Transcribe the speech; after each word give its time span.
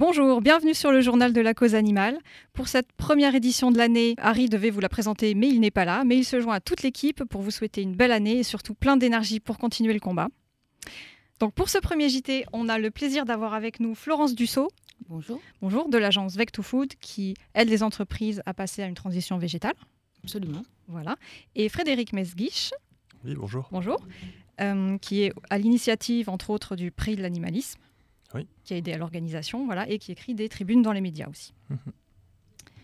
Bonjour, 0.00 0.40
bienvenue 0.40 0.72
sur 0.72 0.92
le 0.92 1.02
journal 1.02 1.34
de 1.34 1.42
la 1.42 1.52
cause 1.52 1.74
animale. 1.74 2.18
Pour 2.54 2.68
cette 2.68 2.90
première 2.92 3.34
édition 3.34 3.70
de 3.70 3.76
l'année, 3.76 4.14
Harry 4.16 4.48
devait 4.48 4.70
vous 4.70 4.80
la 4.80 4.88
présenter, 4.88 5.34
mais 5.34 5.46
il 5.46 5.60
n'est 5.60 5.70
pas 5.70 5.84
là. 5.84 6.04
Mais 6.06 6.16
il 6.16 6.24
se 6.24 6.40
joint 6.40 6.54
à 6.54 6.60
toute 6.60 6.82
l'équipe 6.82 7.22
pour 7.24 7.42
vous 7.42 7.50
souhaiter 7.50 7.82
une 7.82 7.94
belle 7.94 8.10
année 8.10 8.38
et 8.38 8.42
surtout 8.42 8.72
plein 8.72 8.96
d'énergie 8.96 9.40
pour 9.40 9.58
continuer 9.58 9.92
le 9.92 10.00
combat. 10.00 10.28
Donc 11.38 11.52
pour 11.52 11.68
ce 11.68 11.76
premier 11.76 12.08
JT, 12.08 12.46
on 12.54 12.70
a 12.70 12.78
le 12.78 12.90
plaisir 12.90 13.26
d'avoir 13.26 13.52
avec 13.52 13.78
nous 13.78 13.94
Florence 13.94 14.34
Dussault. 14.34 14.70
Bonjour. 15.06 15.38
Bonjour, 15.60 15.90
de 15.90 15.98
l'agence 15.98 16.34
Vec2Food 16.34 16.92
qui 16.98 17.34
aide 17.54 17.68
les 17.68 17.82
entreprises 17.82 18.42
à 18.46 18.54
passer 18.54 18.82
à 18.82 18.86
une 18.86 18.94
transition 18.94 19.36
végétale. 19.36 19.74
Absolument. 20.24 20.62
Voilà. 20.88 21.16
Et 21.56 21.68
Frédéric 21.68 22.14
Mesguich. 22.14 22.72
Oui, 23.26 23.34
bonjour. 23.34 23.68
Bonjour. 23.70 23.98
Euh, 24.62 24.96
qui 24.96 25.24
est 25.24 25.34
à 25.50 25.58
l'initiative, 25.58 26.30
entre 26.30 26.48
autres, 26.48 26.74
du 26.74 26.90
prix 26.90 27.16
de 27.16 27.22
l'animalisme 27.22 27.78
qui 28.64 28.74
a 28.74 28.76
aidé 28.76 28.92
à 28.92 28.98
l'organisation, 28.98 29.66
voilà, 29.66 29.88
et 29.88 29.98
qui 29.98 30.12
écrit 30.12 30.34
des 30.34 30.48
tribunes 30.48 30.82
dans 30.82 30.92
les 30.92 31.00
médias 31.00 31.28
aussi. 31.28 31.52
Mhm. 31.68 31.78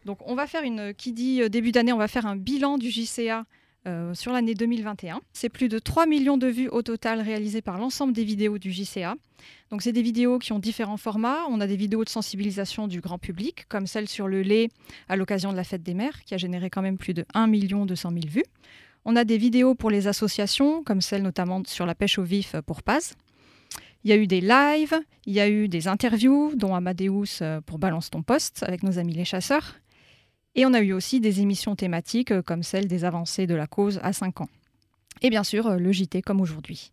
Donc 0.05 0.19
on 0.27 0.35
va 0.35 0.47
faire 0.47 0.63
une, 0.63 0.95
qui 0.95 1.13
dit 1.13 1.43
euh, 1.43 1.49
début 1.49 1.73
d'année, 1.73 1.93
on 1.93 1.99
va 1.99 2.09
faire 2.09 2.27
un 2.27 2.37
bilan 2.37 2.79
du 2.79 2.91
JCA 2.91 3.45
euh, 3.87 4.15
sur 4.15 4.33
l'année 4.33 4.55
2021. 4.55 5.21
C'est 5.33 5.49
plus 5.49 5.69
de 5.69 5.79
3 5.79 6.07
millions 6.07 6.37
de 6.37 6.47
vues 6.47 6.69
au 6.69 6.83
total 6.83 7.21
réalisées 7.21 7.63
par 7.63 7.79
l'ensemble 7.79 8.13
des 8.13 8.25
vidéos 8.25 8.59
du 8.59 8.73
JCA. 8.73 9.17
Donc 9.71 9.83
c'est 9.83 9.93
des 9.93 10.03
vidéos 10.03 10.39
qui 10.39 10.53
ont 10.53 10.59
différents 10.59 10.97
formats. 10.97 11.41
On 11.49 11.61
a 11.61 11.67
des 11.67 11.77
vidéos 11.77 12.05
de 12.05 12.09
sensibilisation 12.09 12.87
du 12.89 13.01
grand 13.01 13.19
public, 13.19 13.67
comme 13.69 13.87
celle 13.87 14.09
sur 14.09 14.29
le 14.29 14.43
lait 14.43 14.69
à 15.09 15.17
l'occasion 15.17 15.51
de 15.51 15.57
la 15.57 15.65
fête 15.65 15.83
des 15.83 15.95
mères, 15.95 16.25
qui 16.25 16.35
a 16.35 16.37
généré 16.37 16.71
quand 16.71 16.83
même 16.83 16.99
plus 16.99 17.15
de 17.15 17.25
1 17.35 17.49
200 17.49 18.11
000 18.11 18.23
vues. 18.29 18.45
On 19.05 19.15
a 19.15 19.25
des 19.25 19.39
vidéos 19.39 19.75
pour 19.75 19.91
les 19.91 20.09
associations, 20.09 20.83
comme 20.83 21.01
celle 21.01 21.23
notamment 21.23 21.63
sur 21.67 21.87
la 21.87 21.95
pêche 21.95 22.19
au 22.19 22.25
vif 22.25 22.57
pour 22.67 22.83
Paz. 22.83 23.17
Il 24.07 24.11
y 24.11 24.13
a 24.13 24.17
eu 24.19 24.29
des 24.29 24.41
lives, 24.41 24.95
il 25.27 25.33
y 25.33 25.41
a 25.41 25.49
eu 25.49 25.67
des 25.67 25.89
interviews, 25.89 26.53
dont 26.55 26.77
Amadeus 26.77 27.43
euh, 27.43 27.61
pour 27.61 27.81
Balance 27.81 28.09
ton 28.09 28.23
poste 28.23 28.63
avec 28.63 28.85
nos 28.85 29.01
amis 29.01 29.15
les 29.15 29.25
chasseurs. 29.25 29.75
Et 30.55 30.65
on 30.65 30.73
a 30.75 30.81
eu 30.81 30.93
aussi 30.93 31.19
des 31.19 31.41
émissions 31.41 31.75
thématiques 31.75 32.31
euh, 32.31 32.41
comme 32.41 32.63
celle 32.63 32.87
des 32.87 33.05
avancées 33.05 33.49
de 33.49 33.57
la 33.57 33.67
cause 33.67 33.99
à 34.05 34.13
5 34.13 34.43
ans. 34.43 34.49
Et 35.23 35.29
bien 35.29 35.43
sûr, 35.43 35.67
euh, 35.67 35.79
le 35.79 35.91
JT 35.91 36.23
comme 36.23 36.41
aujourd'hui. 36.41 36.93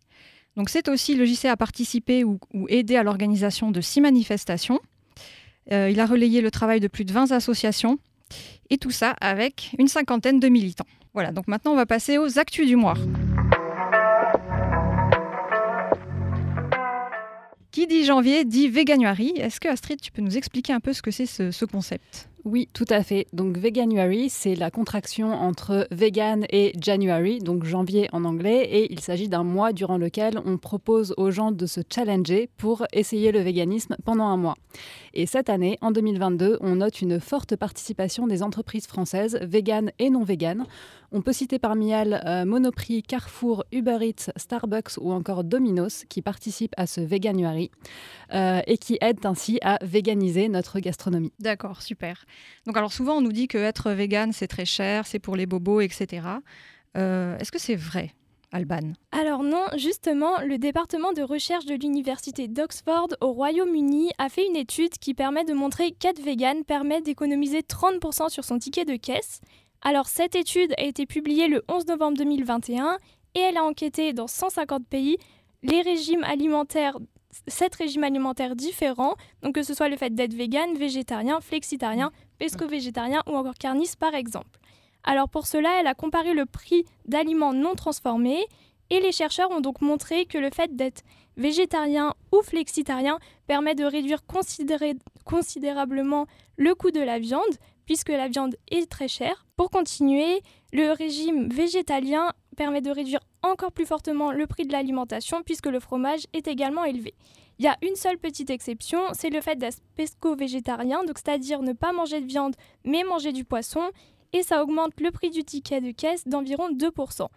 Donc 0.56 0.70
c'est 0.70 0.88
aussi 0.88 1.14
le 1.14 1.24
JT 1.24 1.48
a 1.48 1.56
participé 1.56 2.24
ou, 2.24 2.40
aidé 2.68 2.96
à 2.96 3.04
l'organisation 3.04 3.70
de 3.70 3.80
six 3.80 4.00
manifestations. 4.00 4.80
il 5.70 6.00
a 6.00 6.06
relayé 6.06 6.40
le 6.40 6.50
travail 6.50 6.80
de 6.80 6.88
plus 6.88 7.04
de 7.04 7.12
20 7.12 7.30
associations. 7.30 8.00
Et 8.70 8.76
tout 8.76 8.90
ça 8.90 9.10
avec 9.20 9.70
une 9.78 9.86
cinquantaine 9.86 10.40
de 10.40 10.48
militants. 10.48 10.88
Voilà, 11.12 11.30
donc 11.30 11.46
maintenant 11.46 11.74
on 11.74 11.76
va 11.76 11.86
passer 11.86 12.18
aux 12.18 12.40
actus 12.40 12.66
du 12.66 12.74
mois. 12.74 12.96
Qui 17.74 17.88
dit 17.88 18.04
janvier 18.04 18.44
dit 18.44 18.68
Veganuary. 18.68 19.32
Est-ce 19.34 19.58
que 19.58 19.66
Astrid, 19.66 20.00
tu 20.00 20.12
peux 20.12 20.22
nous 20.22 20.36
expliquer 20.36 20.72
un 20.72 20.78
peu 20.78 20.92
ce 20.92 21.02
que 21.02 21.10
c'est 21.10 21.26
ce, 21.26 21.64
concept? 21.64 22.28
Oui, 22.44 22.68
tout 22.72 22.84
à 22.88 23.02
fait. 23.02 23.26
Donc 23.32 23.58
Veganuary, 23.58 24.30
c'est 24.30 24.54
la 24.54 24.70
contraction 24.70 25.32
entre 25.32 25.88
vegan 25.90 26.46
et 26.50 26.72
January, 26.80 27.40
donc 27.40 27.64
janvier 27.64 28.08
en 28.12 28.24
anglais, 28.26 28.62
et 28.70 28.92
il 28.92 29.00
s'agit 29.00 29.28
d'un 29.28 29.42
mois 29.42 29.72
durant 29.72 29.98
lequel 29.98 30.38
on 30.46 30.56
propose 30.56 31.14
aux 31.16 31.32
gens 31.32 31.50
de 31.50 31.66
se 31.66 31.80
challenger 31.92 32.48
pour 32.58 32.86
essayer 32.92 33.32
le 33.32 33.40
véganisme 33.40 33.96
pendant 34.04 34.26
un 34.26 34.36
mois. 34.36 34.54
Et 35.16 35.26
cette 35.26 35.48
année, 35.48 35.78
en 35.80 35.92
2022, 35.92 36.58
on 36.60 36.76
note 36.76 37.00
une 37.00 37.20
forte 37.20 37.54
participation 37.54 38.26
des 38.26 38.42
entreprises 38.42 38.88
françaises, 38.88 39.38
véganes 39.42 39.92
et 40.00 40.10
non 40.10 40.24
véganes. 40.24 40.66
On 41.12 41.22
peut 41.22 41.32
citer 41.32 41.60
parmi 41.60 41.92
elles 41.92 42.20
euh, 42.26 42.44
Monoprix, 42.44 43.04
Carrefour, 43.04 43.64
Uber 43.70 43.98
Eats, 44.00 44.32
Starbucks 44.36 44.98
ou 45.00 45.12
encore 45.12 45.44
Domino's 45.44 46.04
qui 46.08 46.20
participent 46.20 46.74
à 46.76 46.88
ce 46.88 47.00
Veganuary 47.00 47.70
euh, 48.32 48.60
et 48.66 48.76
qui 48.76 48.98
aident 49.00 49.24
ainsi 49.24 49.60
à 49.62 49.78
véganiser 49.82 50.48
notre 50.48 50.80
gastronomie. 50.80 51.32
D'accord, 51.38 51.82
super. 51.82 52.24
Donc 52.66 52.76
alors 52.76 52.92
souvent 52.92 53.18
on 53.18 53.20
nous 53.20 53.32
dit 53.32 53.46
que 53.46 53.58
être 53.58 53.92
vegan 53.92 54.32
c'est 54.32 54.48
très 54.48 54.64
cher, 54.64 55.06
c'est 55.06 55.20
pour 55.20 55.36
les 55.36 55.46
bobos, 55.46 55.80
etc. 55.80 56.26
Euh, 56.96 57.38
est-ce 57.38 57.52
que 57.52 57.60
c'est 57.60 57.76
vrai? 57.76 58.12
Alban 58.54 58.92
Alors 59.10 59.42
non, 59.42 59.66
justement, 59.76 60.40
le 60.40 60.58
département 60.58 61.12
de 61.12 61.22
recherche 61.22 61.66
de 61.66 61.74
l'université 61.74 62.46
d'Oxford 62.46 63.08
au 63.20 63.32
Royaume-Uni 63.32 64.12
a 64.18 64.28
fait 64.28 64.46
une 64.46 64.56
étude 64.56 64.96
qui 65.00 65.12
permet 65.12 65.44
de 65.44 65.52
montrer 65.52 65.90
qu'être 65.90 66.22
vegan 66.22 66.64
permet 66.64 67.02
d'économiser 67.02 67.60
30% 67.60 68.30
sur 68.30 68.44
son 68.44 68.58
ticket 68.58 68.84
de 68.84 68.96
caisse. 68.96 69.40
Alors 69.82 70.06
cette 70.06 70.36
étude 70.36 70.72
a 70.78 70.82
été 70.82 71.04
publiée 71.04 71.48
le 71.48 71.62
11 71.68 71.88
novembre 71.88 72.16
2021 72.16 72.98
et 73.34 73.40
elle 73.40 73.56
a 73.56 73.64
enquêté 73.64 74.12
dans 74.12 74.28
150 74.28 74.86
pays 74.86 75.18
les 75.64 75.82
régimes 75.82 76.24
alimentaires 76.24 76.98
sept 77.48 77.74
régimes 77.74 78.04
alimentaires 78.04 78.54
différents, 78.54 79.16
donc 79.42 79.56
que 79.56 79.64
ce 79.64 79.74
soit 79.74 79.88
le 79.88 79.96
fait 79.96 80.14
d'être 80.14 80.34
vegan, 80.34 80.74
végétarien, 80.76 81.40
flexitarien, 81.40 82.12
pesco-végétarien 82.38 83.22
ou 83.26 83.32
encore 83.32 83.54
carniste 83.54 83.96
par 83.96 84.14
exemple. 84.14 84.60
Alors 85.04 85.28
pour 85.28 85.46
cela, 85.46 85.80
elle 85.80 85.86
a 85.86 85.94
comparé 85.94 86.34
le 86.34 86.46
prix 86.46 86.84
d'aliments 87.06 87.52
non 87.52 87.74
transformés 87.74 88.44
et 88.90 89.00
les 89.00 89.12
chercheurs 89.12 89.50
ont 89.50 89.60
donc 89.60 89.80
montré 89.80 90.26
que 90.26 90.38
le 90.38 90.50
fait 90.50 90.74
d'être 90.74 91.02
végétarien 91.36 92.14
ou 92.32 92.42
flexitarien 92.42 93.18
permet 93.46 93.74
de 93.74 93.84
réduire 93.84 94.20
considérablement 95.24 96.26
le 96.56 96.74
coût 96.74 96.90
de 96.90 97.00
la 97.00 97.18
viande, 97.18 97.42
puisque 97.86 98.10
la 98.10 98.28
viande 98.28 98.56
est 98.70 98.90
très 98.90 99.08
chère. 99.08 99.46
Pour 99.56 99.70
continuer, 99.70 100.42
le 100.72 100.92
régime 100.92 101.48
végétalien 101.48 102.32
permet 102.56 102.80
de 102.80 102.90
réduire 102.90 103.20
encore 103.42 103.72
plus 103.72 103.86
fortement 103.86 104.32
le 104.32 104.46
prix 104.46 104.66
de 104.66 104.72
l'alimentation 104.72 105.42
puisque 105.44 105.66
le 105.66 105.80
fromage 105.80 106.26
est 106.32 106.46
également 106.46 106.84
élevé. 106.84 107.14
Il 107.58 107.64
y 107.64 107.68
a 107.68 107.76
une 107.82 107.94
seule 107.94 108.18
petite 108.18 108.50
exception, 108.50 108.98
c'est 109.12 109.30
le 109.30 109.40
fait 109.40 109.56
d'être 109.56 109.78
pesco-végétarien, 109.94 111.02
c'est-à-dire 111.06 111.62
ne 111.62 111.72
pas 111.72 111.92
manger 111.92 112.20
de 112.20 112.26
viande 112.26 112.56
mais 112.84 113.04
manger 113.04 113.32
du 113.32 113.44
poisson, 113.44 113.90
et 114.34 114.42
ça 114.42 114.62
augmente 114.62 115.00
le 115.00 115.10
prix 115.10 115.30
du 115.30 115.44
ticket 115.44 115.80
de 115.80 115.92
caisse 115.92 116.28
d'environ 116.28 116.70
2%. 116.70 117.28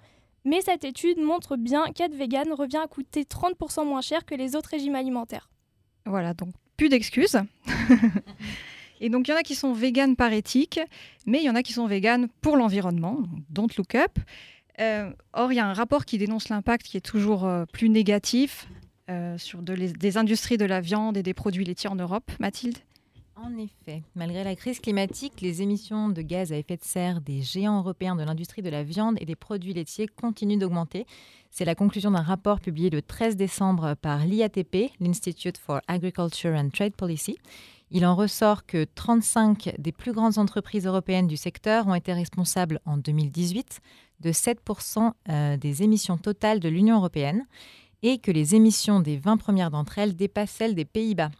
Mais 0.43 0.61
cette 0.61 0.83
étude 0.83 1.19
montre 1.19 1.55
bien 1.55 1.85
qu'être 1.93 2.13
vegan 2.13 2.51
revient 2.51 2.81
à 2.83 2.87
coûter 2.87 3.23
30% 3.23 3.85
moins 3.85 4.01
cher 4.01 4.25
que 4.25 4.35
les 4.35 4.55
autres 4.55 4.69
régimes 4.69 4.95
alimentaires. 4.95 5.49
Voilà, 6.05 6.33
donc 6.33 6.49
plus 6.75 6.89
d'excuses. 6.89 7.37
Et 8.99 9.09
donc, 9.09 9.27
il 9.27 9.31
y 9.31 9.33
en 9.33 9.37
a 9.37 9.43
qui 9.43 9.55
sont 9.55 9.73
véganes 9.73 10.15
par 10.15 10.33
éthique, 10.33 10.79
mais 11.27 11.39
il 11.39 11.43
y 11.43 11.49
en 11.49 11.55
a 11.55 11.61
qui 11.61 11.73
sont 11.73 11.85
véganes 11.85 12.29
pour 12.41 12.57
l'environnement, 12.57 13.19
don't 13.49 13.69
look 13.77 13.93
up. 13.93 14.17
Euh, 14.79 15.11
or, 15.33 15.51
il 15.51 15.55
y 15.55 15.59
a 15.59 15.67
un 15.67 15.73
rapport 15.73 16.05
qui 16.05 16.17
dénonce 16.17 16.49
l'impact 16.49 16.87
qui 16.87 16.97
est 16.97 17.05
toujours 17.05 17.45
euh, 17.45 17.65
plus 17.71 17.89
négatif 17.89 18.67
euh, 19.09 19.37
sur 19.37 19.61
des 19.61 20.17
industries 20.17 20.57
de 20.57 20.65
la 20.65 20.81
viande 20.81 21.17
et 21.17 21.23
des 21.23 21.33
produits 21.33 21.63
laitiers 21.63 21.89
en 21.89 21.95
Europe. 21.95 22.31
Mathilde? 22.39 22.77
En 23.43 23.57
effet, 23.57 24.03
malgré 24.15 24.43
la 24.43 24.55
crise 24.55 24.79
climatique, 24.79 25.41
les 25.41 25.61
émissions 25.61 26.09
de 26.09 26.21
gaz 26.21 26.51
à 26.51 26.57
effet 26.57 26.77
de 26.77 26.83
serre 26.83 27.21
des 27.21 27.41
géants 27.41 27.79
européens 27.79 28.15
de 28.15 28.23
l'industrie 28.23 28.61
de 28.61 28.69
la 28.69 28.83
viande 28.83 29.17
et 29.19 29.25
des 29.25 29.35
produits 29.35 29.73
laitiers 29.73 30.07
continuent 30.07 30.57
d'augmenter. 30.57 31.05
C'est 31.51 31.65
la 31.65 31.75
conclusion 31.75 32.11
d'un 32.11 32.21
rapport 32.21 32.59
publié 32.59 32.89
le 32.89 33.01
13 33.01 33.35
décembre 33.35 33.95
par 34.01 34.25
l'IATP, 34.25 34.91
l'Institute 34.99 35.57
for 35.57 35.81
Agriculture 35.87 36.55
and 36.55 36.69
Trade 36.69 36.95
Policy. 36.95 37.37
Il 37.91 38.05
en 38.05 38.15
ressort 38.15 38.65
que 38.65 38.85
35 38.95 39.75
des 39.77 39.91
plus 39.91 40.13
grandes 40.13 40.39
entreprises 40.39 40.85
européennes 40.85 41.27
du 41.27 41.37
secteur 41.37 41.87
ont 41.87 41.95
été 41.95 42.13
responsables 42.13 42.79
en 42.85 42.97
2018 42.97 43.79
de 44.19 44.31
7% 44.31 45.11
euh, 45.29 45.57
des 45.57 45.83
émissions 45.83 46.17
totales 46.17 46.59
de 46.59 46.69
l'Union 46.69 46.97
européenne 46.97 47.45
et 48.03 48.17
que 48.17 48.31
les 48.31 48.55
émissions 48.55 48.99
des 48.99 49.17
20 49.17 49.37
premières 49.37 49.71
d'entre 49.71 49.99
elles 49.99 50.15
dépassent 50.15 50.51
celles 50.51 50.75
des 50.75 50.85
Pays-Bas. 50.85 51.31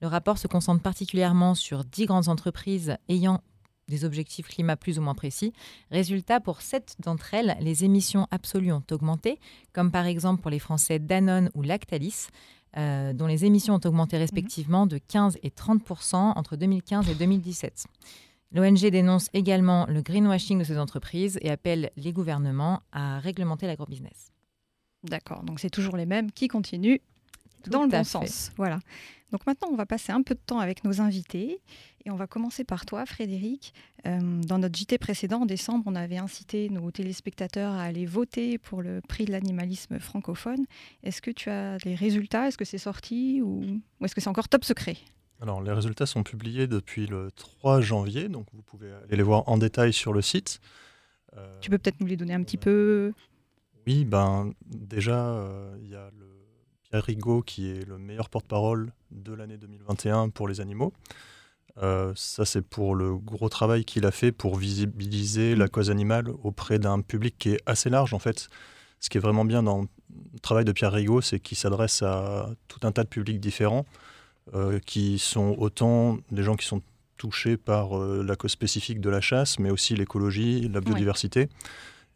Le 0.00 0.08
rapport 0.08 0.38
se 0.38 0.46
concentre 0.46 0.82
particulièrement 0.82 1.54
sur 1.54 1.84
10 1.84 2.06
grandes 2.06 2.28
entreprises 2.28 2.96
ayant 3.08 3.42
des 3.88 4.04
objectifs 4.04 4.48
climat 4.48 4.76
plus 4.76 4.98
ou 4.98 5.02
moins 5.02 5.14
précis. 5.14 5.52
Résultat, 5.90 6.40
pour 6.40 6.62
7 6.62 6.96
d'entre 7.00 7.34
elles, 7.34 7.56
les 7.60 7.84
émissions 7.84 8.26
absolues 8.30 8.72
ont 8.72 8.84
augmenté, 8.90 9.38
comme 9.72 9.90
par 9.90 10.06
exemple 10.06 10.40
pour 10.40 10.50
les 10.50 10.60
Français 10.60 10.98
Danone 10.98 11.50
ou 11.54 11.62
Lactalis, 11.62 12.28
euh, 12.76 13.12
dont 13.12 13.26
les 13.26 13.44
émissions 13.44 13.74
ont 13.74 13.80
augmenté 13.84 14.16
mhm. 14.16 14.22
respectivement 14.22 14.86
de 14.86 14.98
15 14.98 15.38
et 15.42 15.50
30% 15.50 16.14
entre 16.14 16.56
2015 16.56 17.10
et 17.10 17.14
2017. 17.14 17.84
L'ONG 18.52 18.78
dénonce 18.90 19.28
également 19.32 19.86
le 19.86 20.02
greenwashing 20.02 20.58
de 20.58 20.64
ces 20.64 20.78
entreprises 20.78 21.38
et 21.42 21.50
appelle 21.50 21.90
les 21.96 22.12
gouvernements 22.12 22.80
à 22.92 23.18
réglementer 23.20 23.66
l'agrobusiness. 23.66 24.32
D'accord, 25.04 25.42
donc 25.44 25.60
c'est 25.60 25.70
toujours 25.70 25.96
les 25.96 26.06
mêmes 26.06 26.30
qui 26.30 26.48
continuent 26.48 26.98
dans 27.68 27.82
le 27.82 27.88
bon 27.88 28.04
sens. 28.04 28.52
Voilà. 28.56 28.80
Donc 29.32 29.46
maintenant, 29.46 29.68
on 29.70 29.76
va 29.76 29.86
passer 29.86 30.12
un 30.12 30.22
peu 30.22 30.34
de 30.34 30.40
temps 30.44 30.58
avec 30.58 30.84
nos 30.84 31.00
invités 31.00 31.60
et 32.04 32.10
on 32.10 32.16
va 32.16 32.26
commencer 32.26 32.64
par 32.64 32.86
toi, 32.86 33.06
Frédéric. 33.06 33.74
Euh, 34.06 34.18
dans 34.42 34.58
notre 34.58 34.76
JT 34.76 34.98
précédent, 34.98 35.42
en 35.42 35.46
décembre, 35.46 35.84
on 35.86 35.94
avait 35.94 36.16
incité 36.18 36.68
nos 36.68 36.90
téléspectateurs 36.90 37.72
à 37.72 37.82
aller 37.82 38.06
voter 38.06 38.58
pour 38.58 38.82
le 38.82 39.00
prix 39.06 39.26
de 39.26 39.32
l'animalisme 39.32 39.98
francophone. 39.98 40.64
Est-ce 41.02 41.22
que 41.22 41.30
tu 41.30 41.50
as 41.50 41.78
des 41.78 41.94
résultats? 41.94 42.48
Est-ce 42.48 42.58
que 42.58 42.64
c'est 42.64 42.78
sorti 42.78 43.40
ou, 43.42 43.80
est-ce 44.02 44.14
que 44.14 44.20
c'est 44.20 44.30
encore 44.30 44.48
top 44.48 44.64
secret? 44.64 44.96
Alors, 45.42 45.62
les 45.62 45.72
résultats 45.72 46.06
sont 46.06 46.22
publiés 46.22 46.66
depuis 46.66 47.06
le 47.06 47.30
3 47.34 47.80
janvier, 47.80 48.28
donc 48.28 48.46
vous 48.52 48.62
pouvez 48.62 48.92
aller 48.92 49.16
les 49.16 49.22
voir 49.22 49.48
en 49.48 49.58
détail 49.58 49.92
sur 49.92 50.12
le 50.12 50.20
site. 50.20 50.60
Euh, 51.36 51.58
tu 51.60 51.70
peux 51.70 51.78
peut-être 51.78 52.00
nous 52.00 52.06
les 52.06 52.16
donner 52.16 52.34
un 52.34 52.42
petit 52.42 52.58
peu? 52.58 53.12
Oui, 53.86 54.04
ben, 54.04 54.52
déjà, 54.66 55.28
euh, 55.28 55.76
il 55.80 55.88
y 55.88 55.94
a 55.94 56.10
le 56.18 56.39
Pierre 56.90 57.04
Rigaud 57.04 57.42
qui 57.42 57.70
est 57.70 57.86
le 57.86 57.98
meilleur 57.98 58.28
porte-parole 58.28 58.92
de 59.12 59.32
l'année 59.32 59.56
2021 59.56 60.30
pour 60.30 60.48
les 60.48 60.60
animaux. 60.60 60.92
ça, 61.76 62.44
c'est 62.44 62.62
pour 62.62 62.94
le 62.94 63.16
gros 63.16 63.48
travail 63.48 63.84
qu'il 63.84 64.04
a 64.06 64.10
fait 64.10 64.32
pour 64.32 64.56
visibiliser 64.56 65.54
la 65.54 65.68
cause 65.68 65.90
animale 65.90 66.28
auprès 66.42 66.78
d'un 66.78 67.00
public 67.00 67.36
qui 67.38 67.50
est 67.50 67.60
assez 67.64 67.90
large, 67.90 68.12
en 68.12 68.18
fait. 68.18 68.48
Ce 68.98 69.08
qui 69.08 69.18
est 69.18 69.20
vraiment 69.20 69.44
bien 69.44 69.62
dans 69.62 69.82
le 69.82 70.40
travail 70.40 70.64
de 70.64 70.72
Pierre 70.72 70.92
Rigaud, 70.92 71.20
c'est 71.20 71.40
qu'il 71.40 71.56
s'adresse 71.56 72.02
à 72.02 72.50
tout 72.68 72.80
un 72.82 72.92
tas 72.92 73.04
de 73.04 73.08
publics 73.08 73.40
différents, 73.40 73.86
qui 74.84 75.18
sont 75.18 75.54
autant 75.58 76.18
des 76.32 76.42
gens 76.42 76.56
qui 76.56 76.66
sont 76.66 76.82
touchés 77.16 77.56
par 77.56 77.96
la 77.98 78.34
cause 78.36 78.50
spécifique 78.50 79.00
de 79.00 79.10
la 79.10 79.20
chasse, 79.20 79.58
mais 79.58 79.70
aussi 79.70 79.94
l'écologie, 79.94 80.68
la 80.68 80.80
biodiversité. 80.80 81.48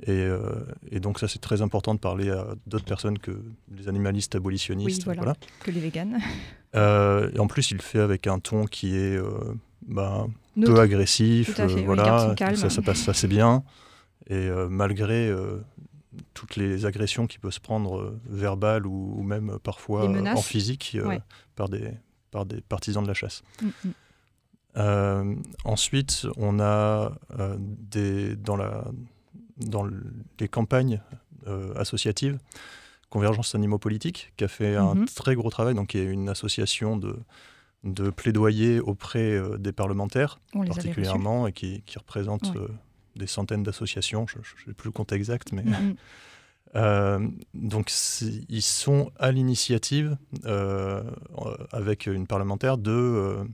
Euh, 0.08 0.64
et, 0.90 1.00
donc 1.00 1.18
ça, 1.18 1.28
c'est 1.28 1.38
très 1.38 1.62
important 1.62 1.94
de 1.94 2.00
parler 2.00 2.30
à 2.30 2.48
d'autres 2.66 2.84
personnes 2.84 3.18
que 3.18 3.30
les 3.74 3.88
animalistes 3.88 4.34
abolitionnistes. 4.34 5.04
voilà, 5.04 5.34
que 5.60 5.70
les 5.70 5.80
véganes. 5.80 6.18
Euh, 6.74 7.30
et 7.32 7.38
en 7.38 7.46
plus, 7.46 7.70
il 7.70 7.76
le 7.76 7.82
fait 7.82 8.00
avec 8.00 8.26
un 8.26 8.40
ton 8.40 8.66
qui 8.66 8.96
est 8.96 9.16
euh, 9.16 9.54
bah, 9.86 10.26
peu 10.60 10.80
agressif. 10.80 11.60
voilà, 11.84 12.34
ça, 12.56 12.70
ça 12.70 12.82
passe 12.82 13.08
assez 13.08 13.28
bien. 13.28 13.62
Et 14.28 14.48
malgré 14.68 15.32
toutes 16.32 16.56
les 16.56 16.86
agressions 16.86 17.26
qui 17.26 17.38
peuvent 17.38 17.52
se 17.52 17.60
prendre 17.60 18.18
verbales 18.28 18.86
ou, 18.86 19.22
même 19.22 19.58
parfois 19.62 20.08
en 20.08 20.36
physique 20.42 20.96
par, 21.54 21.68
des, 21.68 21.90
par 22.30 22.44
des 22.46 22.60
partisans 22.62 23.02
de 23.02 23.08
la 23.08 23.14
chasse. 23.14 23.42
Mm, 23.62 24.80
mm. 24.80 25.42
ensuite, 25.64 26.26
on 26.36 26.58
a 26.58 27.12
des, 27.58 28.34
dans 28.34 28.56
la 28.56 28.84
dans 29.58 29.86
les 30.40 30.48
campagnes 30.48 31.00
euh, 31.46 31.74
associatives, 31.76 32.38
Convergence 33.10 33.54
Animaux 33.54 33.78
Politiques, 33.78 34.32
qui 34.36 34.44
a 34.44 34.48
fait 34.48 34.76
un 34.76 34.94
mhm. 34.94 35.06
très 35.06 35.34
gros 35.34 35.50
travail, 35.50 35.74
donc 35.74 35.88
qui 35.88 35.98
est 35.98 36.04
une 36.04 36.28
association 36.28 36.96
de, 36.96 37.16
de 37.84 38.10
plaidoyer 38.10 38.80
auprès 38.80 39.32
euh, 39.32 39.56
des 39.58 39.72
parlementaires, 39.72 40.40
particulièrement, 40.52 41.46
et 41.46 41.52
qui, 41.52 41.82
qui 41.82 41.98
représente 41.98 42.56
euh, 42.56 42.68
des 43.16 43.26
centaines 43.26 43.62
d'associations, 43.62 44.26
je 44.26 44.38
n'ai 44.66 44.74
plus 44.74 44.88
le 44.88 44.92
compte 44.92 45.12
exact, 45.12 45.52
mais... 45.52 45.64
Mhm. 45.64 45.96
donc 47.54 47.92
ils 48.48 48.62
sont 48.62 49.12
à 49.20 49.30
l'initiative, 49.30 50.16
avec 51.70 52.06
une 52.06 52.26
parlementaire, 52.26 52.78
de 52.78 53.46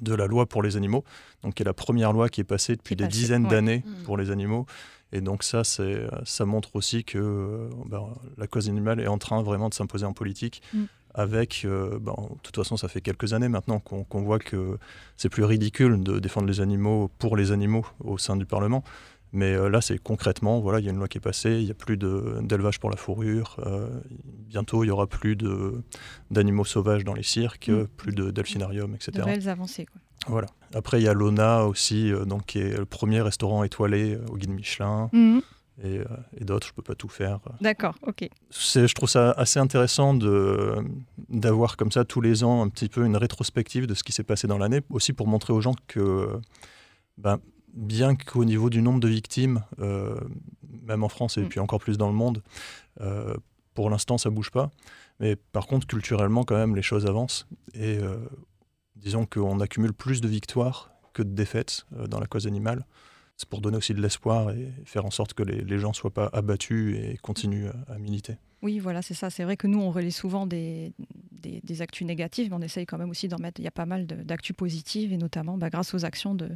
de 0.00 0.14
la 0.14 0.26
loi 0.26 0.46
pour 0.46 0.62
les 0.62 0.76
animaux, 0.76 1.04
donc 1.42 1.54
qui 1.54 1.62
est 1.62 1.66
la 1.66 1.74
première 1.74 2.12
loi 2.12 2.28
qui 2.28 2.40
est 2.40 2.44
passée 2.44 2.76
depuis 2.76 2.96
des 2.96 3.08
dizaines 3.08 3.48
d'années 3.48 3.84
mhm. 3.84 4.04
pour 4.04 4.16
les 4.16 4.30
animaux 4.30 4.66
et 5.12 5.20
donc 5.20 5.42
ça, 5.42 5.62
ça 5.64 6.44
montre 6.46 6.76
aussi 6.76 7.04
que 7.04 7.18
euh, 7.18 7.68
ben, 7.86 8.08
la 8.38 8.46
cause 8.46 8.68
animale 8.68 9.00
est 9.00 9.08
en 9.08 9.18
train 9.18 9.42
vraiment 9.42 9.68
de 9.68 9.74
s'imposer 9.74 10.06
en 10.06 10.12
politique. 10.12 10.62
Mm. 10.72 10.84
Avec, 11.12 11.62
euh, 11.64 11.98
ben, 12.00 12.14
de 12.30 12.40
toute 12.40 12.54
façon, 12.54 12.76
ça 12.76 12.86
fait 12.86 13.00
quelques 13.00 13.32
années 13.32 13.48
maintenant 13.48 13.80
qu'on 13.80 14.22
voit 14.22 14.38
que 14.38 14.78
c'est 15.16 15.28
plus 15.28 15.42
ridicule 15.42 16.04
de 16.04 16.20
défendre 16.20 16.46
les 16.46 16.60
animaux 16.60 17.10
pour 17.18 17.36
les 17.36 17.50
animaux 17.50 17.84
au 17.98 18.16
sein 18.16 18.36
du 18.36 18.46
Parlement. 18.46 18.84
Mais 19.32 19.52
euh, 19.54 19.68
là, 19.68 19.80
c'est 19.80 19.98
concrètement, 19.98 20.60
voilà, 20.60 20.78
il 20.78 20.84
y 20.84 20.88
a 20.88 20.92
une 20.92 20.98
loi 20.98 21.08
qui 21.08 21.18
est 21.18 21.20
passée, 21.20 21.58
il 21.58 21.64
n'y 21.64 21.70
a 21.72 21.74
plus 21.74 21.96
d'élevage 21.96 22.78
pour 22.78 22.90
la 22.90 22.96
fourrure, 22.96 23.56
bientôt 24.48 24.84
il 24.84 24.86
n'y 24.86 24.92
aura 24.92 25.08
plus 25.08 25.36
d'animaux 26.30 26.64
sauvages 26.64 27.02
dans 27.02 27.14
les 27.14 27.24
cirques, 27.24 27.70
mm. 27.70 27.86
plus 27.96 28.12
de 28.12 28.30
delphinarium, 28.30 28.94
etc. 28.94 29.10
De 29.14 29.24
belles 29.24 29.48
avancées, 29.48 29.86
quoi. 29.86 30.00
Voilà. 30.26 30.48
Après, 30.74 31.00
il 31.00 31.04
y 31.04 31.08
a 31.08 31.14
Lona 31.14 31.64
aussi, 31.64 32.12
euh, 32.12 32.24
donc, 32.24 32.46
qui 32.46 32.58
est 32.58 32.76
le 32.76 32.86
premier 32.86 33.20
restaurant 33.20 33.64
étoilé 33.64 34.14
euh, 34.14 34.24
au 34.30 34.36
guide 34.36 34.50
Michelin. 34.50 35.08
Mhm. 35.12 35.42
Euh, 35.82 36.04
et, 36.38 36.44
d'autres, 36.44 36.66
je 36.66 36.72
ne 36.72 36.76
peux 36.76 36.82
pas 36.82 36.94
tout 36.94 37.08
faire. 37.08 37.40
D'accord, 37.60 37.94
ok. 38.06 38.28
Je 38.50 38.94
trouve 38.94 39.08
ça 39.08 39.30
assez 39.30 39.58
intéressant 39.58 40.12
d'avoir 41.30 41.78
comme 41.78 41.90
ça 41.90 42.04
tous 42.04 42.20
les 42.20 42.44
ans 42.44 42.62
un 42.62 42.68
petit 42.68 42.90
peu 42.90 43.06
une 43.06 43.16
rétrospective 43.16 43.86
de 43.86 43.94
ce 43.94 44.02
qui 44.02 44.12
s'est 44.12 44.22
passé 44.22 44.46
dans 44.46 44.58
l'année, 44.58 44.82
aussi 44.90 45.14
pour 45.14 45.26
montrer 45.26 45.54
aux 45.54 45.62
gens 45.62 45.74
que 45.86 46.38
ben, 47.16 47.38
bien 47.72 48.14
qu'au 48.14 48.44
niveau 48.44 48.68
du 48.68 48.82
nombre 48.82 49.00
de 49.00 49.08
victimes, 49.08 49.62
même 49.78 51.02
en 51.02 51.08
France 51.08 51.38
et 51.38 51.42
mm. 51.42 51.48
puis 51.48 51.60
encore 51.60 51.80
plus 51.80 51.96
dans 51.96 52.08
le 52.08 52.14
monde, 52.14 52.42
pour 53.72 53.88
l'instant 53.88 54.18
ça 54.18 54.28
bouge 54.28 54.50
pas. 54.50 54.70
Mais 55.18 55.34
par 55.34 55.66
contre, 55.66 55.86
culturellement, 55.86 56.44
quand 56.44 56.56
même, 56.56 56.76
les 56.76 56.82
choses 56.82 57.06
avancent. 57.06 57.46
Et 57.72 57.98
disons 59.00 59.26
qu'on 59.26 59.60
accumule 59.60 59.92
plus 59.92 60.20
de 60.20 60.28
victoires 60.28 60.92
que 61.12 61.22
de 61.22 61.30
défaites 61.30 61.86
euh, 61.96 62.06
dans 62.06 62.20
la 62.20 62.26
cause 62.26 62.46
animale. 62.46 62.84
C'est 63.40 63.48
pour 63.48 63.62
donner 63.62 63.78
aussi 63.78 63.94
de 63.94 64.02
l'espoir 64.02 64.50
et 64.50 64.70
faire 64.84 65.06
en 65.06 65.10
sorte 65.10 65.32
que 65.32 65.42
les, 65.42 65.78
gens 65.78 65.88
ne 65.88 65.94
soient 65.94 66.12
pas 66.12 66.28
abattus 66.34 66.94
et 66.94 67.16
continuent 67.22 67.70
à, 67.88 67.96
militer. 67.96 68.36
Oui, 68.60 68.78
voilà, 68.78 69.00
c'est 69.00 69.14
ça. 69.14 69.30
C'est 69.30 69.44
vrai 69.44 69.56
que 69.56 69.66
nous, 69.66 69.80
on 69.80 69.90
relaie 69.90 70.10
souvent 70.10 70.46
des, 70.46 70.92
des, 71.40 71.80
actus 71.80 72.06
négatifs, 72.06 72.50
mais 72.50 72.56
on 72.56 72.60
essaye 72.60 72.84
quand 72.84 72.98
même 72.98 73.08
aussi 73.08 73.28
d'en 73.28 73.38
mettre. 73.38 73.58
Il 73.58 73.64
y 73.64 73.66
a 73.66 73.70
pas 73.70 73.86
mal 73.86 74.04
d'actus 74.06 74.54
positives, 74.54 75.14
et 75.14 75.16
notamment 75.16 75.56
bah, 75.56 75.70
grâce 75.70 75.94
aux 75.94 76.04
actions 76.04 76.34
de, 76.34 76.50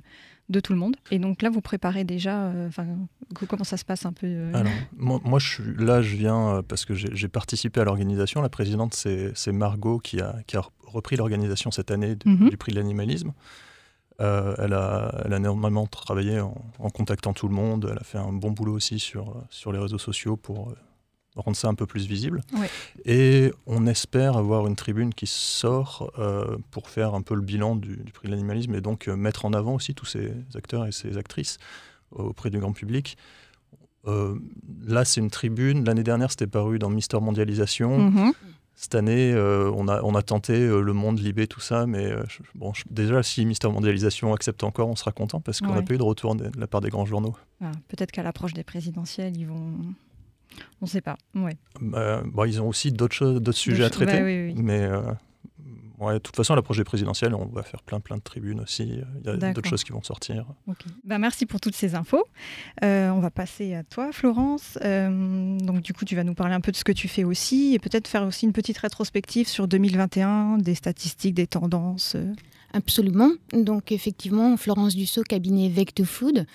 de, 0.51 0.61
tout 0.61 0.75
le 0.75 0.79
monde. 0.79 0.97
Et 1.11 1.19
donc 1.19 1.41
là, 1.41 1.49
vous 1.49 1.63
préparez 1.63 2.05
déjà. 2.05 2.49
Euh, 2.49 2.69
comment 3.49 3.65
ça 3.65 3.79
se 3.79 3.87
passe 3.87 4.05
un 4.05 4.13
peu 4.13 4.27
euh 4.27 4.53
Alors, 4.53 4.73
moi, 5.25 5.39
je 5.39 5.49
suis, 5.49 5.63
là, 5.79 6.03
je 6.03 6.17
viens 6.17 6.63
parce 6.69 6.85
que 6.85 6.93
j'ai 6.93 7.29
participé 7.29 7.81
à 7.81 7.85
l'organisation. 7.85 8.43
La 8.43 8.51
présidente, 8.51 8.93
c'est 8.93 9.53
Margot 9.53 10.01
qui 10.01 10.21
a, 10.21 10.37
qui 10.47 10.59
a 10.59 10.63
repris 10.85 11.17
l'organisation 11.17 11.71
cette 11.71 11.91
année 11.91 12.15
mhm. 12.27 12.51
du, 12.51 12.59
prix 12.59 12.73
de 12.73 12.77
l'animalisme. 12.77 13.33
Euh, 14.21 14.55
elle, 14.59 14.75
a, 14.75 15.23
elle, 15.25 15.33
a, 15.33 15.37
énormément 15.39 15.87
travaillé 15.87 16.39
en, 16.41 16.55
contactant 16.91 17.33
tout 17.33 17.49
le 17.49 17.55
monde. 17.55 17.89
Elle 17.91 17.99
a 17.99 18.05
fait 18.05 18.19
un 18.19 18.33
bon 18.33 18.53
boulot 18.53 18.75
aussi 18.75 18.99
sur, 18.99 19.35
sur 19.51 19.73
les 19.73 19.79
réseaux 19.79 19.99
sociaux 19.99 20.37
pour 20.37 20.71
euh, 20.71 20.75
rendre 21.35 21.57
ça 21.57 21.69
un 21.69 21.75
peu 21.75 21.87
plus 21.87 22.07
visible. 22.07 22.43
Et 23.05 23.53
on 23.67 23.87
espère 23.87 24.37
avoir 24.37 24.67
une 24.67 24.77
tribune 24.77 25.13
qui 25.13 25.27
sort 25.27 26.13
euh, 26.19 26.57
pour 26.71 26.91
faire 26.91 27.15
un 27.15 27.23
peu 27.23 27.35
le 27.35 27.43
bilan 27.43 27.75
du, 27.75 27.97
prix 28.13 28.29
de 28.29 28.33
l'animalisme 28.33 28.75
et 28.75 28.81
donc 28.81 29.09
mettre 29.09 29.45
en 29.47 29.53
avant 29.53 29.75
aussi 29.75 29.95
tous 29.95 30.07
ces 30.07 30.33
acteurs 30.55 30.87
et 30.87 30.93
ces 30.93 31.19
actrices 31.19 31.59
auprès 32.13 32.51
du 32.51 32.61
grand 32.61 32.73
public. 32.73 33.17
là, 34.07 35.05
c'est 35.05 35.21
une 35.21 35.31
tribune. 35.31 35.85
L'année 35.85 36.05
dernière, 36.05 36.31
c'était 36.31 36.47
paru 36.47 36.79
dans 36.79 36.91
Mister 36.91 37.19
Mondialisation. 37.19 37.99
Mhm. 37.99 38.33
Cette 38.77 38.97
année, 38.97 39.33
euh, 39.33 39.71
on, 39.75 39.87
a, 39.87 40.03
on 40.03 40.15
a 40.15 40.23
tenté 40.23 40.55
euh, 40.55 40.81
Le 40.81 40.93
Monde, 40.93 41.21
Libé, 41.21 41.47
tout 41.47 41.61
ça, 41.61 41.87
mais 41.87 42.11
euh, 42.11 42.25
bon, 42.57 42.73
déjà, 42.91 43.23
si 43.23 43.47
Mister 43.47 43.69
Mondialisation 43.69 44.35
accepte 44.35 44.65
encore, 44.65 44.89
on 44.89 44.97
sera 44.97 45.13
content 45.13 45.41
parce 45.41 45.61
qu'on 45.61 45.75
n'a 45.75 45.83
pas 45.83 45.95
eu 45.95 45.99
de 45.99 46.03
retour 46.03 46.35
de, 46.35 46.51
la 46.59 46.67
part 46.67 46.81
des 46.81 46.91
grands 46.91 47.07
journaux. 47.07 47.37
Ah, 47.61 47.71
peut-être 47.89 48.11
qu'à 48.11 48.25
l'approche 48.25 48.53
des 48.53 48.65
présidentielles, 48.65 49.37
ils 49.37 49.47
vont. 49.47 49.75
On 50.81 50.85
ne 50.85 50.87
sait 50.87 51.01
pas. 51.01 51.17
Ouais. 51.35 51.57
Bah, 51.81 52.23
ils 52.47 52.61
ont 52.61 52.69
aussi 52.69 52.93
d'autres 52.93 53.53
sujets 53.53 53.85
à 53.85 53.91
traiter, 53.91 54.55
mais 54.57 54.89
Ouais, 56.05 56.15
de 56.15 56.19
toute 56.19 56.37
façon, 56.37 56.53
à 56.53 56.57
la 56.57 56.63
projet 56.63 56.85
présidentielle, 56.85 57.35
on 57.35 57.47
va 57.47 57.63
faire 57.63 57.83
plein, 57.83 58.01
plein 58.01 58.17
de 58.17 58.23
tribunes 58.23 58.61
aussi. 58.61 58.83
Il 58.83 59.27
y 59.27 59.31
a 59.31 59.53
d'autres 59.53 59.69
choses 59.69 59.85
qui 59.85 59.93
vont 59.93 60.03
sortir. 60.03 60.45
Ben, 61.05 61.19
merci 61.19 61.47
pour 61.47 61.61
toutes 61.61 61.75
ces 61.75 61.95
infos. 61.95 62.25
Euh, 62.83 63.09
on 63.11 63.21
va 63.21 63.31
passer 63.31 63.75
à 63.75 63.85
toi, 63.85 64.13
Florence. 64.13 64.79
Euh, 64.85 65.59
donc, 65.59 65.81
du 65.81 65.95
coup, 65.95 66.05
tu 66.05 66.15
vas 66.15 66.25
nous 66.25 66.35
parler 66.35 66.55
un 66.55 66.61
peu 66.61 66.73
de 66.73 66.77
ce 66.77 66.85
que 66.85 66.93
tu 66.93 67.09
fais 67.09 67.25
aussi 67.25 67.75
et 67.75 67.79
peut-être 67.79 68.07
faire 68.07 68.25
aussi 68.25 68.45
une 68.45 68.53
petite 68.53 68.79
rétrospective 68.79 69.49
sur 69.49 69.67
2021, 69.67 70.59
des 70.59 70.75
statistiques, 70.75 71.35
des 71.35 71.47
tendances. 71.47 72.17
Absolument. 72.75 73.31
Donc, 73.53 73.93
effectivement, 73.93 74.57
Florence 74.57 74.97
Dussault, 74.97 75.23
cabinet 75.23 75.69
Vecto 75.69 76.05
Food. 76.05 76.47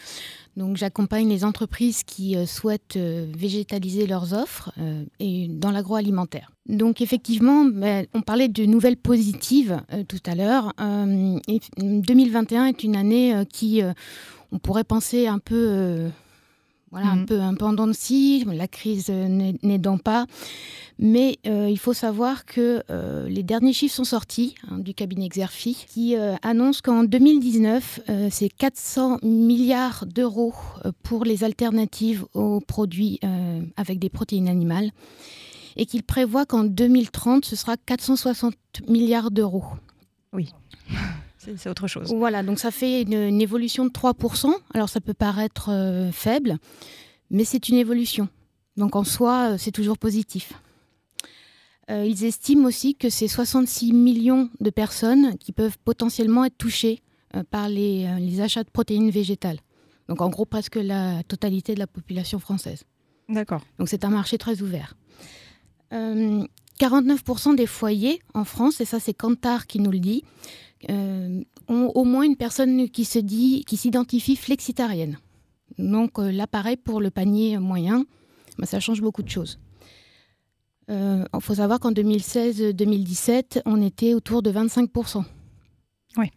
Donc 0.58 0.78
j'accompagne 0.78 1.30
les 1.30 1.46
entreprises 1.46 2.04
qui 2.04 2.36
euh, 2.36 2.46
souhaitent 2.46 2.98
euh, 2.98 3.32
végétaliser 3.36 4.08
leurs 4.08 4.34
offres 4.34 4.72
euh, 4.80 5.06
dans 5.50 5.72
l'agroalimentaire. 5.72 6.52
Donc 6.68 7.02
effectivement, 7.02 7.66
ben, 7.66 8.06
on 8.14 8.22
parlait 8.22 8.48
de 8.48 8.66
nouvelles 8.66 8.98
positives 8.98 9.82
tout 10.08 10.20
à 10.26 10.36
l'heure. 10.36 10.74
2021 10.78 12.66
est 12.66 12.84
une 12.84 12.96
année 12.96 13.34
qui, 13.52 13.82
on 14.52 14.60
pourrait 14.60 14.84
penser 14.84 15.26
un 15.26 15.40
peu 15.40 16.10
voilà, 16.92 17.08
un 17.08 17.16
mm. 17.18 17.26
peu 17.26 17.40
un 17.40 17.54
pendant 17.54 17.88
de 17.88 17.94
scie, 17.94 18.46
la 18.46 18.68
crise 18.68 19.10
n'aidant 19.10 19.98
pas. 19.98 20.26
Mais 21.02 21.40
euh, 21.48 21.70
il 21.70 21.80
faut 21.80 21.94
savoir 21.94 22.46
que 22.46 22.84
euh, 22.90 23.30
les 23.30 23.42
derniers 23.42 23.72
chiffres 23.72 23.96
sont 23.96 24.04
sortis 24.04 24.56
hein, 24.70 24.80
du 24.80 24.94
cabinet 24.94 25.26
Exerfi 25.26 25.86
qui 25.88 26.18
euh, 26.18 26.36
annonce 26.42 26.82
qu'en 26.82 27.06
2019, 27.06 28.02
c'est 28.30 28.50
400 28.50 29.20
milliards 29.24 30.06
d'euros 30.06 30.54
pour 31.04 31.24
les 31.24 31.46
alternatives 31.46 32.26
aux 32.34 32.60
produits 32.60 33.20
avec 33.78 34.00
des 34.00 34.10
protéines 34.10 34.50
animales 34.50 34.92
et 35.78 35.86
qu'il 35.86 36.04
prévoit 36.04 36.46
qu'en 36.46 36.64
2030, 36.66 37.46
ce 37.46 37.56
sera 37.56 37.78
460 37.78 38.54
milliards 38.88 39.32
d'euros. 39.32 39.64
Oui 40.34 40.50
c'est 41.40 41.70
autre 41.70 41.88
chose. 41.88 42.14
Voilà, 42.14 42.44
donc 42.44 42.60
ça 42.60 42.72
fait 42.72 43.02
une, 43.04 43.42
évolution 43.42 43.86
de 43.86 43.92
3%. 43.92 44.54
Alors 44.74 44.90
ça 44.90 45.00
peut 45.00 45.14
paraître 45.14 45.70
euh, 45.72 46.12
faible, 46.12 46.58
mais 47.30 47.46
c'est 47.46 47.70
une 47.70 47.78
évolution. 47.78 48.28
Donc 48.78 48.96
en 48.96 49.04
soi, 49.04 49.52
euh, 49.52 49.58
c'est 49.58 49.72
toujours 49.72 49.98
positif. 49.98 50.54
Euh, 51.90 52.06
ils 52.06 52.26
estiment 52.26 52.68
aussi 52.68 52.96
que 52.96 53.10
c'est 53.10 53.28
66 53.28 53.94
millions 53.94 54.50
de 54.60 54.70
personnes 54.70 55.38
qui 55.38 55.52
peuvent 55.54 55.78
potentiellement 55.84 56.46
être 56.46 56.58
touchées 56.58 57.02
par 57.52 57.70
les, 57.70 58.08
les, 58.20 58.42
achats 58.42 58.64
de 58.64 58.70
protéines 58.70 59.12
végétales. 59.12 59.60
Donc 60.08 60.20
en 60.22 60.30
gros, 60.30 60.46
presque 60.46 60.78
la 60.78 61.22
totalité 61.24 61.76
de 61.76 61.80
la 61.80 61.86
population 61.86 62.40
française. 62.40 62.86
D'accord. 63.28 63.62
Donc 63.78 63.88
c'est 63.88 64.04
un 64.04 64.10
marché 64.10 64.40
très 64.40 64.64
ouvert. 64.64 64.96
49% 65.92 67.56
des 67.56 67.68
foyers 67.68 68.20
en 68.34 68.46
France, 68.46 68.82
et 68.82 68.86
ça 68.86 69.00
c'est 69.00 69.14
Kantar 69.14 69.68
qui 69.68 69.80
nous 69.80 69.92
le 69.92 70.00
dit, 70.00 70.24
ont 70.88 71.92
au 71.96 72.04
moins 72.04 72.24
une 72.24 72.36
personne 72.36 72.90
qui 72.90 73.06
se 73.06 73.20
dit, 73.20 73.64
qui 73.66 73.78
s'identifie 73.78 74.36
flexitarienne. 74.36 75.18
Donc 75.78 76.18
là, 76.18 76.48
pareil 76.48 76.78
pour 76.78 77.02
le 77.02 77.10
panier 77.10 77.58
moyen, 77.58 78.06
bah, 78.58 78.66
ça 78.66 78.80
change 78.80 79.02
beaucoup 79.02 79.24
de 79.24 79.30
choses. 79.30 79.60
Il 80.88 81.26
faut 81.42 81.56
savoir 81.56 81.80
qu'en 81.80 81.92
2016-2017, 81.92 83.62
on 83.66 83.82
était 83.82 84.16
autour 84.16 84.42
de 84.42 84.52
25%. 84.52 85.24
Oui. 86.18 86.28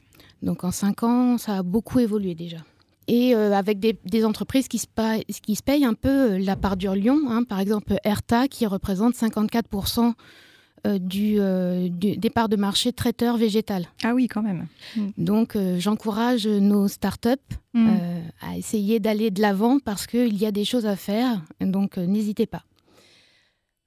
Donc 0.42 0.64
en 0.64 0.70
5 0.70 1.02
ans, 1.04 1.38
ça 1.38 1.58
a 1.58 1.62
beaucoup 1.62 2.00
évolué 2.00 2.34
déjà 2.34 2.58
et 3.08 3.34
euh, 3.34 3.52
avec 3.52 3.78
des, 3.78 4.24
entreprises 4.24 4.68
qui 4.68 4.78
se, 4.78 4.86
qui 5.40 5.56
se, 5.56 5.62
payent 5.62 5.84
un 5.84 5.94
peu 5.94 6.32
euh, 6.32 6.38
la 6.38 6.56
part 6.56 6.76
du 6.76 6.86
lion. 6.86 7.20
Hein. 7.28 7.44
par 7.44 7.60
exemple, 7.60 7.96
Erta 8.04 8.48
qui 8.48 8.66
représente 8.66 9.14
54% 9.14 10.12
euh, 10.86 10.98
du, 10.98 12.16
départ 12.16 12.48
de 12.48 12.56
marché 12.56 12.92
traiteur 12.92 13.36
végétal. 13.36 13.86
Ah 14.02 14.14
oui, 14.14 14.28
quand 14.28 14.42
même. 14.42 14.66
Mm. 14.96 15.08
Donc, 15.18 15.56
j'encourage 15.78 16.46
nos 16.46 16.88
startups 16.88 17.28
mm. 17.74 17.90
à 18.40 18.56
essayer 18.56 19.00
d'aller 19.00 19.30
de 19.30 19.40
l'avant 19.40 19.78
parce 19.78 20.06
qu'il 20.06 20.36
y 20.36 20.46
a 20.46 20.52
des 20.52 20.64
choses 20.64 20.86
à 20.86 20.96
faire. 20.96 21.42
Donc, 21.60 21.96
n'hésitez 21.96 22.46
pas. 22.46 22.62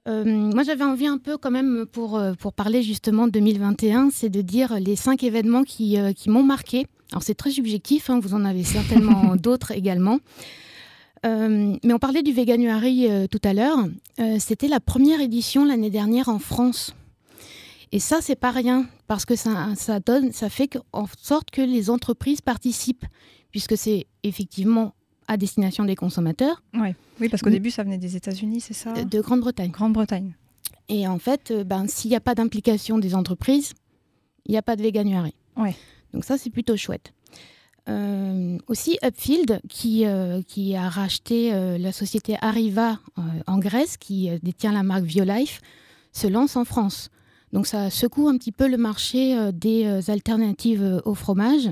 moi, 0.08 0.64
j'avais 0.64 0.84
envie 0.84 1.08
un 1.08 1.18
peu 1.18 1.38
quand 1.38 1.52
même 1.52 1.86
pour, 1.92 2.22
pour 2.40 2.54
parler 2.54 2.82
justement 2.82 3.28
de 3.28 3.32
2021, 3.32 4.10
c'est 4.12 4.30
de 4.30 4.42
dire 4.42 4.80
les 4.80 4.96
cinq 4.96 5.24
événements 5.24 5.64
qui, 5.64 5.98
qui 6.16 6.30
m'ont 6.30 6.44
marqué 6.44 6.88
alors 7.12 7.24
c'est 7.24 7.36
très 7.36 7.52
subjectif, 7.52 8.10
hein, 8.10 8.20
vous 8.20 8.34
en 8.34 8.46
avez 8.46 8.64
certainement 8.64 9.36
d'autres 9.42 9.72
également. 9.72 10.20
Euh, 11.26 11.78
mais 11.84 11.94
on 11.94 12.00
parlait 12.00 12.24
du 12.24 12.32
Veganuary 12.32 13.10
euh, 13.10 13.28
tout 13.28 13.42
à 13.44 13.54
l'heure. 13.54 13.80
Euh, 14.20 14.38
c'était 14.40 14.68
la 14.68 14.80
première 14.80 15.22
édition 15.22 15.66
l'année 15.66 15.90
dernière 15.90 16.30
en 16.30 16.40
France. 16.40 16.94
Et 17.92 18.00
ça, 18.00 18.20
c'est 18.22 18.36
pas 18.36 18.52
rien, 18.52 18.88
parce 19.08 19.26
que 19.26 19.36
ça, 19.36 19.70
ça, 19.76 20.00
donne, 20.00 20.32
ça 20.32 20.50
fait 20.50 20.78
en 20.92 21.06
sorte 21.22 21.52
que 21.52 21.62
les 21.62 21.90
entreprises 21.90 22.42
participent, 22.42 23.06
puisque 23.52 23.78
c'est 23.78 24.08
effectivement 24.24 24.94
à 25.28 25.38
destination 25.38 25.86
des 25.86 25.96
consommateurs. 25.96 26.62
Ouais. 26.74 26.96
Oui, 27.20 27.30
parce 27.30 27.42
qu'au 27.42 27.50
début, 27.50 27.72
ça 27.72 27.84
venait 27.84 27.98
des 27.98 28.16
États-Unis, 28.16 28.62
c'est 28.62 28.74
ça? 28.74 28.94
De 28.94 29.22
Grande-Bretagne. 29.22 29.72
Grande-Bretagne. 29.72 30.36
Et 30.90 31.08
en 31.08 31.18
fait, 31.18 31.54
ben, 31.66 31.88
s'il 31.88 32.10
n'y 32.10 32.18
a 32.18 32.20
pas 32.20 32.36
d'implication 32.36 33.00
des 33.00 33.16
entreprises, 33.16 33.74
il 34.46 34.52
n'y 34.52 34.58
a 34.58 34.62
pas 34.62 34.76
de 34.76 34.84
Veganuary. 34.84 35.34
Ouais. 35.56 35.76
Donc 36.14 36.26
ça, 36.26 36.38
c'est 36.38 36.50
plutôt 36.50 36.78
chouette. 36.78 37.14
Euh, 37.88 38.58
aussi 38.68 38.98
Upfield 39.06 39.62
qui, 39.70 40.08
euh, 40.08 40.42
qui 40.42 40.76
a 40.76 40.90
racheté 40.90 41.54
euh, 41.54 41.78
la 41.78 41.92
société 41.92 42.36
Arriva 42.42 42.98
en 43.46 43.60
Grèce 43.60 43.98
qui 43.98 44.30
détient 44.42 44.72
la 44.72 44.82
marque 44.82 45.04
Violife 45.04 45.62
se 46.12 46.28
lance 46.28 46.56
en 46.56 46.66
France. 46.66 47.10
Donc 47.54 47.68
ça 47.68 47.90
secoue 47.90 48.28
un 48.28 48.38
petit 48.38 48.52
peu 48.52 48.68
le 48.68 48.78
marché 48.78 49.52
des 49.54 50.10
alternatives 50.10 51.02
au 51.06 51.14
fromage. 51.14 51.70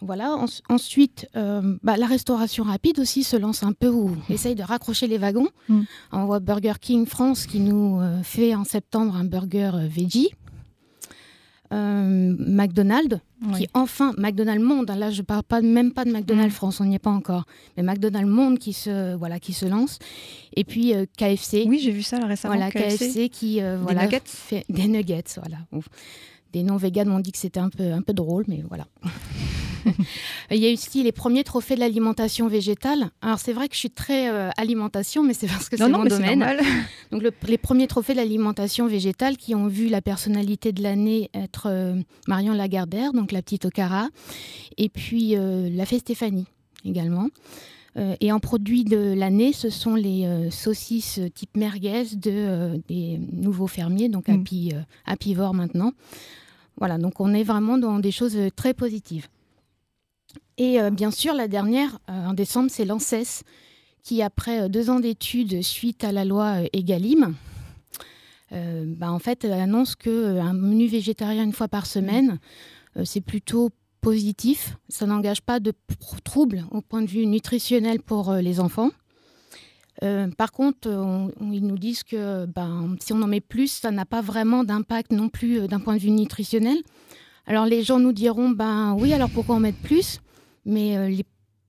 voilà. 0.00 0.36
ensuite, 0.68 1.28
bah, 1.34 1.96
la 1.96 2.06
restauration 2.06 2.64
rapide 2.64 2.98
aussi 2.98 3.22
se 3.24 3.36
lance 3.36 3.62
un 3.62 3.72
peu 3.72 3.88
ou 3.88 4.16
essaye 4.30 4.54
de 4.54 4.62
raccrocher 4.62 5.06
les 5.06 5.18
wagons. 5.18 5.48
Mm. 5.68 5.82
On 6.12 6.26
voit 6.26 6.40
Burger 6.40 6.74
King 6.80 7.06
France 7.06 7.46
qui 7.46 7.60
nous 7.60 8.00
fait 8.22 8.54
en 8.54 8.64
septembre 8.64 9.14
un 9.16 9.24
burger 9.24 9.72
veggie. 9.88 10.30
Euh, 11.74 12.36
McDonald's, 12.38 13.18
qui 13.56 13.68
enfin, 13.74 14.12
McDonald's 14.16 14.62
Monde, 14.62 14.90
hein, 14.90 14.96
là 14.96 15.10
je 15.10 15.22
parle 15.22 15.42
pas, 15.42 15.60
même 15.60 15.92
pas 15.92 16.04
de 16.04 16.12
McDonald's 16.12 16.52
mm. 16.52 16.56
France, 16.56 16.80
on 16.80 16.84
n'y 16.84 16.94
est 16.94 17.00
pas 17.00 17.10
encore, 17.10 17.46
mais 17.76 17.82
McDonald's 17.82 18.30
Monde 18.30 18.58
qui 18.58 18.72
se, 18.72 19.14
voilà, 19.16 19.40
qui 19.40 19.52
se 19.52 19.66
lance. 19.66 19.98
Et 20.54 20.62
puis 20.62 20.94
euh, 20.94 21.04
KFC. 21.16 21.64
Oui, 21.66 21.80
j'ai 21.82 21.90
vu 21.90 22.02
ça 22.02 22.24
récemment. 22.24 22.54
Voilà, 22.54 22.70
KFC, 22.70 23.28
qui 23.28 23.60
euh, 23.60 23.78
voilà, 23.80 24.02
des 24.02 24.06
nuggets. 24.06 24.22
Fait 24.24 24.64
des 24.68 24.86
nuggets, 24.86 25.24
voilà. 25.36 25.58
Des 26.52 26.62
non-véganes 26.62 27.08
m'ont 27.08 27.20
dit 27.20 27.32
que 27.32 27.38
c'était 27.38 27.60
un 27.60 27.70
peu, 27.70 27.92
un 27.92 28.02
peu 28.02 28.12
drôle, 28.12 28.44
mais 28.46 28.62
voilà. 28.68 28.86
Il 30.50 30.58
y 30.58 30.68
a 30.68 30.72
aussi 30.72 31.02
les 31.02 31.12
premiers 31.12 31.44
trophées 31.44 31.74
de 31.74 31.80
l'alimentation 31.80 32.48
végétale. 32.48 33.10
Alors 33.22 33.38
c'est 33.38 33.52
vrai 33.52 33.68
que 33.68 33.74
je 33.74 33.80
suis 33.80 33.90
très 33.90 34.30
euh, 34.30 34.50
alimentation, 34.56 35.22
mais 35.22 35.34
c'est 35.34 35.46
parce 35.46 35.68
que 35.68 35.76
c'est 35.76 35.88
mon 35.88 36.04
domaine. 36.04 36.44
Donc 37.12 37.22
les 37.46 37.58
premiers 37.58 37.86
trophées 37.86 38.12
de 38.12 38.18
l'alimentation 38.18 38.86
végétale 38.86 39.36
qui 39.36 39.54
ont 39.54 39.66
vu 39.66 39.88
la 39.88 40.02
personnalité 40.02 40.72
de 40.72 40.82
l'année 40.82 41.30
être 41.34 41.66
euh, 41.66 41.96
Marion 42.26 42.52
Lagardère, 42.52 43.12
donc 43.12 43.32
la 43.32 43.42
petite 43.42 43.64
Okara, 43.66 44.08
et 44.78 44.88
puis 44.88 45.36
euh, 45.36 45.68
la 45.70 45.86
fée 45.86 45.98
Stéphanie 45.98 46.46
également. 46.84 47.28
et 48.20 48.30
en 48.30 48.40
produit 48.40 48.84
de 48.84 49.14
l'année, 49.16 49.52
ce 49.54 49.70
sont 49.70 49.94
les 49.94 50.28
saucisses 50.50 51.20
type 51.34 51.56
merguez 51.56 52.04
de, 52.14 52.82
des 52.88 53.18
nouveaux 53.32 53.68
fermiers, 53.68 54.10
donc 54.10 54.28
mm. 54.28 54.44
Happy, 55.06 55.34
maintenant. 55.34 55.92
Voilà, 56.76 56.98
donc 56.98 57.20
on 57.20 57.32
est 57.32 57.44
vraiment 57.44 57.78
dans 57.78 58.00
des 58.00 58.10
choses 58.10 58.36
très 58.56 58.74
positives. 58.74 59.28
Et 60.56 60.80
euh, 60.80 60.90
bien 60.90 61.10
sûr, 61.10 61.34
la 61.34 61.48
dernière, 61.48 61.98
euh, 62.08 62.26
en 62.26 62.34
décembre, 62.34 62.70
c'est 62.70 62.84
l'ANSES, 62.84 63.42
qui, 64.02 64.22
après 64.22 64.62
euh, 64.62 64.68
deux 64.68 64.90
ans 64.90 65.00
d'études 65.00 65.62
suite 65.62 66.04
à 66.04 66.12
la 66.12 66.24
loi 66.24 66.58
Egalim, 66.72 67.34
bah, 68.52 69.10
en 69.10 69.18
fait, 69.18 69.44
annonce 69.46 69.96
qu'un 69.96 70.52
menu 70.52 70.86
végétarien 70.86 71.42
une 71.42 71.52
fois 71.52 71.66
par 71.66 71.86
semaine, 71.86 72.38
c'est 73.02 73.20
plutôt 73.20 73.70
positif. 74.00 74.76
Ça 74.88 75.06
n'engage 75.06 75.40
pas 75.40 75.58
de 75.58 75.72
troubles 76.22 76.64
au 76.70 76.80
point 76.80 77.02
de 77.02 77.08
vue 77.08 77.26
nutritionnel 77.26 78.00
pour 78.00 78.32
les 78.32 78.60
enfants. 78.60 78.90
par 80.38 80.52
contre, 80.52 80.88
ils 81.40 81.66
nous 81.66 81.78
disent 81.78 82.04
que 82.04 82.46
ben, 82.46 82.94
si 83.00 83.12
on 83.12 83.22
en 83.22 83.26
met 83.26 83.40
plus, 83.40 83.72
ça 83.72 83.90
n'a 83.90 84.04
pas 84.04 84.20
vraiment 84.20 84.62
d'impact 84.62 85.10
non 85.10 85.28
plus 85.28 85.66
d'un 85.66 85.80
point 85.80 85.96
de 85.96 86.00
vue 86.00 86.12
nutritionnel. 86.12 86.78
Alors 87.46 87.66
les 87.66 87.82
gens 87.82 87.98
nous 87.98 88.12
diront, 88.12 88.50
ben 88.50 88.94
oui, 88.96 89.12
alors 89.12 89.30
pourquoi 89.30 89.56
en 89.56 89.60
mettre 89.60 89.80
plus? 89.80 90.20
Mais 90.64 90.96
euh, 90.96 91.22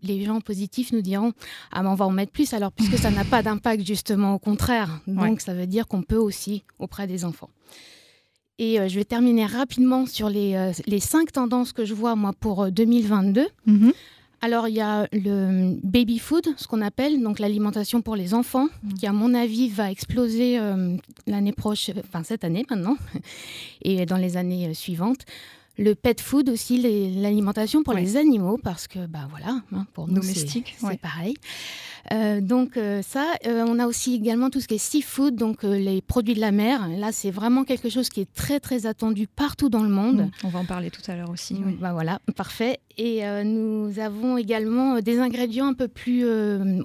les, 0.03 0.23
gens 0.23 0.41
positifs 0.41 0.91
nous 0.91 1.01
diront 1.01 1.33
ah 1.71 1.83
mais 1.83 1.89
on 1.89 1.95
va 1.95 2.05
en 2.05 2.11
mettre 2.11 2.31
plus 2.31 2.53
alors 2.53 2.71
puisque 2.71 2.97
ça 2.97 3.09
n'a 3.09 3.23
pas 3.23 3.41
d'impact 3.41 3.85
justement 3.85 4.35
au 4.35 4.39
contraire. 4.39 5.01
Donc 5.07 5.41
ça 5.41 5.53
veut 5.53 5.67
dire 5.67 5.87
qu'on 5.87 6.03
peut 6.03 6.17
aussi 6.17 6.63
auprès 6.79 7.07
des 7.07 7.25
enfants. 7.25 7.49
Et 8.57 8.79
euh, 8.79 8.87
je 8.87 8.95
vais 8.95 9.03
terminer 9.03 9.45
rapidement 9.45 10.05
sur 10.05 10.29
les, 10.29 10.55
euh, 10.55 10.71
les, 10.85 10.99
cinq 10.99 11.31
tendances 11.31 11.73
que 11.73 11.83
je 11.85 11.93
vois 11.93 12.15
moi 12.15 12.31
pour 12.39 12.71
2022 12.71 13.47
mhm. 13.65 13.91
alors 14.41 14.69
il 14.69 14.75
y 14.75 14.81
a 14.81 15.07
le 15.11 15.77
baby 15.83 16.19
food 16.19 16.47
ce 16.55 16.65
qu'on 16.67 16.81
appelle 16.81 17.21
donc 17.21 17.39
l'alimentation 17.39 18.01
pour 18.01 18.15
les 18.15 18.33
enfants 18.33 18.69
mhm. 18.83 18.93
qui 18.93 19.07
à 19.07 19.11
mon 19.11 19.33
avis 19.33 19.67
va 19.67 19.91
exploser 19.91 20.57
l'année 21.27 21.51
prochaine 21.51 22.01
enfin 22.05 22.23
cette 22.23 22.45
année 22.45 22.65
maintenant 22.69 22.95
et 23.81 24.05
dans 24.05 24.17
les 24.17 24.37
années 24.37 24.73
suivantes 24.73 25.25
le 25.77 25.95
pet 25.95 26.19
food 26.21 26.49
aussi, 26.49 26.77
l'alimentation 27.15 27.83
pour 27.83 27.93
les 27.93 28.17
animaux, 28.17 28.57
parce 28.61 28.87
que, 28.87 29.05
bah 29.07 29.27
voilà, 29.29 29.61
hein, 29.73 29.85
pour 29.93 30.07
nous, 30.07 30.21
c'est 30.21 30.99
pareil. 31.01 31.35
Euh, 32.13 32.39
donc 32.39 32.77
euh, 32.77 33.01
ça, 33.01 33.33
euh, 33.47 33.65
on 33.67 33.79
a 33.79 33.87
aussi 33.87 34.13
également 34.13 34.49
tout 34.49 34.61
ce 34.61 34.67
qui 34.67 34.75
est 34.75 34.79
seafood, 34.79 35.35
donc 35.35 35.63
les 35.63 36.01
produits 36.01 36.35
de 36.35 36.39
la 36.39 36.51
mer. 36.51 36.87
Là, 36.87 37.11
c'est 37.11 37.31
vraiment 37.31 37.63
quelque 37.63 37.89
chose 37.89 38.09
qui 38.09 38.21
est 38.21 38.33
très 38.33 38.59
très 38.59 38.85
attendu 38.85 39.27
partout 39.27 39.69
dans 39.69 39.83
le 39.83 39.89
monde. 39.89 40.21
Mmh, 40.21 40.31
on 40.45 40.49
va 40.49 40.59
en 40.59 40.65
parler 40.65 40.91
tout 40.91 41.01
à 41.09 41.15
l'heure 41.15 41.29
aussi. 41.29 41.55
Bah 41.79 41.93
voilà, 41.93 42.19
parfait. 42.35 42.79
Et 42.97 43.23
nous 43.43 43.99
avons 43.99 44.37
également 44.37 44.99
des 44.99 45.19
ingrédients 45.19 45.67
un 45.67 45.73
peu 45.73 45.87
plus 45.87 46.25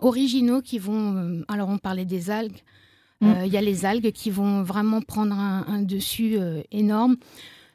originaux 0.01 0.63
qui 0.63 0.79
vont. 0.79 1.43
alors, 1.49 1.69
on 1.69 1.79
parlait 1.79 2.05
des 2.05 2.31
algues. 2.31 2.63
Mmh. 3.21 3.33
Il 3.45 3.53
y 3.53 3.59
a 3.59 3.61
les 3.61 3.85
algues 3.85 4.13
qui 4.13 4.31
vont 4.31 4.63
vraiment 4.63 5.03
prendre 5.03 5.35
un 5.35 5.83
dessus 5.83 6.39
énorme. 6.73 7.17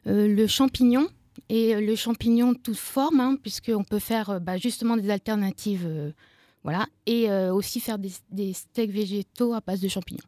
Euh, 0.07 0.27
le 0.27 0.47
champignon 0.47 1.07
et 1.49 1.79
le 1.79 1.95
champignon 1.95 2.53
toute 2.53 2.77
forme, 2.77 3.19
hein, 3.19 3.37
puisqu'on 3.41 3.83
peut 3.83 3.99
faire 3.99 4.29
euh, 4.29 4.39
bah, 4.39 4.57
justement 4.57 4.97
des 4.97 5.09
alternatives, 5.09 5.85
euh, 5.85 6.11
voilà, 6.63 6.87
et 7.05 7.29
aussi 7.51 7.79
faire 7.79 7.99
des, 7.99 8.53
steaks 8.53 8.89
végétaux 8.89 9.53
à 9.53 9.59
base 9.59 9.81
de 9.81 9.87
champignons. 9.87 10.23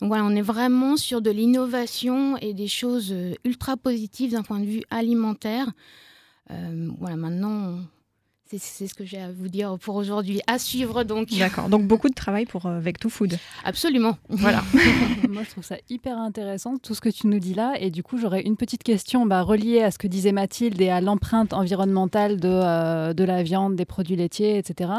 Donc 0.00 0.08
voilà, 0.08 0.24
on 0.24 0.30
est 0.30 0.42
vraiment 0.42 0.96
sur 0.96 1.20
de 1.20 1.30
l'innovation 1.30 2.36
et 2.36 2.54
des 2.54 2.68
choses 2.68 3.12
ultra 3.42 3.76
positives 3.76 4.30
d'un 4.30 4.44
point 4.44 4.60
de 4.60 4.64
vue 4.64 4.82
alimentaire. 4.90 5.72
voilà, 6.48 7.16
maintenant, 7.16 7.80
c'est 8.48 8.86
ce 8.86 8.94
que 8.94 9.04
j'ai 9.04 9.18
à 9.18 9.32
vous 9.32 9.48
dire 9.48 9.76
pour 9.78 9.96
aujourd'hui. 9.96 10.40
À 10.46 10.58
suivre 10.58 11.02
donc. 11.02 11.28
D'accord. 11.36 11.68
Donc 11.68 11.86
beaucoup 11.86 12.08
de 12.08 12.14
travail 12.14 12.46
pour 12.46 12.66
euh, 12.66 12.78
Vecto 12.78 13.08
Food. 13.08 13.38
Absolument. 13.64 14.16
Voilà. 14.28 14.62
Moi, 15.28 15.42
je 15.42 15.50
trouve 15.50 15.64
ça 15.64 15.76
hyper 15.90 16.16
intéressant 16.16 16.76
tout 16.78 16.94
ce 16.94 17.00
que 17.00 17.08
tu 17.08 17.26
nous 17.26 17.40
dis 17.40 17.54
là. 17.54 17.74
Et 17.80 17.90
du 17.90 18.02
coup, 18.02 18.18
j'aurais 18.18 18.42
une 18.42 18.56
petite 18.56 18.84
question 18.84 19.26
bah, 19.26 19.42
reliée 19.42 19.82
à 19.82 19.90
ce 19.90 19.98
que 19.98 20.06
disait 20.06 20.32
Mathilde 20.32 20.80
et 20.80 20.90
à 20.90 21.00
l'empreinte 21.00 21.52
environnementale 21.52 22.38
de, 22.38 22.48
euh, 22.48 23.12
de 23.14 23.24
la 23.24 23.42
viande, 23.42 23.74
des 23.74 23.84
produits 23.84 24.16
laitiers, 24.16 24.58
etc. 24.58 24.90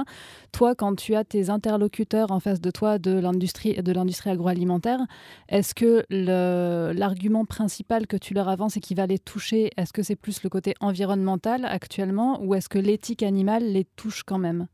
Toi, 0.52 0.76
quand 0.76 0.96
tu 0.96 1.16
as 1.16 1.24
tes 1.24 1.50
interlocuteurs 1.50 2.32
en 2.32 2.40
face 2.40 2.60
de 2.60 2.72
toi 2.72 3.00
de 3.00 3.12
l'industrie 3.12 3.76
de 3.76 3.92
l'industrie 3.92 4.30
agroalimentaire, 4.30 5.00
est-ce 5.50 5.74
que 5.74 6.06
l'argument 6.94 7.46
principal 7.46 8.08
que 8.08 8.18
tu 8.18 8.34
leur 8.34 8.50
avances 8.50 8.78
et 8.78 8.80
qui 8.80 8.96
va 8.96 9.06
les 9.06 9.20
toucher, 9.20 9.72
est-ce 9.78 9.94
que 9.94 10.04
c'est 10.04 10.16
plus 10.16 10.44
le 10.44 10.50
côté 10.50 10.74
environnemental 10.80 11.66
actuellement 11.66 12.42
ou 12.42 12.56
est-ce 12.56 12.70
que 12.70 12.80
l'éthique 12.80 13.24
animale 13.24 13.37
les 13.44 13.86
touche 13.96 14.24
quand 14.24 14.38
même 14.38 14.68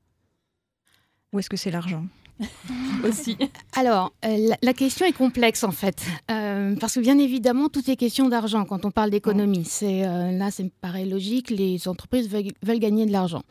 Ou 1.31 1.39
est-ce 1.39 1.49
que 1.49 1.57
c'est 1.57 1.71
l'argent 1.71 2.05
aussi. 3.03 3.37
Alors, 3.75 4.11
euh, 4.25 4.49
la, 4.61 4.73
question 4.73 5.05
est 5.05 5.13
complexe 5.13 5.63
en 5.63 5.71
fait, 5.71 6.03
euh, 6.31 6.75
parce 6.79 6.95
que 6.95 6.99
bien 6.99 7.19
évidemment, 7.19 7.69
tout 7.69 7.89
est 7.89 7.95
question 7.95 8.27
d'argent 8.27 8.65
quand 8.65 8.85
on 8.85 8.91
parle 8.91 9.11
d'économie. 9.11 9.65
C'est 9.65 10.05
euh, 10.05 10.31
là, 10.31 10.49
ça 10.49 10.63
me 10.63 10.69
paraît 10.69 11.05
logique. 11.05 11.51
Les 11.51 11.87
entreprises 11.87 12.29
veulent 12.29 12.79
gagner 12.79 13.05
de 13.05 13.11
l'argent. 13.11 13.43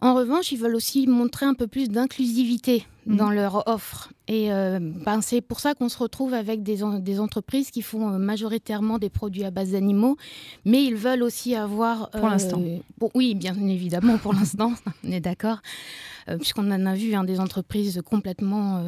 En 0.00 0.14
revanche, 0.14 0.52
ils 0.52 0.58
veulent 0.58 0.74
aussi 0.74 1.06
montrer 1.06 1.46
un 1.46 1.54
peu 1.54 1.66
plus 1.66 1.88
d'inclusivité 1.88 2.86
mm. 3.06 3.16
dans 3.16 3.30
leur 3.30 3.66
offre. 3.68 4.12
Et 4.28 4.52
euh, 4.52 4.78
ben, 4.80 5.20
c'est 5.20 5.40
pour 5.40 5.60
ça 5.60 5.74
qu'on 5.74 5.88
se 5.88 5.98
retrouve 5.98 6.34
avec 6.34 6.62
des, 6.62 6.80
des, 7.00 7.20
entreprises 7.20 7.70
qui 7.70 7.82
font 7.82 8.10
euh, 8.10 8.18
majoritairement 8.18 8.98
des 8.98 9.10
produits 9.10 9.44
à 9.44 9.50
base 9.50 9.72
d'animaux, 9.72 10.16
mais 10.64 10.84
ils 10.84 10.94
veulent 10.94 11.22
aussi 11.22 11.54
avoir... 11.54 12.10
Pour 12.10 12.28
l'instant. 12.28 12.60
Euh, 12.60 13.08
oui, 13.14 13.34
bien 13.34 13.54
évidemment, 13.66 14.18
pour 14.18 14.32
l'instant, 14.34 14.72
on 15.04 15.12
est 15.12 15.20
d'accord. 15.20 15.58
Puisqu'on 16.38 16.70
en 16.70 16.86
a 16.86 16.94
vu 16.94 17.14
hein, 17.14 17.24
des 17.24 17.40
entreprises 17.40 18.00
complètement 18.06 18.84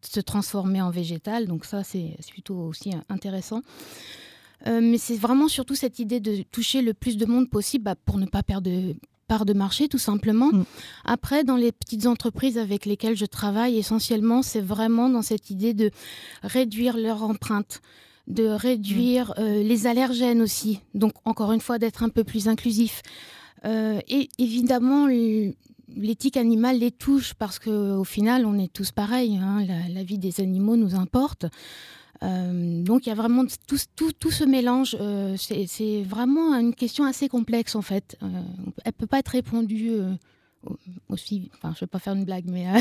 se 0.00 0.20
transformer 0.20 0.80
en 0.80 0.90
végétal. 0.90 1.46
Donc 1.46 1.66
ça, 1.66 1.84
c'est 1.84 2.16
plutôt 2.30 2.56
aussi 2.56 2.92
intéressant. 3.10 3.60
mais 4.66 4.96
c'est 4.96 5.18
vraiment 5.18 5.48
surtout 5.48 5.74
cette 5.74 5.98
idée 5.98 6.18
de 6.18 6.44
toucher 6.50 6.80
le 6.80 6.94
plus 6.94 7.18
de 7.18 7.26
monde 7.26 7.50
possible 7.50 7.84
bah, 7.84 7.94
pour 7.94 8.16
ne 8.16 8.24
pas 8.24 8.42
perdre, 8.42 8.70
de 9.44 9.52
marché, 9.52 9.88
tout 9.88 9.98
simplement. 9.98 10.52
Mm. 10.52 10.64
Après, 11.04 11.44
dans 11.44 11.56
les 11.56 11.72
petites 11.72 12.06
entreprises 12.06 12.58
avec 12.58 12.86
lesquelles 12.86 13.16
je 13.16 13.26
travaille, 13.26 13.78
essentiellement, 13.78 14.42
c'est 14.42 14.60
vraiment 14.60 15.08
dans 15.08 15.22
cette 15.22 15.50
idée 15.50 15.74
de 15.74 15.90
réduire 16.42 16.96
leur 16.96 17.22
empreinte 17.22 17.80
de 18.28 18.46
réduire 18.46 19.30
mm. 19.30 19.42
euh, 19.42 19.62
les 19.62 19.86
allergènes 19.86 20.42
aussi. 20.42 20.80
Donc, 20.94 21.12
encore 21.24 21.52
une 21.52 21.60
fois, 21.60 21.78
d'être 21.78 22.02
un 22.02 22.08
peu 22.08 22.22
plus 22.24 22.48
inclusif. 22.48 23.02
Euh, 23.64 24.00
et 24.08 24.28
évidemment, 24.38 25.06
l'éthique 25.96 26.36
animale 26.36 26.78
les 26.78 26.90
touche 26.90 27.34
parce 27.34 27.58
qu'au 27.58 28.04
final, 28.04 28.46
on 28.46 28.58
est 28.58 28.72
tous 28.72 28.92
pareils. 28.92 29.36
Hein. 29.36 29.64
la, 29.88 30.02
vie 30.02 30.18
des 30.18 30.40
animaux 30.40 30.76
nous 30.76 30.94
importe. 30.94 31.46
Euh, 32.22 32.82
donc 32.82 33.06
il 33.06 33.08
y 33.08 33.12
a 33.12 33.16
vraiment 33.16 33.44
tout, 33.66 33.78
tout, 33.96 34.12
tout 34.12 34.30
ce 34.30 34.44
mélange. 34.44 34.96
Euh, 35.00 35.36
c'est 35.36 36.02
vraiment 36.02 36.54
une 36.54 36.74
question 36.74 37.04
assez 37.04 37.28
complexe 37.28 37.74
en 37.74 37.82
fait. 37.82 38.16
Euh, 38.22 38.26
elle 38.84 38.92
peut 38.92 39.06
pas 39.06 39.18
être 39.18 39.28
répondue 39.28 39.92
aussi. 41.08 41.50
Enfin, 41.54 41.72
je 41.74 41.80
vais 41.80 41.88
pas 41.88 41.98
faire 41.98 42.14
une 42.14 42.24
blague, 42.24 42.44
mais 42.46 42.66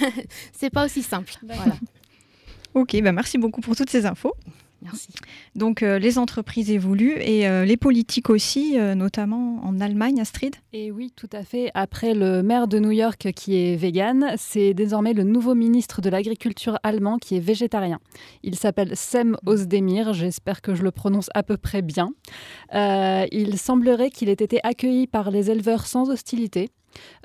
c'est 0.52 0.70
pas 0.70 0.84
aussi 0.84 1.02
simple. 1.02 1.34
Voilà. 1.42 1.76
Ok, 2.74 3.00
bah 3.02 3.12
merci 3.12 3.38
beaucoup 3.38 3.60
pour 3.60 3.76
toutes 3.76 3.90
ces 3.90 4.04
infos. 4.04 4.34
Merci. 4.86 5.08
Donc 5.56 5.82
euh, 5.82 5.98
les 5.98 6.16
entreprises 6.16 6.70
évoluent 6.70 7.18
et 7.20 7.48
euh, 7.48 7.64
les 7.64 7.76
politiques 7.76 8.30
aussi, 8.30 8.78
euh, 8.78 8.94
notamment 8.94 9.60
en 9.64 9.80
Allemagne, 9.80 10.20
Astrid? 10.20 10.54
Et 10.72 10.92
oui, 10.92 11.12
tout 11.16 11.28
à 11.32 11.42
fait. 11.42 11.72
Après 11.74 12.14
le 12.14 12.42
maire 12.42 12.68
de 12.68 12.78
New 12.78 12.92
York 12.92 13.32
qui 13.34 13.56
est 13.56 13.74
vegan, 13.74 14.34
c'est 14.36 14.74
désormais 14.74 15.12
le 15.12 15.24
nouveau 15.24 15.56
ministre 15.56 16.00
de 16.00 16.08
l'Agriculture 16.08 16.78
allemand 16.84 17.18
qui 17.18 17.36
est 17.36 17.40
végétarien. 17.40 17.98
Il 18.44 18.54
s'appelle 18.54 18.96
Sem 18.96 19.36
Osdemir, 19.44 20.12
j'espère 20.12 20.62
que 20.62 20.74
je 20.76 20.84
le 20.84 20.92
prononce 20.92 21.30
à 21.34 21.42
peu 21.42 21.56
près 21.56 21.82
bien. 21.82 22.10
il 22.72 23.58
semblerait 23.58 24.10
qu'il 24.10 24.28
ait 24.28 24.32
été 24.32 24.60
accueilli 24.62 25.08
par 25.08 25.30
les 25.32 25.50
éleveurs 25.50 25.86
sans 25.86 26.10
hostilité. 26.10 26.70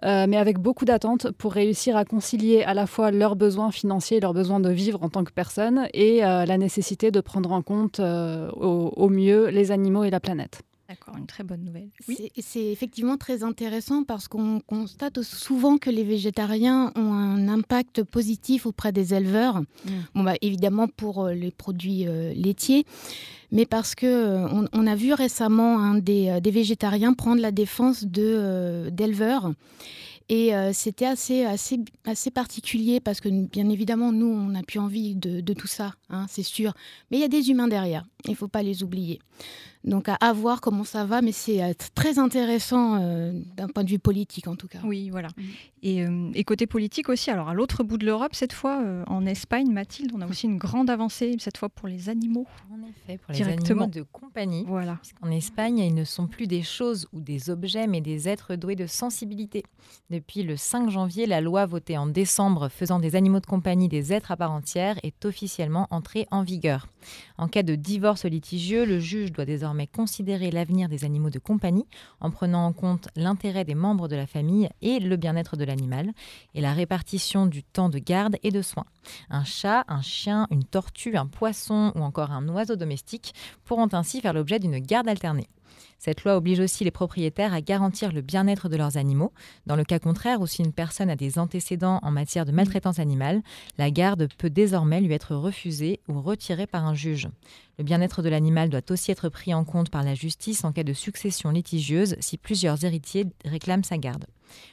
Euh, 0.03 0.25
mais 0.27 0.37
avec 0.37 0.57
beaucoup 0.57 0.85
d'attentes 0.85 1.31
pour 1.31 1.53
réussir 1.53 1.95
à 1.95 2.05
concilier 2.05 2.63
à 2.63 2.73
la 2.73 2.87
fois 2.87 3.11
leurs 3.11 3.35
besoins 3.35 3.71
financiers, 3.71 4.19
leurs 4.19 4.33
besoins 4.33 4.59
de 4.59 4.69
vivre 4.69 5.03
en 5.03 5.09
tant 5.09 5.23
que 5.23 5.31
personne 5.31 5.87
et 5.93 6.25
euh, 6.25 6.45
la 6.45 6.57
nécessité 6.57 7.11
de 7.11 7.21
prendre 7.21 7.51
en 7.51 7.61
compte 7.61 7.99
euh, 7.99 8.49
au, 8.51 9.09
mieux 9.09 9.47
les 9.47 9.71
animaux 9.71 10.03
et 10.03 10.09
la 10.09 10.19
planète. 10.19 10.61
D'accord, 10.91 11.17
une 11.17 11.25
très 11.25 11.43
bonne 11.43 11.63
nouvelle. 11.63 11.89
Oui. 12.07 12.31
C'est 12.37 12.65
effectivement 12.65 13.17
très 13.17 13.43
intéressant 13.43 14.03
parce 14.03 14.27
qu'on 14.27 14.59
constate 14.59 15.21
souvent 15.21 15.77
que 15.77 15.89
les 15.89 16.03
végétariens 16.03 16.91
ont 16.95 17.13
un 17.13 17.47
impact 17.47 18.03
positif 18.03 18.65
auprès 18.65 18.91
des 18.91 19.13
éleveurs. 19.13 19.61
Mm. 19.61 19.89
Bon, 20.15 20.23
bah, 20.23 20.35
évidemment 20.41 20.87
pour 20.87 21.27
les 21.27 21.51
produits 21.51 22.05
laitiers, 22.35 22.85
mais 23.51 23.65
parce 23.65 23.95
que 23.95 24.05
euh, 24.05 24.67
on, 24.71 24.87
a 24.87 24.95
vu 24.95 25.13
récemment 25.13 25.79
un 25.79 25.97
euh, 25.97 26.39
des, 26.39 26.51
végétariens 26.51 27.13
prendre 27.13 27.41
la 27.41 27.51
défense 27.51 28.05
euh, 28.17 28.89
d'éleveurs. 28.89 29.53
Et 30.29 30.53
c'était 30.71 31.07
assez, 31.07 31.43
assez, 31.43 31.77
assez 32.05 32.31
particulier 32.31 33.01
parce 33.01 33.19
que, 33.19 33.27
bien 33.27 33.67
évidemment, 33.67 34.13
nous, 34.13 34.27
on 34.27 34.47
n'a 34.51 34.63
plus 34.63 34.79
envie 34.79 35.13
de, 35.13 35.53
tout 35.53 35.67
ça, 35.67 35.95
hein, 36.09 36.25
c'est 36.29 36.41
sûr. 36.41 36.73
Mais 37.09 37.17
il 37.17 37.19
y 37.19 37.25
a 37.25 37.27
des 37.27 37.49
humains 37.49 37.67
derrière, 37.67 38.05
il 38.23 38.31
ne 38.31 38.35
faut 38.37 38.47
pas 38.47 38.63
les 38.63 38.81
oublier. 38.81 39.19
Donc 39.83 40.07
à, 40.07 40.33
voir 40.33 40.61
comment 40.61 40.83
ça 40.83 41.05
va, 41.05 41.21
mais 41.21 41.31
c'est 41.31 41.63
euh, 41.63 41.73
très 41.95 42.19
intéressant 42.19 43.01
euh, 43.01 43.31
d'un 43.57 43.67
point 43.67 43.83
de 43.83 43.89
vue 43.89 43.99
politique 43.99 44.47
en 44.47 44.55
tout 44.55 44.67
cas. 44.67 44.79
Oui, 44.83 45.09
voilà. 45.09 45.29
Mm. 45.29 45.41
Euh, 45.83 46.31
et, 46.35 46.43
côté 46.43 46.67
politique 46.67 47.09
aussi, 47.09 47.31
alors 47.31 47.49
à 47.49 47.55
l'autre 47.55 47.83
bout 47.83 47.97
de 47.97 48.05
l'Europe, 48.05 48.35
cette 48.35 48.53
fois 48.53 48.83
en 49.07 49.25
Espagne, 49.25 49.71
Mathilde, 49.71 50.11
on 50.13 50.21
a 50.21 50.27
aussi 50.27 50.45
une 50.45 50.57
grande 50.57 50.89
avancée, 50.89 51.35
cette 51.39 51.57
fois 51.57 51.69
pour 51.69 51.87
les 51.87 52.09
animaux. 52.09 52.45
En 52.71 52.87
effet, 52.87 53.17
pour 53.17 53.33
les 53.33 53.41
animaux 53.41 53.87
de 53.87 54.03
compagnie. 54.03 54.63
Voilà. 54.67 54.99
En 55.21 55.31
Espagne, 55.31 55.79
ils 55.79 55.95
ne 55.95 56.03
sont 56.03 56.27
plus 56.27 56.45
des 56.45 56.61
choses 56.61 57.07
ou 57.13 57.19
des 57.19 57.49
objets, 57.49 57.87
mais 57.87 58.01
des 58.01 58.29
êtres 58.29 58.55
doués 58.55 58.75
de 58.75 58.85
sensibilité. 58.85 59.63
Depuis 60.11 60.43
le 60.43 60.57
5 60.57 60.89
janvier, 60.89 61.25
la 61.25 61.41
loi 61.41 61.65
votée 61.65 61.97
en 61.97 62.05
décembre 62.05 62.69
faisant 62.69 62.99
des 62.99 63.15
animaux 63.15 63.39
de 63.39 63.45
compagnie 63.47 63.87
des 63.87 64.13
êtres 64.13 64.31
à 64.31 64.37
part 64.37 64.51
entière 64.51 64.99
est 65.01 65.25
officiellement 65.25 65.87
entrée 65.89 66.27
en 66.29 66.43
vigueur. 66.43 66.87
En 67.37 67.47
cas 67.47 67.63
de 67.63 67.75
divorce 67.75 68.25
litigieux, 68.25 68.85
le 68.85 68.99
juge 68.99 69.31
doit 69.31 69.45
désormais 69.45 69.70
considérer 69.87 70.51
l'avenir 70.51 70.89
des 70.89 71.03
animaux 71.05 71.29
de 71.29 71.39
compagnie 71.39 71.85
en 72.19 72.31
prenant 72.31 72.65
en 72.65 72.73
compte 72.73 73.09
l'intérêt 73.15 73.65
des 73.65 73.75
membres 73.75 74.07
de 74.07 74.15
la 74.15 74.27
famille 74.27 74.69
et 74.81 74.99
le 74.99 75.15
bien-être 75.17 75.57
de 75.57 75.63
l'animal 75.63 76.11
et 76.53 76.61
la 76.61 76.73
répartition 76.73 77.45
du 77.45 77.63
temps 77.63 77.89
de 77.89 77.99
garde 77.99 78.37
et 78.43 78.51
de 78.51 78.61
soins. 78.61 78.85
Un 79.29 79.43
chat, 79.43 79.83
un 79.87 80.01
chien, 80.01 80.47
une 80.51 80.63
tortue, 80.63 81.17
un 81.17 81.27
poisson 81.27 81.91
ou 81.95 82.01
encore 82.01 82.31
un 82.31 82.47
oiseau 82.49 82.75
domestique 82.75 83.33
pourront 83.65 83.89
ainsi 83.93 84.21
faire 84.21 84.33
l'objet 84.33 84.59
d'une 84.59 84.79
garde 84.79 85.07
alternée. 85.07 85.47
Cette 86.03 86.23
loi 86.23 86.35
oblige 86.35 86.59
aussi 86.59 86.83
les 86.83 86.89
propriétaires 86.89 87.53
à 87.53 87.61
garantir 87.61 88.11
le 88.11 88.21
bien-être 88.21 88.69
de 88.69 88.75
leurs 88.75 88.97
animaux. 88.97 89.31
Dans 89.67 89.75
le 89.75 89.83
cas 89.83 89.99
contraire, 89.99 90.41
ou 90.41 90.47
si 90.47 90.63
une 90.63 90.73
personne 90.73 91.11
a 91.11 91.15
des 91.15 91.37
antécédents 91.37 91.99
en 92.01 92.09
matière 92.09 92.47
de 92.47 92.51
maltraitance 92.51 92.97
animale, 92.97 93.43
la 93.77 93.91
garde 93.91 94.27
peut 94.39 94.49
désormais 94.49 94.99
lui 94.99 95.13
être 95.13 95.35
refusée 95.35 95.99
ou 96.07 96.19
retirée 96.19 96.65
par 96.65 96.87
un 96.87 96.95
juge. 96.95 97.29
Le 97.77 97.83
bien-être 97.83 98.23
de 98.23 98.29
l'animal 98.29 98.71
doit 98.71 98.81
aussi 98.89 99.11
être 99.11 99.29
pris 99.29 99.53
en 99.53 99.63
compte 99.63 99.91
par 99.91 100.01
la 100.01 100.15
justice 100.15 100.65
en 100.65 100.71
cas 100.71 100.83
de 100.83 100.93
succession 100.93 101.51
litigieuse 101.51 102.15
si 102.19 102.39
plusieurs 102.39 102.83
héritiers 102.83 103.27
réclament 103.45 103.83
sa 103.83 103.99
garde. 103.99 104.25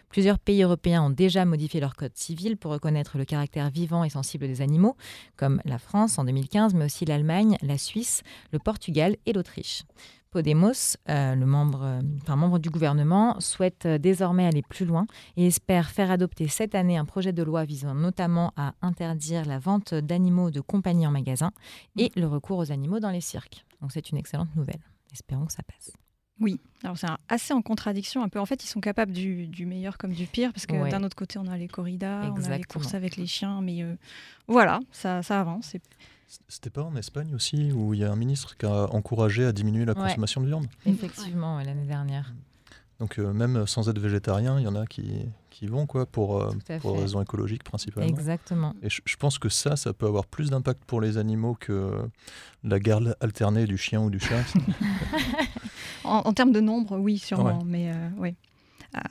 Plusieurs 0.09 0.39
pays 0.39 0.63
européens 0.63 1.03
ont 1.03 1.11
déjà 1.11 1.45
modifié 1.45 1.81
leur 1.81 1.95
code 1.95 2.17
civil 2.17 2.57
pour 2.57 2.73
reconnaître 2.73 3.19
le 3.19 3.25
caractère 3.25 3.71
vivant 3.71 4.05
et 4.05 4.11
sensible 4.11 4.47
des 4.47 4.61
animaux, 4.61 4.97
comme 5.37 5.61
la 5.65 5.79
France 5.79 6.19
en 6.19 6.25
2015, 6.25 6.75
mais 6.75 6.85
aussi 6.85 7.05
l'Allemagne, 7.05 7.57
la 7.63 7.79
Suisse, 7.79 8.23
le 8.53 8.59
Portugal 8.59 9.17
et 9.27 9.33
l'Autriche. 9.33 9.83
Podemos, 10.31 10.97
euh, 11.09 11.35
le 11.35 11.47
membre, 11.47 11.83
euh, 11.83 12.37
membre 12.37 12.59
du 12.59 12.69
gouvernement, 12.69 13.41
souhaite 13.41 13.87
euh, 13.87 13.99
désormais 13.99 14.47
aller 14.47 14.63
plus 14.63 14.85
loin 14.85 15.07
et 15.37 15.47
espère 15.47 15.89
faire 15.89 16.11
adopter 16.11 16.49
cette 16.49 16.75
année 16.75 16.99
un 16.99 17.07
projet 17.07 17.33
de 17.33 17.43
loi 17.43 17.65
visant 17.65 17.95
notamment 17.95 18.53
à 18.57 18.75
interdire 18.83 19.47
la 19.47 19.59
vente 19.59 19.95
d'animaux 19.95 20.51
de 20.51 20.61
compagnie 20.61 21.07
en 21.07 21.13
magasin 21.13 21.53
et 21.97 22.13
le 22.15 22.27
recours 22.27 22.59
aux 22.59 22.73
animaux 22.73 23.01
dans 23.01 23.11
les 23.11 23.23
cirques. 23.23 23.65
Donc 23.81 23.93
c'est 23.93 24.11
une 24.11 24.19
excellente 24.19 24.55
nouvelle. 24.55 24.81
Espérons 25.13 25.47
que 25.47 25.53
ça 25.53 25.63
passe. 25.63 25.93
Oui, 26.41 26.61
alors 26.85 26.97
c'est 26.97 27.09
assez 27.29 27.53
en 27.53 27.63
contradiction 27.63 28.23
un 28.23 28.29
peu. 28.29 28.39
En 28.39 28.47
fait, 28.47 28.63
ils 28.63 28.69
sont 28.69 28.81
capables 28.81 29.13
du, 29.13 29.67
meilleur 29.67 29.99
comme 29.99 30.13
du 30.13 30.27
pire, 30.27 30.53
parce 30.53 30.67
que 30.67 30.91
d'un 30.91 31.03
autre 31.03 31.17
côté, 31.17 31.39
on 31.39 31.47
a 31.47 31.57
les 31.57 31.69
corridas, 31.69 32.31
on 32.31 32.45
a 32.51 32.59
les 32.59 32.65
courses 32.65 32.95
avec 32.95 33.17
les 33.17 33.27
chiens, 33.27 33.61
mais 33.61 33.85
voilà, 34.47 34.81
ça, 34.93 35.23
ça 35.23 35.41
avance. 35.41 35.75
C'était 36.49 36.71
pas 36.71 36.83
en 36.83 36.95
Espagne 36.97 37.35
aussi 37.35 37.73
où 37.73 37.95
il 37.95 38.01
y 38.01 38.05
a 38.05 38.13
un 38.13 38.17
ministre 38.17 38.57
qui 38.57 38.67
a 38.67 38.93
encouragé 38.93 39.47
à 39.47 39.53
diminuer 39.53 39.87
la 39.87 39.95
consommation 39.95 40.43
de 40.43 40.47
viande? 40.47 40.67
Effectivement, 40.85 41.59
l'année 41.59 41.87
dernière. 41.87 42.33
Donc 43.01 43.19
euh, 43.19 43.33
même 43.33 43.67
sans 43.67 43.89
être 43.89 43.99
végétarien, 43.99 44.59
il 44.59 44.65
y 44.65 44.67
en 44.67 44.75
a 44.75 44.85
qui, 44.85 45.25
qui 45.51 45.67
vont 45.67 45.87
quoi 45.87 46.05
pour, 46.05 46.43
euh, 46.43 46.53
pour 46.81 46.99
raisons 46.99 47.23
écologiques 47.23 47.63
principalement. 47.63 48.09
Exactement. 48.09 48.75
Et 48.83 48.89
je, 48.91 49.17
pense 49.17 49.39
que 49.39 49.49
ça, 49.49 49.77
ça 49.77 49.93
peut 49.93 50.07
avoir 50.07 50.27
plus 50.27 50.51
d'impact 50.51 50.85
pour 50.85 51.01
les 51.01 51.17
animaux 51.17 51.57
que 51.59 51.97
la 52.65 52.81
garde 52.81 53.17
alternée 53.21 53.67
du 53.67 53.79
chien 53.79 54.01
ou 54.01 54.11
du 54.11 54.19
chat. 54.19 54.43
en, 56.09 56.33
termes 56.33 56.53
de 56.53 56.61
nombre, 56.61 56.99
oui, 56.99 57.19
sûrement, 57.19 57.63
mais 57.65 57.91
euh, 57.91 58.09
oui 58.19 58.35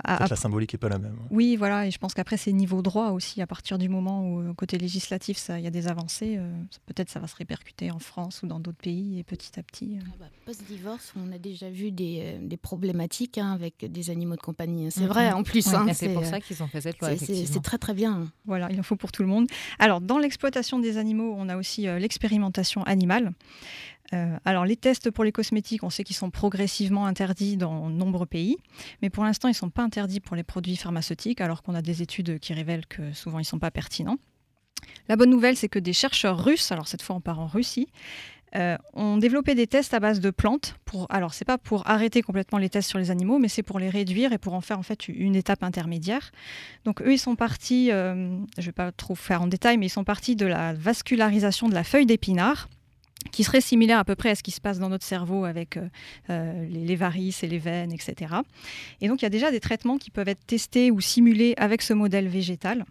la 0.05 0.35
symbolique 0.35 0.73
n'est 0.73 0.79
pas 0.79 0.89
la 0.89 0.97
même. 0.97 1.17
Oui, 1.29 1.55
voilà, 1.55 1.85
et 1.85 1.91
je 1.91 1.97
pense 1.99 2.13
qu'après, 2.13 2.37
c'est 2.37 2.51
niveau 2.51 2.81
droit 2.81 3.09
aussi. 3.09 3.41
À 3.41 3.47
partir 3.47 3.77
du 3.77 3.89
moment 3.89 4.27
où, 4.27 4.41
euh, 4.41 4.53
côté 4.53 4.77
législatif, 4.77 5.39
il 5.49 5.63
y 5.63 5.67
a 5.67 5.71
des 5.71 5.87
avancées, 5.87 6.35
euh, 6.37 6.51
peut-être 6.87 7.09
ça 7.09 7.19
va 7.19 7.27
se 7.27 7.35
répercuter 7.35 7.91
en 7.91 7.99
France 7.99 8.41
ou 8.43 8.47
dans 8.47 8.59
d'autres 8.59 8.77
pays, 8.77 9.19
et 9.19 9.23
petit 9.23 9.59
à 9.59 9.63
petit. 9.63 9.97
Euh. 9.97 10.05
Ah 10.07 10.15
bah, 10.19 10.25
post-divorce, 10.45 11.13
on 11.15 11.31
a 11.31 11.37
déjà 11.37 11.69
vu 11.69 11.91
des, 11.91 12.37
des 12.41 12.57
problématiques 12.57 13.37
hein, 13.37 13.51
avec 13.51 13.85
des 13.91 14.09
animaux 14.09 14.35
de 14.35 14.41
compagnie. 14.41 14.87
Hein. 14.87 14.91
C'est 14.91 15.01
mhm. 15.01 15.07
vrai, 15.07 15.31
en 15.31 15.43
plus. 15.43 15.67
Hein, 15.73 15.87
c'est 15.93 16.09
pour 16.09 16.25
ça 16.25 16.39
qu'ils 16.39 16.61
ont 16.63 16.67
fait 16.67 16.81
cette 16.81 16.99
loi. 16.99 17.15
C'est 17.15 17.61
très, 17.61 17.77
très 17.77 17.93
bien. 17.93 18.27
Voilà, 18.45 18.69
il 18.71 18.79
en 18.79 18.83
faut 18.83 18.95
pour 18.95 19.11
tout 19.11 19.21
le 19.21 19.29
monde. 19.29 19.47
Alors, 19.79 20.01
dans 20.01 20.17
l'exploitation 20.17 20.79
des 20.79 20.97
animaux, 20.97 21.35
on 21.37 21.49
a 21.49 21.57
aussi 21.57 21.83
l'expérimentation 21.83 22.83
animale. 22.83 23.33
Euh, 24.13 24.37
alors 24.45 24.65
les 24.65 24.77
tests 24.77 25.11
pour 25.11 25.23
les 25.23 25.31
cosmétiques, 25.31 25.83
on 25.83 25.89
sait 25.89 26.03
qu'ils 26.03 26.15
sont 26.15 26.29
progressivement 26.29 27.05
interdits 27.05 27.57
dans 27.57 27.89
nombreux 27.89 28.25
pays, 28.25 28.57
mais 29.01 29.09
pour 29.09 29.23
l'instant 29.23 29.47
ils 29.47 29.51
ne 29.51 29.55
sont 29.55 29.69
pas 29.69 29.83
interdits 29.83 30.19
pour 30.19 30.35
les 30.35 30.43
produits 30.43 30.77
pharmaceutiques, 30.77 31.41
alors 31.41 31.61
qu'on 31.61 31.75
a 31.75 31.81
des 31.81 32.01
études 32.01 32.39
qui 32.39 32.53
révèlent 32.53 32.87
que 32.87 33.11
souvent 33.13 33.39
ils 33.39 33.41
ne 33.41 33.47
sont 33.47 33.59
pas 33.59 33.71
pertinents. 33.71 34.17
La 35.09 35.15
bonne 35.15 35.29
nouvelle, 35.29 35.57
c'est 35.57 35.69
que 35.69 35.79
des 35.79 35.93
chercheurs 35.93 36.43
russes, 36.43 36.71
alors 36.71 36.87
cette 36.87 37.01
fois 37.01 37.15
on 37.15 37.21
part 37.21 37.39
en 37.39 37.47
Russie, 37.47 37.87
euh, 38.55 38.77
ont 38.93 39.17
développé 39.17 39.55
des 39.55 39.67
tests 39.67 39.93
à 39.93 39.99
base 39.99 40.21
de 40.21 40.29
plantes. 40.29 40.75
Pour, 40.85 41.05
alors, 41.09 41.33
c'est 41.33 41.43
pas 41.43 41.57
pour 41.57 41.85
arrêter 41.85 42.21
complètement 42.21 42.57
les 42.57 42.69
tests 42.69 42.89
sur 42.89 42.97
les 42.97 43.11
animaux, 43.11 43.39
mais 43.39 43.49
c'est 43.49 43.61
pour 43.61 43.77
les 43.77 43.89
réduire 43.89 44.31
et 44.31 44.37
pour 44.37 44.53
en 44.53 44.61
faire 44.61 44.79
en 44.79 44.83
fait 44.83 45.09
une 45.09 45.35
étape 45.35 45.63
intermédiaire. 45.63 46.31
Donc, 46.85 47.01
eux, 47.01 47.11
ils 47.11 47.19
sont 47.19 47.35
partis, 47.35 47.91
euh, 47.91 48.37
je 48.57 48.65
vais 48.65 48.71
pas 48.71 48.93
trop 48.93 49.15
faire 49.15 49.41
en 49.41 49.47
détail, 49.47 49.77
mais 49.77 49.87
ils 49.87 49.91
sont 49.91 50.05
partis 50.05 50.37
de 50.37 50.45
la 50.45 50.73
vascularisation 50.73 51.67
de 51.67 51.73
la 51.73 51.83
feuille 51.83 52.05
d'épinard 52.05 52.69
qui 53.31 53.43
serait 53.43 53.61
similaire 53.61 53.99
à 53.99 54.05
peu 54.05 54.15
près 54.15 54.29
à 54.29 54.35
ce 54.35 54.43
qui 54.43 54.51
se 54.51 54.61
passe 54.61 54.79
dans 54.79 54.89
notre 54.89 55.05
cerveau 55.05 55.45
avec 55.45 55.77
euh, 56.29 56.67
les, 56.67 56.95
varices 56.95 57.43
et 57.43 57.47
les 57.47 57.59
veines, 57.59 57.91
etc. 57.91 58.35
Et 59.01 59.07
donc 59.07 59.21
il 59.21 59.25
y 59.25 59.27
a 59.27 59.29
déjà 59.29 59.51
des 59.51 59.59
traitements 59.59 59.97
qui 59.97 60.11
peuvent 60.11 60.27
être 60.27 60.45
testés 60.45 60.91
ou 60.91 61.01
simulés 61.01 61.53
avec 61.57 61.81
ce 61.81 61.93
modèle 61.93 62.27
végétal. 62.27 62.85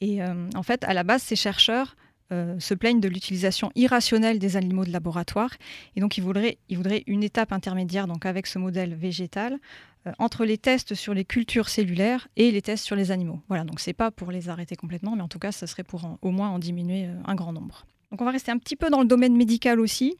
Et 0.00 0.20
en 0.22 0.62
fait, 0.62 0.84
à 0.84 0.92
la 0.92 1.02
base, 1.02 1.22
ces 1.22 1.36
chercheurs 1.36 1.96
euh, 2.32 2.58
se 2.58 2.72
plaignent 2.72 3.00
de 3.00 3.08
l'utilisation 3.08 3.70
irrationnelle 3.74 4.38
des 4.38 4.56
animaux 4.56 4.86
de 4.86 4.90
laboratoire. 4.90 5.50
Et 5.94 6.00
donc, 6.00 6.16
ils 6.16 6.22
voudraient, 6.22 6.58
une 7.06 7.22
étape 7.22 7.52
intermédiaire 7.52 8.06
donc 8.06 8.24
avec 8.24 8.46
ce 8.46 8.58
modèle 8.58 8.94
végétal 8.94 9.58
euh, 10.06 10.12
entre 10.18 10.46
les 10.46 10.56
tests 10.56 10.94
sur 10.94 11.12
les 11.12 11.26
cultures 11.26 11.68
cellulaires 11.68 12.28
et 12.36 12.50
les 12.50 12.62
tests 12.62 12.84
sur 12.84 12.96
les 12.96 13.10
animaux. 13.10 13.42
Voilà, 13.48 13.64
donc 13.64 13.78
c'est 13.78 13.92
pas 13.92 14.10
pour 14.10 14.30
les 14.30 14.48
arrêter 14.48 14.74
complètement, 14.74 15.16
mais 15.16 15.22
en 15.22 15.28
tout 15.28 15.38
cas, 15.38 15.52
ce 15.52 15.66
serait 15.66 15.84
pour 15.84 16.18
au 16.22 16.30
moins 16.30 16.48
en 16.48 16.58
diminuer 16.58 17.06
euh, 17.06 17.14
un 17.26 17.34
grand 17.34 17.52
nombre. 17.52 17.84
Donc, 18.14 18.20
on 18.20 18.26
va 18.26 18.30
rester 18.30 18.52
un 18.52 18.58
petit 18.58 18.76
peu 18.76 18.90
dans 18.90 19.00
le 19.00 19.08
domaine 19.08 19.36
médical 19.36 19.80
aussi. 19.80 20.16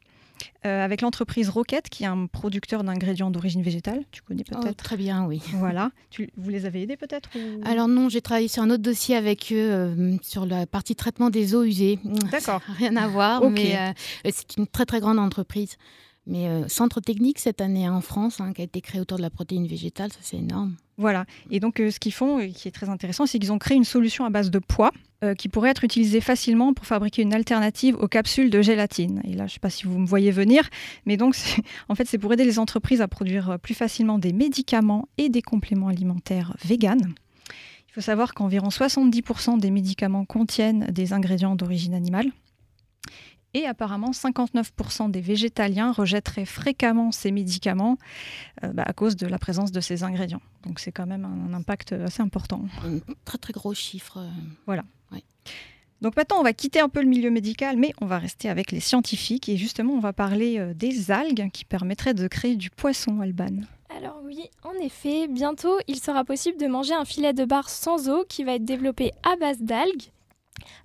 Euh, 0.65 0.83
avec 0.83 0.99
l'entreprise 0.99 1.47
Rocket, 1.47 1.87
qui 1.87 2.03
est 2.03 2.07
un 2.07 2.25
producteur 2.25 2.83
d'ingrédients 2.83 3.31
d'origine 3.31 3.61
végétale. 3.61 4.03
Tu 4.11 4.21
connais 4.21 4.43
oh, 4.51 4.59
peut-être 4.59 4.83
Très 4.83 4.97
bien, 4.97 5.25
oui. 5.25 5.41
Voilà. 5.53 5.91
Tu, 6.09 6.29
vous 6.35 6.49
les 6.49 6.65
avez 6.65 6.81
aidés 6.81 6.97
peut-être 6.97 7.29
Alors 7.63 7.87
non, 7.87 8.09
j'ai 8.09 8.19
travaillé 8.19 8.49
sur 8.49 8.63
un 8.63 8.69
autre 8.69 8.83
dossier 8.83 9.15
avec 9.15 9.47
eux, 9.53 9.71
euh, 9.71 10.17
sur 10.21 10.45
la 10.45 10.65
partie 10.65 10.93
traitement 10.93 11.29
des 11.29 11.55
eaux 11.55 11.63
usées. 11.63 11.97
D'accord. 12.31 12.59
Rien 12.77 12.97
à 12.97 13.07
voir, 13.07 13.49
mais 13.49 13.77
euh, 13.77 13.93
c'est 14.25 14.57
une 14.57 14.67
très 14.67 14.85
très 14.85 14.99
grande 14.99 15.17
entreprise. 15.17 15.77
Mais 16.27 16.49
centre 16.67 16.99
technique 16.99 17.39
cette 17.39 17.61
année 17.61 17.87
en 17.87 18.01
France, 18.01 18.41
hein, 18.41 18.51
qui 18.51 18.59
a 18.59 18.65
été 18.65 18.81
créé 18.81 18.99
autour 18.99 19.19
de 19.19 19.21
la 19.21 19.29
protéine 19.29 19.67
végétale, 19.67 20.11
ça 20.11 20.19
c'est 20.21 20.37
énorme. 20.37 20.75
Voilà. 20.97 21.25
Et 21.49 21.61
donc, 21.61 21.77
ce 21.77 21.97
qu'ils 21.97 22.13
font, 22.13 22.39
et 22.39 22.51
qui 22.51 22.67
est 22.67 22.71
très 22.71 22.89
intéressant, 22.89 23.25
c'est 23.25 23.39
qu'ils 23.39 23.53
ont 23.53 23.59
créé 23.59 23.77
une 23.77 23.85
solution 23.85 24.25
à 24.25 24.29
base 24.29 24.51
de 24.51 24.59
poids 24.59 24.91
qui 25.33 25.49
pourrait 25.49 25.71
être 25.71 25.83
utilisé 25.83 26.21
facilement 26.21 26.73
pour 26.73 26.85
fabriquer 26.85 27.21
une 27.21 27.33
alternative 27.33 27.95
aux 27.95 28.07
capsules 28.07 28.49
de 28.49 28.61
gélatine. 28.61 29.21
Et 29.23 29.33
là, 29.33 29.47
je 29.47 29.51
ne 29.51 29.53
sais 29.53 29.59
pas 29.59 29.69
si 29.69 29.85
vous 29.85 29.97
me 29.97 30.05
voyez 30.05 30.31
venir, 30.31 30.69
mais 31.05 31.17
donc 31.17 31.35
en 31.89 31.95
fait, 31.95 32.07
c'est 32.07 32.17
pour 32.17 32.33
aider 32.33 32.45
les 32.45 32.59
entreprises 32.59 33.01
à 33.01 33.07
produire 33.07 33.51
euh, 33.51 33.57
plus 33.57 33.73
facilement 33.73 34.19
des 34.19 34.33
médicaments 34.33 35.07
et 35.17 35.29
des 35.29 35.41
compléments 35.41 35.87
alimentaires 35.87 36.55
véganes. 36.63 37.13
Il 37.89 37.93
faut 37.93 38.01
savoir 38.01 38.33
qu'environ 38.33 38.67
70% 38.67 39.59
des 39.59 39.71
médicaments 39.71 40.25
contiennent 40.25 40.87
des 40.91 41.13
ingrédients 41.13 41.55
d'origine 41.55 41.93
animale. 41.93 42.31
Et 43.53 43.65
apparemment, 43.65 44.11
59% 44.11 45.11
des 45.11 45.21
végétaliens 45.21 45.93
rejetteraient 45.93 46.43
fréquemment 46.43 47.13
ces 47.13 47.31
médicaments 47.31 47.97
euh, 48.65 48.73
bah, 48.73 48.83
à 48.85 48.91
cause 48.91 49.15
de 49.15 49.27
la 49.27 49.39
présence 49.39 49.71
de 49.71 49.79
ces 49.79 50.03
ingrédients. 50.03 50.41
Donc 50.63 50.81
c'est 50.81 50.91
quand 50.91 51.05
même 51.05 51.23
un, 51.23 51.53
impact 51.53 51.93
assez 51.93 52.21
important. 52.21 52.65
Un 52.83 52.99
très 53.23 53.37
très 53.37 53.53
gros 53.53 53.73
chiffre. 53.73 54.19
Voilà. 54.65 54.83
Donc 56.01 56.17
maintenant, 56.17 56.39
on 56.39 56.43
va 56.43 56.53
quitter 56.53 56.81
un 56.81 56.89
peu 56.89 57.01
le 57.01 57.07
milieu 57.07 57.31
médical, 57.31 57.77
mais 57.77 57.93
on 57.99 58.05
va 58.05 58.19
rester 58.19 58.49
avec 58.49 58.71
les 58.71 58.79
scientifiques. 58.79 59.49
Et 59.49 59.57
justement, 59.57 59.93
on 59.93 59.99
va 59.99 60.13
parler 60.13 60.59
euh, 60.59 60.73
des 60.73 61.09
algues 61.09 61.49
qui 61.51 61.65
permettraient 61.65 62.13
de 62.13 62.27
créer 62.27 62.55
du 62.55 62.69
poisson, 62.69 63.21
Alban. 63.21 63.61
Alors 63.97 64.19
oui, 64.23 64.49
en 64.63 64.73
effet, 64.83 65.27
bientôt, 65.27 65.77
il 65.87 65.99
sera 65.99 66.23
possible 66.23 66.59
de 66.59 66.67
manger 66.67 66.93
un 66.93 67.05
filet 67.05 67.33
de 67.33 67.45
bar 67.45 67.69
sans 67.69 68.09
eau 68.09 68.25
qui 68.27 68.43
va 68.43 68.55
être 68.55 68.65
développé 68.65 69.13
à 69.23 69.35
base 69.37 69.61
d'algues. 69.61 70.11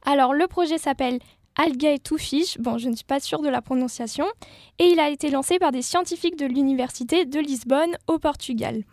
Alors 0.07 0.33
le 0.33 0.47
projet 0.47 0.79
s'appelle 0.79 1.19
Algae 1.57 1.99
to 2.03 2.17
Fish, 2.17 2.59
bon 2.59 2.79
je 2.79 2.89
ne 2.89 2.95
suis 2.95 3.05
pas 3.05 3.21
sûre 3.21 3.43
de 3.43 3.49
la 3.49 3.63
prononciation, 3.63 4.27
et 4.79 4.85
il 4.85 5.01
a 5.01 5.11
été 5.11 5.31
lancé 5.31 5.59
par 5.59 5.73
des 5.73 5.83
scientifiques 5.83 6.39
de 6.39 6.47
l'université 6.47 7.25
de 7.25 7.41
Lisbonne 7.41 7.97
au 8.07 8.19
Portugal. 8.19 8.85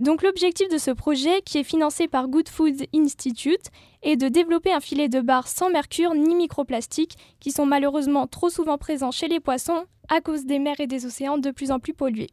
Donc 0.00 0.22
l'objectif 0.22 0.68
de 0.68 0.78
ce 0.78 0.92
projet, 0.92 1.42
qui 1.44 1.58
est 1.58 1.64
financé 1.64 2.06
par 2.06 2.28
Good 2.28 2.48
Food 2.48 2.86
Institute, 2.94 3.66
est 4.02 4.14
de 4.14 4.28
développer 4.28 4.72
un 4.72 4.78
filet 4.78 5.08
de 5.08 5.20
bar 5.20 5.48
sans 5.48 5.70
mercure 5.70 6.14
ni 6.14 6.36
microplastiques, 6.36 7.16
qui 7.40 7.50
sont 7.50 7.66
malheureusement 7.66 8.28
trop 8.28 8.48
souvent 8.48 8.78
présents 8.78 9.10
chez 9.10 9.26
les 9.26 9.40
poissons 9.40 9.86
à 10.08 10.20
cause 10.20 10.44
des 10.44 10.60
mers 10.60 10.78
et 10.78 10.86
des 10.86 11.04
océans 11.04 11.38
de 11.38 11.50
plus 11.50 11.72
en 11.72 11.80
plus 11.80 11.94
pollués. 11.94 12.30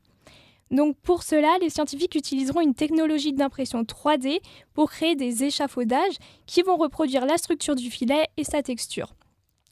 Donc 0.69 0.95
pour 0.97 1.23
cela, 1.23 1.57
les 1.59 1.71
scientifiques 1.71 2.13
utiliseront 2.13 2.61
une 2.61 2.75
technologie 2.75 3.33
d'impression 3.33 3.81
3D 3.81 4.41
pour 4.73 4.91
créer 4.91 5.15
des 5.15 5.43
échafaudages 5.43 6.17
qui 6.45 6.61
vont 6.61 6.75
reproduire 6.75 7.25
la 7.25 7.37
structure 7.37 7.75
du 7.75 7.89
filet 7.89 8.27
et 8.37 8.43
sa 8.43 8.61
texture. 8.61 9.15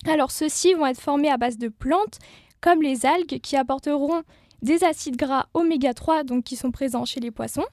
Alors 0.08 0.32
ceux-ci 0.32 0.74
vont 0.74 0.88
être 0.88 1.00
formés 1.00 1.30
à 1.30 1.38
base 1.38 1.58
de 1.58 1.68
plantes, 1.68 2.18
comme 2.60 2.82
les 2.82 3.06
algues, 3.06 3.40
qui 3.40 3.56
apporteront 3.56 4.24
des 4.64 4.84
acides 4.84 5.18
gras 5.18 5.48
oméga 5.54 5.94
3, 5.94 6.24
donc 6.24 6.44
qui 6.44 6.56
sont 6.56 6.72
présents 6.72 7.06
chez 7.06 7.20
les 7.20 7.32
poissons. 7.32 7.66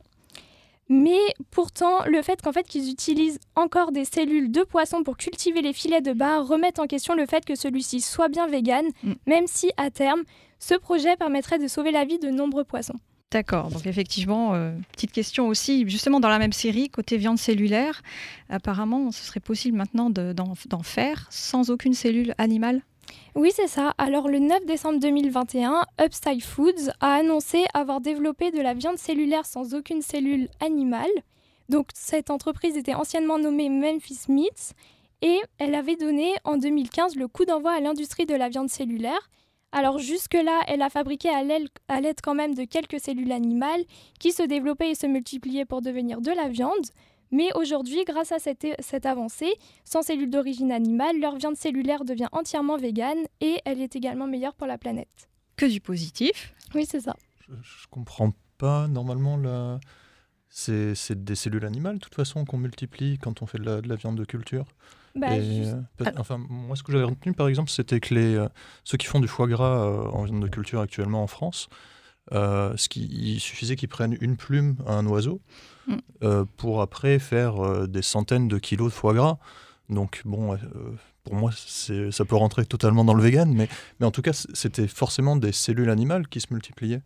Mais 0.91 1.21
pourtant, 1.53 2.05
le 2.05 2.21
fait 2.21 2.43
qu'en 2.43 2.53
fait 2.53 2.67
qu'ils 2.67 2.91
utilisent 2.91 3.39
encore 3.55 3.93
des 3.93 4.05
cellules 4.05 4.51
de 4.51 4.65
poisson 4.65 5.05
pour 5.05 5.17
cultiver 5.17 5.63
les 5.63 5.73
filets 5.73 6.01
de 6.01 6.13
bar 6.13 6.47
remet 6.47 6.81
en 6.81 6.89
question 6.89 7.15
le 7.15 7.27
fait 7.27 7.45
que 7.45 7.55
celui-ci 7.55 8.01
soit 8.01 8.29
bien 8.29 8.49
vegan, 8.49 8.85
mm. 9.05 9.13
même 9.27 9.47
si 9.47 9.71
à 9.77 9.91
terme, 9.91 10.25
ce 10.59 10.75
projet 10.75 11.17
permettrait 11.17 11.61
de 11.61 11.69
sauver 11.69 11.93
la 11.93 12.05
vie 12.05 12.19
de 12.19 12.29
nombreux 12.29 12.65
poissons. 12.65 12.99
D'accord, 13.31 13.71
donc 13.71 13.87
effectivement, 13.87 14.55
euh, 14.55 14.73
petite 14.91 15.13
question 15.13 15.47
aussi, 15.47 15.89
justement 15.89 16.19
dans 16.19 16.29
la 16.29 16.41
même 16.41 16.53
série, 16.53 16.91
côté 16.91 17.17
viande 17.17 17.39
cellulaire, 17.39 18.03
apparemment 18.49 19.13
ce 19.13 19.25
serait 19.25 19.39
possible 19.39 19.79
maintenant 19.79 20.11
d'en 20.11 20.83
faire 20.83 21.29
sans 21.31 21.71
aucune 21.71 21.95
cellule 21.95 22.35
animale? 22.39 22.83
Oui, 23.35 23.53
c'est 23.55 23.69
ça. 23.69 23.95
Alors, 23.99 24.29
le 24.29 24.39
9 24.39 24.67
décembre 24.67 24.99
2021, 24.99 25.85
Upside 26.03 26.43
Foods 26.43 26.91
a 27.01 27.15
annoncé 27.15 27.65
avoir 27.75 28.01
développé 28.01 28.51
de 28.51 28.61
la 28.61 28.75
viande 28.75 28.99
cellulaire 28.99 29.47
sans 29.47 29.75
aucune 29.75 30.03
cellule 30.03 30.49
animale. 30.61 31.11
Donc, 31.69 31.89
cette 31.95 32.31
entreprise 32.31 32.77
était 32.77 32.95
anciennement 32.95 33.39
nommée 33.39 33.69
Memphis 33.69 34.23
Meats 34.29 34.75
et 35.23 35.39
elle 35.59 35.75
avait 35.75 35.97
donné 35.97 36.35
en 36.45 36.57
2015 36.57 37.17
le 37.17 37.29
coup 37.29 37.45
d'envoi 37.45 37.73
à 37.73 37.81
l'industrie 37.81 38.27
de 38.27 38.35
la 38.35 38.49
viande 38.49 38.71
cellulaire. 38.71 39.31
Alors 39.73 39.99
jusque-là, 39.99 40.63
elle 40.67 40.83
a 40.83 40.91
fabriqué 40.91 41.29
à 41.29 41.45
l'aide 41.45 42.17
quand 42.23 42.35
même 42.35 42.55
de 42.55 42.65
quelques 42.65 42.99
cellules 42.99 43.31
animales 43.31 43.85
qui 44.19 44.33
se 44.33 44.43
développaient 44.43 44.91
et 44.91 44.95
se 44.97 45.07
multipliaient 45.07 45.65
pour 45.65 45.81
devenir 45.81 46.21
de 46.21 46.33
la 46.33 46.49
viande. 46.49 46.87
Mais 47.33 47.51
aujourd'hui, 47.55 48.05
grâce 48.05 48.33
à 48.33 48.39
cette, 48.39 49.07
avancée, 49.07 49.55
sans 49.85 50.03
cellules 50.03 50.31
d'origine 50.31 50.73
animale, 50.73 51.21
leur 51.21 51.37
viande 51.37 51.57
cellulaire 51.57 52.05
devient 52.05 52.29
entièrement 52.33 52.77
végane 52.77 53.19
et 53.41 53.61
elle 53.65 53.81
est 53.81 53.95
également 53.95 54.27
meilleure 54.27 54.55
pour 54.55 54.67
la 54.67 54.79
planète. 54.79 55.29
Que 55.57 55.67
du 55.67 55.81
positif. 55.81 56.55
Oui, 56.75 56.87
c'est 56.89 57.01
ça. 57.01 57.15
Je, 57.47 57.53
ne 57.53 57.91
comprends 57.91 58.33
pas. 58.59 58.89
Normalement, 58.89 59.37
la... 59.37 59.79
c'est 60.49 61.25
des 61.25 61.35
cellules 61.37 61.65
animales, 61.65 61.97
de 61.97 62.01
toute 62.01 62.15
façon, 62.15 62.45
qu'on 62.45 62.59
multiplie 62.59 63.19
quand 63.19 63.43
on 63.43 63.47
fait 63.47 63.59
de 63.59 63.65
la, 63.65 63.97
viande 63.97 64.17
de 64.17 64.25
culture. 64.25 64.67
Bah, 65.15 65.29
euh, 65.33 65.83
enfin, 66.19 66.39
moi, 66.39 66.77
ce 66.77 66.83
que 66.83 66.93
j'avais 66.93 67.05
retenu, 67.05 67.33
par 67.33 67.49
exemple, 67.49 67.71
c'était 67.71 68.01
que 68.01 68.15
les, 68.15 68.35
euh, 68.37 68.49
ceux 68.85 68.97
qui 68.97 69.07
font 69.07 69.21
du 69.21 69.29
foie 69.29 69.49
gras 69.49 69.85
euh, 69.85 70.03
en 70.05 70.25
viande 70.25 70.43
de 70.43 70.49
culture 70.49 70.81
actuellement 70.81 71.23
en 71.23 71.27
France, 71.27 71.69
ce 72.33 72.89
qui, 72.89 73.07
il 73.11 73.41
suffisait 73.41 73.77
qu'ils 73.77 73.89
prennent 73.89 74.17
une 74.21 74.37
plume 74.37 74.77
à 74.87 74.95
un 74.95 75.07
oiseau 75.07 75.41
Mm. 75.91 75.97
Euh, 76.23 76.45
pour 76.57 76.83
après 76.83 77.19
faire 77.19 77.65
euh, 77.65 77.87
des 77.87 78.03
centaines 78.03 78.49
de 78.49 78.59
kilos 78.59 78.89
de 78.89 78.95
foie 78.95 79.15
gras. 79.15 79.39
Donc 79.89 80.23
bon, 80.25 80.55
euh, 80.55 80.57
pour 81.25 81.35
moi, 81.35 81.51
ça 81.53 82.25
peut 82.25 82.37
rentrer 82.37 82.65
totalement 82.65 83.05
dans 83.05 83.15
le 83.15 83.23
vegan, 83.23 83.53
mais, 83.53 83.69
mais 83.99 84.07
en 84.07 84.11
tout 84.11 84.23
cas, 84.23 84.33
c'était 84.33 84.87
forcément 84.87 85.37
des 85.37 85.53
cellules 85.53 85.91
animales 85.91 86.29
qui 86.29 86.41
se 86.41 86.47
multipliaient. 86.51 87.03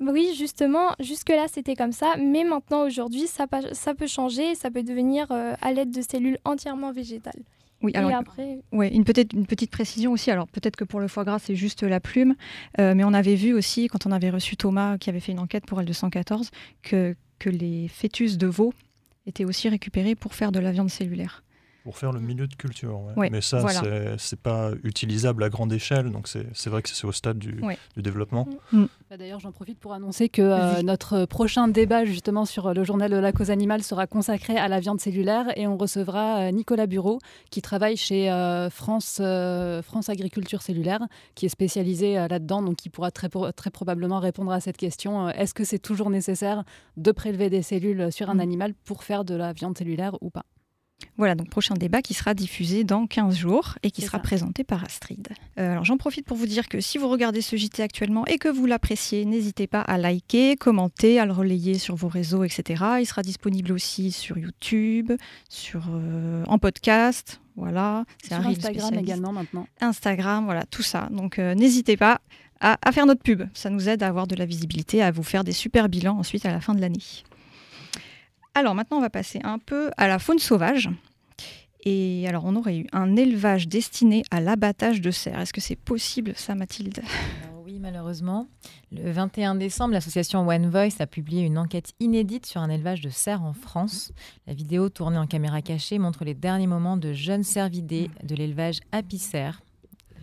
Oui, 0.00 0.34
justement, 0.36 0.94
jusque-là, 1.00 1.46
c'était 1.48 1.76
comme 1.76 1.92
ça, 1.92 2.14
mais 2.18 2.44
maintenant, 2.44 2.84
aujourd'hui, 2.84 3.26
ça, 3.26 3.46
ça, 3.72 3.94
peut 3.94 4.06
changer, 4.06 4.54
ça 4.54 4.70
peut 4.70 4.82
devenir 4.82 5.30
à 5.30 5.72
l'aide 5.72 5.92
de 5.92 6.02
cellules 6.02 6.38
entièrement 6.44 6.92
végétales. 6.92 7.42
Oui, 7.84 7.92
alors, 7.94 8.12
après... 8.14 8.60
ouais, 8.72 8.88
une, 8.92 9.04
petite, 9.04 9.32
une 9.32 9.46
petite 9.46 9.70
précision 9.70 10.12
aussi. 10.12 10.30
Alors, 10.30 10.48
peut-être 10.48 10.74
que 10.74 10.84
pour 10.84 11.00
le 11.00 11.06
foie 11.06 11.24
gras, 11.24 11.38
c'est 11.38 11.54
juste 11.54 11.82
la 11.82 12.00
plume, 12.00 12.34
mais 12.78 13.04
on 13.04 13.12
avait 13.12 13.34
vu 13.34 13.52
aussi, 13.52 13.88
quand 13.88 14.06
on 14.06 14.10
avait 14.10 14.30
reçu 14.30 14.56
Thomas, 14.56 14.98
qui 14.98 15.10
avait 15.10 15.20
fait 15.20 15.32
une 15.32 15.38
enquête 15.38 15.66
pour 15.66 15.80
L214, 15.80 16.48
que, 16.82 17.14
que 17.38 17.50
les 17.50 17.88
fœtus 17.88 18.38
de 18.38 18.46
veau 18.46 18.72
étaient 19.26 19.44
aussi 19.44 19.68
récupérés 19.68 20.14
pour 20.14 20.34
faire 20.34 20.50
de 20.50 20.58
la 20.58 20.72
viande 20.72 20.90
cellulaire. 20.90 21.44
Pour 21.84 21.98
faire 21.98 22.12
le 22.12 22.20
milieu 22.20 22.46
de 22.46 22.54
culture, 22.54 23.02
mais 23.16 23.40
ça, 23.40 23.62
c'est 24.18 24.40
pas 24.40 24.72
utilisable 24.82 25.44
à 25.44 25.50
grande 25.50 25.72
échelle, 25.72 26.10
donc 26.10 26.28
c'est 26.28 26.70
vrai 26.70 26.82
que 26.82 26.88
c'est 26.88 27.06
au 27.06 27.12
stade 27.12 27.38
du, 27.38 27.60
développement. 27.96 28.48
Mm. 28.72 28.78
Mm. 28.78 28.88
Bah, 29.10 29.18
d'ailleurs, 29.18 29.38
j'en 29.38 29.52
profite 29.52 29.78
pour 29.78 29.92
annoncer 29.92 30.28
que 30.28 30.42
euh, 30.42 30.82
notre 30.82 31.24
prochain 31.26 31.68
débat 31.68 32.04
justement 32.04 32.44
sur 32.44 32.74
le 32.74 32.84
journal 32.84 33.10
de 33.10 33.16
la 33.16 33.32
cause 33.32 33.50
animale 33.50 33.82
sera 33.82 34.06
consacré 34.06 34.56
à 34.56 34.66
la 34.66 34.80
viande 34.80 35.00
cellulaire 35.00 35.56
et 35.56 35.66
on 35.66 35.76
recevra 35.76 36.40
euh, 36.40 36.50
Nicolas 36.50 36.86
Bureau 36.86 37.20
qui 37.50 37.62
travaille 37.62 37.96
chez 37.96 38.30
euh, 38.30 38.70
France, 38.70 39.20
France 39.84 40.08
Agriculture 40.08 40.62
Cellulaire, 40.62 41.06
qui 41.34 41.46
est 41.46 41.50
spécialisé 41.50 42.14
là-dedans, 42.14 42.62
donc 42.62 42.76
qui 42.76 42.88
pourra 42.88 43.10
très, 43.10 43.28
très 43.54 43.70
probablement 43.70 44.18
répondre 44.18 44.50
à 44.50 44.60
cette 44.60 44.76
question. 44.76 45.28
Est-ce 45.28 45.54
que 45.54 45.64
c'est 45.64 45.78
toujours 45.78 46.10
nécessaire 46.10 46.64
de 46.96 47.12
prélever 47.12 47.50
des 47.50 47.62
cellules 47.62 48.10
sur 48.10 48.30
un 48.30 48.34
mm. 48.34 48.40
animal 48.40 48.74
pour 48.84 49.04
faire 49.04 49.24
de 49.24 49.34
la 49.34 49.52
viande 49.52 49.78
cellulaire 49.78 50.16
ou 50.22 50.30
pas? 50.30 50.44
Voilà, 51.16 51.36
donc 51.36 51.48
prochain 51.48 51.74
débat 51.74 52.02
qui 52.02 52.12
sera 52.12 52.34
diffusé 52.34 52.82
dans 52.82 53.06
15 53.06 53.36
jours 53.36 53.78
et 53.82 53.90
qui 53.90 54.02
sera 54.02 54.18
présenté 54.18 54.64
par 54.64 54.82
Astrid. 54.82 55.28
Euh, 55.58 55.72
alors 55.72 55.84
j'en 55.84 55.96
profite 55.96 56.26
pour 56.26 56.36
vous 56.36 56.46
dire 56.46 56.68
que 56.68 56.80
si 56.80 56.98
vous 56.98 57.08
regardez 57.08 57.40
ce 57.40 57.56
JT 57.56 57.82
actuellement 57.82 58.26
et 58.26 58.38
que 58.38 58.48
vous 58.48 58.66
l'appréciez, 58.66 59.24
n'hésitez 59.24 59.66
pas 59.66 59.80
à 59.80 59.96
liker, 59.96 60.56
commenter, 60.56 61.20
à 61.20 61.26
le 61.26 61.32
relayer 61.32 61.78
sur 61.78 61.94
vos 61.94 62.08
réseaux, 62.08 62.42
etc. 62.42 62.84
Il 63.00 63.06
sera 63.06 63.22
disponible 63.22 63.72
aussi 63.72 64.10
sur 64.10 64.38
YouTube, 64.38 65.12
sur, 65.48 65.84
euh, 65.92 66.44
en 66.48 66.58
podcast. 66.58 67.40
Voilà, 67.56 68.04
c'est 68.24 68.34
Instagram 68.34 68.94
également 68.94 69.32
maintenant. 69.32 69.68
Instagram, 69.80 70.44
voilà, 70.44 70.64
tout 70.64 70.82
ça. 70.82 71.08
Donc 71.12 71.38
euh, 71.38 71.54
n'hésitez 71.54 71.96
pas 71.96 72.20
à, 72.60 72.76
à 72.82 72.90
faire 72.90 73.06
notre 73.06 73.22
pub. 73.22 73.44
Ça 73.54 73.70
nous 73.70 73.88
aide 73.88 74.02
à 74.02 74.08
avoir 74.08 74.26
de 74.26 74.34
la 74.34 74.46
visibilité, 74.46 75.00
à 75.00 75.12
vous 75.12 75.22
faire 75.22 75.44
des 75.44 75.52
super 75.52 75.88
bilans 75.88 76.18
ensuite 76.18 76.44
à 76.44 76.50
la 76.50 76.60
fin 76.60 76.74
de 76.74 76.80
l'année. 76.80 76.98
Alors 78.54 78.74
maintenant, 78.74 78.98
on 78.98 79.00
va 79.00 79.10
passer 79.10 79.40
un 79.42 79.58
peu 79.58 79.90
à 79.96 80.06
la 80.06 80.18
faune 80.18 80.38
sauvage. 80.38 80.88
Et 81.86 82.26
alors, 82.28 82.44
on 82.46 82.56
aurait 82.56 82.78
eu 82.78 82.86
un 82.92 83.16
élevage 83.16 83.68
destiné 83.68 84.22
à 84.30 84.40
l'abattage 84.40 85.00
de 85.00 85.10
cerfs. 85.10 85.40
Est-ce 85.40 85.52
que 85.52 85.60
c'est 85.60 85.76
possible, 85.76 86.32
ça, 86.36 86.54
Mathilde? 86.54 87.02
Oui, 87.64 87.78
malheureusement. 87.78 88.46
Le 88.92 89.10
21 89.10 89.56
décembre, 89.56 89.92
l'association 89.92 90.46
One 90.46 90.70
Voice 90.70 91.00
a 91.00 91.06
publié 91.06 91.42
une 91.42 91.58
enquête 91.58 91.92
inédite 91.98 92.46
sur 92.46 92.60
un 92.60 92.70
élevage 92.70 93.00
de 93.00 93.10
cerfs 93.10 93.42
en 93.42 93.52
France. 93.52 94.12
La 94.46 94.54
vidéo 94.54 94.88
tournée 94.88 95.18
en 95.18 95.26
caméra 95.26 95.60
cachée 95.60 95.98
montre 95.98 96.24
les 96.24 96.34
derniers 96.34 96.66
moments 96.66 96.96
de 96.96 97.12
jeunes 97.12 97.42
cervidés 97.42 98.10
de 98.22 98.34
l'élevage 98.34 98.80
apicère 98.92 99.60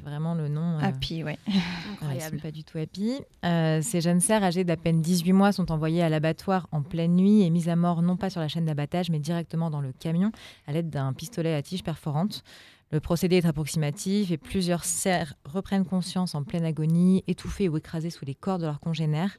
vraiment 0.02 0.34
le 0.34 0.48
nom. 0.48 0.78
Euh, 0.78 0.82
happy, 0.82 1.24
oui. 1.24 1.34
Incroyable. 1.94 2.40
pas 2.40 2.52
du 2.52 2.64
tout 2.64 2.78
happy. 2.78 3.22
Euh, 3.46 3.82
ces 3.82 4.02
jeunes 4.02 4.20
cerfs 4.20 4.44
âgés 4.44 4.64
d'à 4.64 4.78
peine 4.78 5.02
18 5.02 5.34
mois 5.34 5.52
sont 5.52 5.72
envoyés 5.72 6.02
à 6.02 6.10
l'abattoir 6.10 6.68
en 6.72 6.82
pleine 6.82 7.16
nuit 7.16 7.42
et 7.42 7.50
mis 7.50 7.70
à 7.70 7.76
mort 7.76 8.02
non 8.02 8.18
pas 8.18 8.30
sur 8.30 8.42
la 8.42 8.48
chaîne 8.48 8.66
d'abattage, 8.66 9.10
mais 9.10 9.20
directement 9.20 9.70
dans 9.70 9.82
le 9.82 9.92
camion 9.92 10.32
à 10.68 10.74
l'aide 10.74 10.90
d'un 10.90 11.14
pistolet 11.14 11.54
à 11.54 11.62
tige 11.62 11.84
perforante. 11.84 12.44
Le 12.92 13.00
procédé 13.00 13.38
est 13.38 13.46
approximatif 13.46 14.32
et 14.32 14.38
plusieurs 14.38 14.84
cerfs 14.84 15.34
reprennent 15.46 15.86
conscience 15.86 16.36
en 16.36 16.44
pleine 16.44 16.66
agonie, 16.66 17.24
étouffés 17.28 17.70
ou 17.70 17.78
écrasés 17.78 18.10
sous 18.10 18.26
les 18.26 18.36
corps 18.36 18.60
de 18.60 18.66
leurs 18.66 18.82
congénères. 18.82 19.38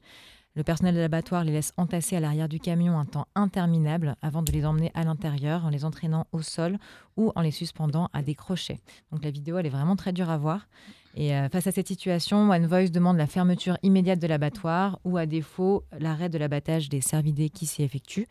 Le 0.55 0.65
personnel 0.65 0.95
de 0.95 1.01
l'abattoir 1.01 1.45
les 1.45 1.53
laisse 1.53 1.73
entasser 1.79 2.15
à 2.15 2.21
l'arrière 2.21 2.49
du 2.49 2.61
camion 2.61 2.99
un 2.99 3.07
temps 3.07 3.27
interminable 3.35 4.17
avant 4.21 4.43
de 4.43 4.53
les 4.53 4.67
emmener 4.67 4.91
à 4.93 5.03
l'intérieur 5.03 5.65
en 5.65 5.71
les 5.71 5.87
entraînant 5.87 6.27
au 6.33 6.43
sol 6.43 6.79
ou 7.17 7.33
en 7.35 7.41
les 7.41 7.51
suspendant 7.51 8.11
à 8.12 8.23
des 8.23 8.35
crochets. 8.35 8.81
Donc 9.12 9.25
la 9.25 9.31
vidéo, 9.31 9.57
elle 9.57 9.65
est 9.65 9.71
vraiment 9.71 9.97
très 9.97 10.12
dure 10.12 10.29
à 10.29 10.37
voir. 10.37 10.69
Et 11.15 11.35
euh, 11.35 11.49
face 11.49 11.67
à 11.67 11.73
cette 11.73 11.88
situation, 11.88 12.51
One 12.51 12.67
Voice 12.67 12.91
demande 12.91 13.17
la 13.17 13.27
fermeture 13.27 13.79
immédiate 13.83 14.19
de 14.19 14.27
l'abattoir 14.27 14.99
ou 15.05 15.17
à 15.17 15.25
défaut 15.25 15.85
l'arrêt 15.99 16.29
de 16.29 16.37
l'abattage 16.37 16.91
des 16.91 17.01
cervidés 17.01 17.49
qui 17.49 17.65
s'y 17.65 17.83
effectuent. 17.83 18.29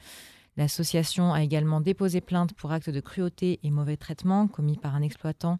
L'association 0.57 1.33
a 1.33 1.41
également 1.41 1.81
déposé 1.81 2.21
plainte 2.21 2.53
pour 2.53 2.71
actes 2.71 2.91
de 2.91 2.99
cruauté 2.99 3.59
et 3.63 3.71
mauvais 3.71 3.97
traitement 3.97 4.47
commis 4.47 4.77
par 4.77 4.95
un 4.95 5.01
exploitant 5.01 5.57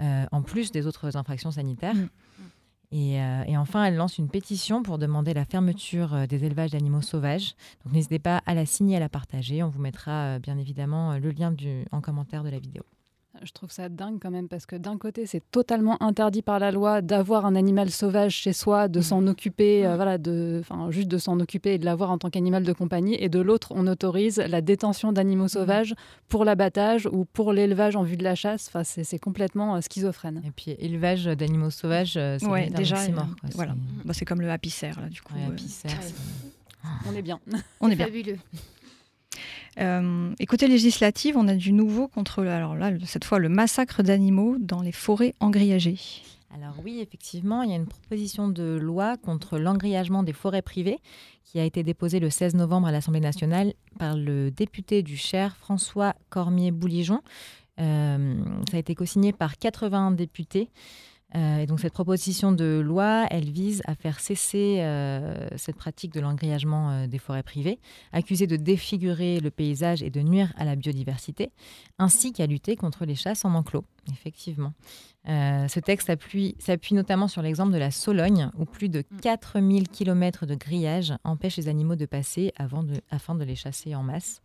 euh, 0.00 0.24
en 0.32 0.40
plus 0.40 0.72
des 0.72 0.86
autres 0.86 1.18
infractions 1.18 1.50
sanitaires. 1.50 1.96
Euh, 2.94 3.42
et, 3.46 3.56
enfin, 3.56 3.84
elle 3.84 3.96
lance 3.96 4.18
une 4.18 4.30
pétition 4.30 4.82
pour 4.82 4.98
demander 4.98 5.34
la 5.34 5.44
fermeture 5.44 6.14
euh, 6.14 6.26
des 6.26 6.44
élevages 6.44 6.70
d'animaux 6.70 7.02
sauvages. 7.02 7.54
Donc 7.84 7.92
n'hésitez 7.92 8.18
pas 8.18 8.42
à 8.46 8.54
la 8.54 8.64
signer, 8.64 8.96
à 8.96 9.00
la 9.00 9.08
partager. 9.08 9.62
On 9.62 9.68
vous 9.68 9.80
mettra 9.80 10.36
euh, 10.36 10.38
bien 10.38 10.56
évidemment 10.56 11.18
le 11.18 11.30
lien 11.30 11.54
en 11.92 12.00
commentaire 12.00 12.44
de 12.44 12.48
la 12.48 12.58
vidéo. 12.58 12.82
Je 13.42 13.52
trouve 13.52 13.70
ça 13.70 13.88
dingue 13.88 14.18
quand 14.20 14.30
même 14.30 14.48
parce 14.48 14.66
que 14.66 14.76
d'un 14.76 14.96
côté, 14.96 15.26
c'est 15.26 15.42
totalement 15.50 16.02
interdit 16.02 16.42
par 16.42 16.58
la 16.58 16.70
loi 16.70 17.02
d'avoir 17.02 17.46
un 17.46 17.54
animal 17.54 17.90
sauvage 17.90 18.34
chez 18.34 18.52
soi, 18.52 18.88
de 18.88 19.00
s'en 19.00 19.26
occuper, 19.26 19.86
euh, 19.86 19.96
voilà, 19.96 20.18
de, 20.18 20.62
juste 20.90 21.08
de 21.08 21.18
s'en 21.18 21.38
occuper 21.40 21.74
et 21.74 21.78
de 21.78 21.84
l'avoir 21.84 22.10
en 22.10 22.18
tant 22.18 22.30
qu'animal 22.30 22.64
de 22.64 22.72
compagnie. 22.72 23.16
Et 23.18 23.28
de 23.28 23.40
l'autre, 23.40 23.72
on 23.74 23.86
autorise 23.86 24.38
la 24.38 24.60
détention 24.60 25.12
d'animaux 25.12 25.48
sauvages 25.48 25.94
pour 26.28 26.44
l'abattage 26.44 27.06
ou 27.06 27.24
pour 27.24 27.52
l'élevage 27.52 27.96
en 27.96 28.02
vue 28.02 28.16
de 28.16 28.24
la 28.24 28.34
chasse. 28.34 28.68
Enfin, 28.68 28.84
c'est 28.84 29.18
complètement 29.18 29.76
euh, 29.76 29.80
schizophrène. 29.80 30.42
Et 30.46 30.50
puis, 30.50 30.72
élevage 30.78 31.24
d'animaux 31.24 31.70
sauvages, 31.70 32.16
euh, 32.16 32.38
c'est 32.38 32.74
déjà 32.74 33.08
mort. 33.10 33.26
voilà. 33.54 33.74
Bah, 34.04 34.14
c'est 34.14 34.24
comme 34.24 34.40
le 34.40 34.50
happy 34.50 34.74
là, 34.82 35.08
du 35.08 35.22
coup. 35.22 35.34
On 37.06 37.14
est 37.14 37.22
bien. 37.22 37.40
On 37.80 37.90
est 37.90 37.96
bien. 37.96 38.06
Fabuleux. 38.06 38.38
Euh, 39.78 40.30
et 40.38 40.46
côté 40.46 40.66
législative, 40.68 41.36
on 41.36 41.48
a 41.48 41.54
du 41.54 41.72
nouveau 41.72 42.08
contre, 42.08 42.44
alors 42.44 42.74
là, 42.74 42.90
cette 43.04 43.24
fois, 43.24 43.38
le 43.38 43.48
massacre 43.48 44.02
d'animaux 44.02 44.56
dans 44.58 44.82
les 44.82 44.92
forêts 44.92 45.34
engrillagées. 45.40 45.98
Alors 46.54 46.74
oui, 46.82 47.00
effectivement, 47.00 47.62
il 47.62 47.70
y 47.70 47.72
a 47.74 47.76
une 47.76 47.86
proposition 47.86 48.48
de 48.48 48.78
loi 48.80 49.16
contre 49.18 49.58
l'engrillagement 49.58 50.22
des 50.22 50.32
forêts 50.32 50.62
privées 50.62 50.98
qui 51.44 51.60
a 51.60 51.64
été 51.64 51.82
déposée 51.82 52.20
le 52.20 52.30
16 52.30 52.54
novembre 52.54 52.88
à 52.88 52.92
l'Assemblée 52.92 53.20
nationale 53.20 53.74
par 53.98 54.16
le 54.16 54.50
député 54.50 55.02
du 55.02 55.16
Cher, 55.16 55.56
François 55.56 56.14
Cormier-Bouligeon. 56.30 57.20
Euh, 57.80 58.34
ça 58.70 58.76
a 58.76 58.80
été 58.80 58.94
co-signé 58.94 59.32
par 59.32 59.58
80 59.58 60.12
députés. 60.12 60.70
Euh, 61.34 61.58
et 61.58 61.66
donc 61.66 61.80
cette 61.80 61.92
proposition 61.92 62.52
de 62.52 62.80
loi, 62.82 63.26
elle 63.30 63.50
vise 63.50 63.82
à 63.84 63.94
faire 63.94 64.18
cesser 64.18 64.78
euh, 64.80 65.46
cette 65.56 65.76
pratique 65.76 66.12
de 66.12 66.20
l'engrillagement 66.20 66.90
euh, 66.90 67.06
des 67.06 67.18
forêts 67.18 67.42
privées, 67.42 67.78
accusée 68.12 68.46
de 68.46 68.56
défigurer 68.56 69.38
le 69.40 69.50
paysage 69.50 70.02
et 70.02 70.08
de 70.08 70.20
nuire 70.20 70.52
à 70.56 70.64
la 70.64 70.74
biodiversité, 70.74 71.50
ainsi 71.98 72.32
qu'à 72.32 72.46
lutter 72.46 72.76
contre 72.76 73.04
les 73.04 73.14
chasses 73.14 73.44
en 73.44 73.54
enclos, 73.54 73.84
effectivement. 74.10 74.72
ce 75.26 75.80
texte 75.80 76.10
s'appuie 76.58 76.94
notamment 76.94 77.28
sur 77.28 77.42
l'exemple 77.42 77.72
de 77.72 77.78
la 77.78 77.90
Sologne, 77.90 78.50
où 78.58 78.64
plus 78.64 78.88
de 78.88 79.02
4000 79.20 79.82
mm. 79.82 79.86
km 79.88 80.46
de 80.46 80.54
grillage 80.54 81.12
empêchent 81.24 81.58
les 81.58 81.68
animaux 81.68 81.96
de 81.96 82.06
passer 82.06 82.52
avant 82.56 82.82
de, 82.82 82.94
afin 83.10 83.34
de 83.34 83.44
les 83.44 83.56
chasser 83.56 83.94
en 83.94 84.02
masse 84.02 84.40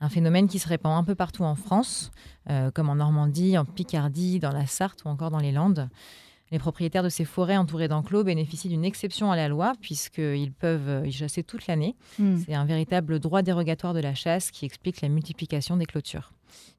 un 0.00 0.08
phénomène 0.08 0.48
qui 0.48 0.58
se 0.58 0.68
répand 0.68 0.96
un 0.96 1.04
peu 1.04 1.14
partout 1.14 1.44
en 1.44 1.54
France, 1.54 2.10
euh, 2.50 2.70
comme 2.70 2.88
en 2.88 2.96
Normandie, 2.96 3.56
en 3.56 3.64
Picardie, 3.64 4.38
dans 4.38 4.52
la 4.52 4.66
Sarthe 4.66 5.04
ou 5.04 5.08
encore 5.08 5.30
dans 5.30 5.38
les 5.38 5.52
Landes. 5.52 5.88
Les 6.50 6.58
propriétaires 6.58 7.02
de 7.02 7.08
ces 7.08 7.24
forêts 7.24 7.56
entourées 7.56 7.88
d'enclos 7.88 8.22
bénéficient 8.22 8.68
d'une 8.68 8.84
exception 8.84 9.32
à 9.32 9.36
la 9.36 9.48
loi 9.48 9.72
puisqu'ils 9.80 10.52
peuvent 10.52 11.06
y 11.06 11.10
chasser 11.10 11.42
toute 11.42 11.66
l'année. 11.66 11.96
Hmm. 12.18 12.36
C'est 12.44 12.54
un 12.54 12.64
véritable 12.64 13.18
droit 13.18 13.42
dérogatoire 13.42 13.94
de 13.94 14.00
la 14.00 14.14
chasse 14.14 14.50
qui 14.50 14.64
explique 14.64 15.00
la 15.00 15.08
multiplication 15.08 15.76
des 15.76 15.86
clôtures. 15.86 16.32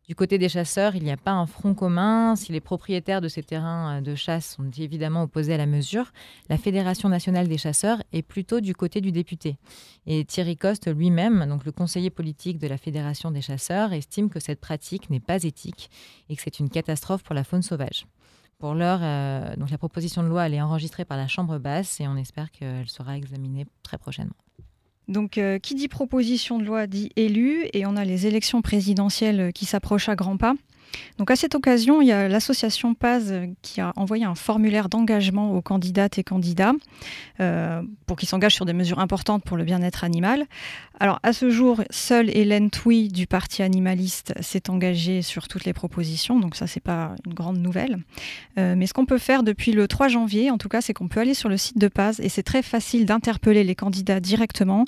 Du 0.07 0.13
côté 0.13 0.37
des 0.37 0.49
chasseurs, 0.49 0.95
il 0.95 1.03
n'y 1.03 1.11
a 1.11 1.17
pas 1.17 1.31
un 1.31 1.47
front 1.47 1.73
commun. 1.73 2.35
Si 2.35 2.51
les 2.51 2.59
propriétaires 2.59 3.21
de 3.21 3.27
ces 3.27 3.41
terrains 3.41 3.97
euh, 3.97 4.01
de 4.01 4.13
chasse 4.13 4.55
sont 4.55 4.69
évidemment 4.77 5.23
opposés 5.23 5.55
à 5.55 5.57
la 5.57 5.65
mesure, 5.65 6.11
la 6.47 6.57
Fédération 6.57 7.09
nationale 7.09 7.47
des 7.47 7.57
chasseurs 7.57 8.03
est 8.13 8.21
plutôt 8.21 8.59
du 8.59 8.75
côté 8.75 9.01
du 9.01 9.11
député. 9.11 9.57
Et 10.05 10.23
Thierry 10.23 10.57
Coste 10.57 10.93
lui-même, 10.93 11.59
le 11.65 11.71
conseiller 11.71 12.11
politique 12.11 12.59
de 12.59 12.67
la 12.67 12.77
Fédération 12.77 13.31
des 13.31 13.41
chasseurs, 13.41 13.93
estime 13.93 14.29
que 14.29 14.39
cette 14.39 14.61
pratique 14.61 15.09
n'est 15.09 15.19
pas 15.19 15.43
éthique 15.43 15.89
et 16.29 16.35
que 16.35 16.41
c'est 16.43 16.59
une 16.59 16.69
catastrophe 16.69 17.23
pour 17.23 17.33
la 17.33 17.43
faune 17.43 17.63
sauvage. 17.63 18.05
Pour 18.59 18.75
l'heure, 18.75 18.99
euh, 19.01 19.55
la 19.69 19.77
proposition 19.79 20.21
de 20.21 20.27
loi 20.27 20.47
est 20.47 20.61
enregistrée 20.61 21.03
par 21.03 21.17
la 21.17 21.27
Chambre 21.27 21.57
basse 21.57 21.99
et 21.99 22.07
on 22.07 22.15
espère 22.15 22.51
qu'elle 22.51 22.87
sera 22.87 23.17
examinée 23.17 23.65
très 23.81 23.97
prochainement. 23.97 24.35
Donc, 25.07 25.37
euh, 25.37 25.59
qui 25.59 25.75
dit 25.75 25.87
proposition 25.87 26.57
de 26.57 26.63
loi 26.63 26.87
dit 26.87 27.11
élu, 27.15 27.67
et 27.73 27.85
on 27.85 27.95
a 27.95 28.05
les 28.05 28.27
élections 28.27 28.61
présidentielles 28.61 29.51
qui 29.53 29.65
s'approchent 29.65 30.09
à 30.09 30.15
grands 30.15 30.37
pas. 30.37 30.55
Donc 31.17 31.31
à 31.31 31.35
cette 31.35 31.55
occasion, 31.55 32.01
il 32.01 32.07
y 32.07 32.11
a 32.11 32.27
l'association 32.27 32.93
Paz 32.93 33.33
qui 33.61 33.81
a 33.81 33.93
envoyé 33.95 34.25
un 34.25 34.35
formulaire 34.35 34.89
d'engagement 34.89 35.53
aux 35.53 35.61
candidates 35.61 36.17
et 36.17 36.23
candidats 36.23 36.73
euh, 37.39 37.81
pour 38.05 38.17
qu'ils 38.17 38.29
s'engagent 38.29 38.55
sur 38.55 38.65
des 38.65 38.73
mesures 38.73 38.99
importantes 38.99 39.43
pour 39.43 39.57
le 39.57 39.63
bien-être 39.63 40.03
animal. 40.03 40.45
Alors 40.99 41.19
à 41.23 41.33
ce 41.33 41.49
jour, 41.49 41.81
seule 41.89 42.29
Hélène 42.35 42.69
Touy 42.69 43.09
du 43.09 43.27
Parti 43.27 43.63
animaliste 43.63 44.33
s'est 44.41 44.69
engagée 44.69 45.21
sur 45.21 45.47
toutes 45.47 45.65
les 45.65 45.73
propositions, 45.73 46.39
donc 46.39 46.55
ça 46.55 46.67
c'est 46.67 46.79
pas 46.79 47.15
une 47.25 47.33
grande 47.33 47.57
nouvelle. 47.57 47.99
Euh, 48.57 48.75
mais 48.77 48.87
ce 48.87 48.93
qu'on 48.93 49.05
peut 49.05 49.17
faire 49.17 49.43
depuis 49.43 49.71
le 49.71 49.87
3 49.87 50.07
janvier, 50.07 50.51
en 50.51 50.57
tout 50.57 50.69
cas, 50.69 50.81
c'est 50.81 50.93
qu'on 50.93 51.07
peut 51.07 51.19
aller 51.19 51.33
sur 51.33 51.49
le 51.49 51.57
site 51.57 51.77
de 51.77 51.87
Paz 51.87 52.19
et 52.19 52.29
c'est 52.29 52.43
très 52.43 52.61
facile 52.61 53.05
d'interpeller 53.05 53.63
les 53.63 53.75
candidats 53.75 54.19
directement. 54.19 54.85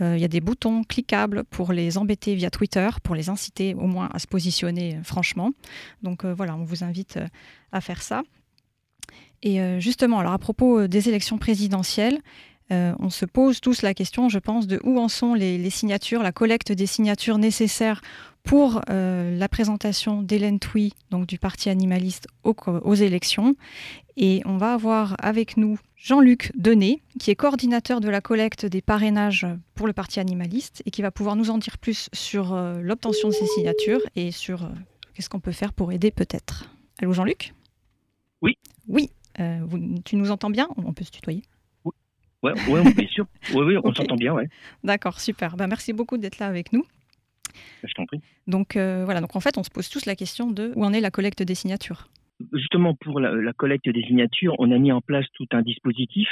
Euh, 0.00 0.14
il 0.16 0.20
y 0.20 0.24
a 0.24 0.28
des 0.28 0.40
boutons 0.40 0.84
cliquables 0.84 1.44
pour 1.44 1.72
les 1.72 1.98
embêter 1.98 2.34
via 2.34 2.50
Twitter, 2.50 2.88
pour 3.02 3.14
les 3.14 3.28
inciter 3.28 3.74
au 3.74 3.86
moins 3.86 4.08
à 4.12 4.18
se 4.18 4.26
positionner 4.26 4.98
franchement. 5.02 5.47
Donc 6.02 6.24
euh, 6.24 6.34
voilà, 6.34 6.56
on 6.56 6.64
vous 6.64 6.84
invite 6.84 7.16
euh, 7.16 7.26
à 7.72 7.80
faire 7.80 8.02
ça. 8.02 8.22
Et 9.42 9.60
euh, 9.60 9.80
justement, 9.80 10.18
alors 10.18 10.32
à 10.32 10.38
propos 10.38 10.86
des 10.86 11.08
élections 11.08 11.38
présidentielles, 11.38 12.20
on 12.70 13.08
se 13.08 13.24
pose 13.24 13.62
tous 13.62 13.80
la 13.80 13.94
question, 13.94 14.28
je 14.28 14.38
pense, 14.38 14.66
de 14.66 14.78
où 14.84 14.98
en 14.98 15.08
sont 15.08 15.32
les, 15.32 15.70
signatures, 15.70 16.22
la 16.22 16.32
collecte 16.32 16.70
des 16.70 16.84
signatures 16.84 17.38
nécessaires 17.38 18.02
pour 18.42 18.82
la 18.86 19.48
présentation 19.48 20.20
d'Hélène 20.20 20.58
Touy, 20.58 20.92
donc 21.10 21.26
du 21.26 21.38
Parti 21.38 21.70
animaliste, 21.70 22.26
aux, 22.44 22.94
élections. 22.94 23.54
Et 24.18 24.42
on 24.44 24.58
va 24.58 24.74
avoir 24.74 25.16
avec 25.18 25.56
nous 25.56 25.78
Jean-Luc 25.96 26.52
Denet, 26.56 27.00
qui 27.18 27.30
est 27.30 27.36
coordinateur 27.36 28.02
de 28.02 28.10
la 28.10 28.20
collecte 28.20 28.66
des 28.66 28.82
parrainages 28.82 29.46
pour 29.74 29.86
le 29.86 29.94
Parti 29.94 30.20
animaliste 30.20 30.82
et 30.84 30.90
qui 30.90 31.00
va 31.00 31.10
pouvoir 31.10 31.36
nous 31.36 31.48
en 31.48 31.56
dire 31.56 31.78
plus 31.78 32.10
sur 32.12 32.54
l'obtention 32.82 33.28
de 33.28 33.32
ces 33.32 33.46
signatures 33.46 34.02
et 34.14 34.30
sur 34.30 34.68
qu'est-ce 35.18 35.28
qu'on 35.28 35.40
peut 35.40 35.50
faire 35.50 35.72
pour 35.72 35.90
aider 35.90 36.12
peut-être? 36.12 36.72
Allô 37.02 37.12
Jean-Luc? 37.12 37.52
Oui. 38.40 38.56
Oui, 38.86 39.10
euh, 39.40 39.66
tu 40.04 40.14
nous 40.14 40.30
entends 40.30 40.48
bien? 40.48 40.68
On 40.76 40.92
peut 40.92 41.02
se 41.02 41.10
tutoyer 41.10 41.42
Oui, 41.84 41.92
ouais, 42.44 42.94
bien 42.94 43.08
sûr. 43.08 43.26
Oui, 43.52 43.64
oui 43.64 43.76
on 43.82 43.92
s'entend 43.94 44.14
bien, 44.14 44.32
ouais. 44.32 44.48
D'accord, 44.84 45.18
super. 45.18 45.56
Ben, 45.56 45.66
merci 45.66 45.92
beaucoup 45.92 46.18
d'être 46.18 46.38
là 46.38 46.46
avec 46.46 46.72
nous. 46.72 46.84
Je 47.82 47.92
t'en 47.94 48.06
prie. 48.06 48.20
Donc 48.46 48.76
euh, 48.76 49.04
voilà, 49.04 49.20
donc 49.20 49.34
en 49.34 49.40
fait, 49.40 49.58
on 49.58 49.64
se 49.64 49.70
pose 49.70 49.88
tous 49.88 50.06
la 50.06 50.14
question 50.14 50.52
de 50.52 50.72
où 50.76 50.84
en 50.84 50.92
est 50.92 51.00
la 51.00 51.10
collecte 51.10 51.42
des 51.42 51.56
signatures? 51.56 52.06
Justement, 52.52 52.94
pour 52.94 53.18
la, 53.18 53.52
collecte 53.54 53.88
des 53.88 54.04
signatures, 54.04 54.54
on 54.60 54.70
a 54.70 54.78
mis 54.78 54.92
en 54.92 55.00
place 55.00 55.26
tout 55.34 55.48
un 55.50 55.62
dispositif 55.62 56.28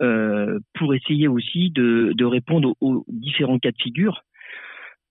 euh, 0.00 0.58
pour 0.74 0.92
essayer 0.92 1.28
aussi 1.28 1.70
de, 1.70 2.24
répondre 2.24 2.74
aux, 2.80 3.04
différents 3.06 3.60
cas 3.60 3.70
de 3.70 3.80
figure 3.80 4.24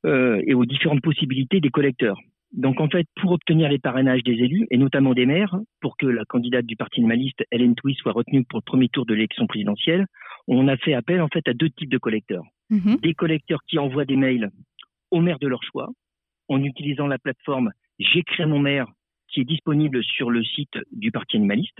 et 0.05 0.53
aux 0.53 0.65
différentes 0.65 1.01
possibilités 1.01 1.59
des 1.61 1.69
collecteurs. 1.69 2.17
Donc 2.53 2.79
en 2.79 2.87
fait, 2.87 3.05
pour 3.21 3.31
obtenir 3.31 3.69
les 3.69 3.79
parrainages 3.79 4.23
des 4.23 4.33
élus, 4.33 4.67
et 4.71 4.77
notamment 4.77 5.13
des 5.13 5.25
maires, 5.25 5.55
pour 5.81 5.97
que 5.97 6.05
la 6.05 6.25
candidate 6.25 6.65
du 6.65 6.75
Parti 6.75 7.01
animaliste, 7.01 7.43
Hélène 7.51 7.75
Touy, 7.75 7.93
soit 7.95 8.13
retenue 8.13 8.45
pour 8.45 8.59
le 8.59 8.63
premier 8.63 8.89
tour 8.89 9.05
de 9.05 9.13
l'élection 9.13 9.47
présidentielle, 9.47 10.05
on 10.47 10.67
a 10.67 10.77
fait 10.77 10.93
appel 10.93 11.21
en 11.21 11.27
fait 11.27 11.47
à 11.47 11.53
deux 11.53 11.69
types 11.69 11.89
de 11.89 11.97
collecteurs. 11.97 12.45
Mhm. 12.69 12.97
Des 13.01 13.13
collecteurs 13.13 13.59
qui 13.67 13.77
envoient 13.79 14.05
des 14.05 14.15
mails 14.15 14.49
aux 15.11 15.21
maires 15.21 15.39
de 15.39 15.47
leur 15.47 15.63
choix, 15.63 15.89
en 16.47 16.63
utilisant 16.63 17.07
la 17.07 17.17
plateforme 17.17 17.71
J'ai 17.99 18.23
créé 18.23 18.45
mon 18.45 18.59
maire, 18.59 18.87
qui 19.27 19.41
est 19.41 19.45
disponible 19.45 20.03
sur 20.03 20.29
le 20.29 20.43
site 20.43 20.77
du 20.91 21.11
Parti 21.11 21.37
animaliste. 21.37 21.79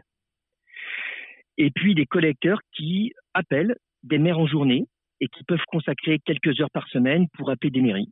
Et 1.58 1.72
puis 1.72 1.96
des 1.96 2.06
collecteurs 2.06 2.60
qui 2.74 3.14
appellent 3.34 3.76
des 4.04 4.18
maires 4.18 4.40
en 4.40 4.48
journée 4.48 4.86
et 5.20 5.28
qui 5.28 5.44
peuvent 5.44 5.64
consacrer 5.68 6.20
quelques 6.20 6.60
heures 6.60 6.72
par 6.72 6.88
semaine 6.90 7.28
pour 7.34 7.50
appeler 7.50 7.72
des 7.72 7.82
mairies. 7.82 8.10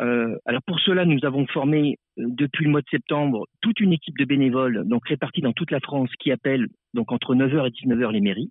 Euh, 0.00 0.36
alors 0.44 0.62
pour 0.66 0.78
cela, 0.80 1.04
nous 1.04 1.24
avons 1.24 1.46
formé 1.46 1.98
euh, 2.18 2.24
depuis 2.28 2.64
le 2.64 2.70
mois 2.70 2.82
de 2.82 2.88
septembre 2.90 3.46
toute 3.62 3.80
une 3.80 3.92
équipe 3.92 4.18
de 4.18 4.24
bénévoles, 4.24 4.84
donc 4.86 5.08
répartis 5.08 5.40
dans 5.40 5.52
toute 5.52 5.70
la 5.70 5.80
France, 5.80 6.10
qui 6.18 6.30
appelle 6.30 6.66
donc 6.94 7.12
entre 7.12 7.34
9h 7.34 7.66
et 7.66 7.70
19h 7.70 8.12
les 8.12 8.20
mairies. 8.20 8.50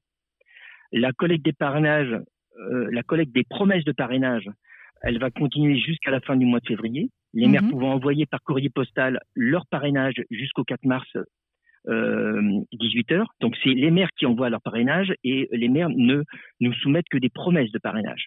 La 0.92 1.12
collecte 1.12 1.46
des 1.46 1.54
parrainages, 1.54 2.16
euh, 2.60 2.90
la 2.92 3.04
collecte 3.04 3.34
des 3.34 3.44
promesses 3.44 3.84
de 3.84 3.92
parrainage, 3.92 4.50
elle 5.02 5.20
va 5.20 5.30
continuer 5.30 5.78
jusqu'à 5.80 6.10
la 6.10 6.20
fin 6.20 6.36
du 6.36 6.46
mois 6.46 6.60
de 6.60 6.68
février. 6.68 7.10
Les 7.34 7.48
maires 7.48 7.64
mhm. 7.64 7.72
pouvant 7.72 7.94
envoyer 7.94 8.26
par 8.26 8.42
courrier 8.42 8.70
postal 8.70 9.20
leur 9.36 9.68
parrainage 9.68 10.16
jusqu'au 10.32 10.64
4 10.64 10.86
mars 10.86 11.08
18h. 11.88 13.26
Donc 13.42 13.56
c'est 13.64 13.76
les 13.76 13.92
maires 13.92 14.10
qui 14.18 14.26
envoient 14.26 14.50
leur 14.50 14.62
parrainage 14.62 15.14
et 15.24 15.48
les 15.52 15.68
maires 15.68 15.90
ne 15.90 16.24
nous 16.60 16.74
soumettent 16.74 17.10
que 17.12 17.20
des 17.20 17.30
promesses 17.30 17.72
de 17.72 17.78
parrainage 17.78 18.26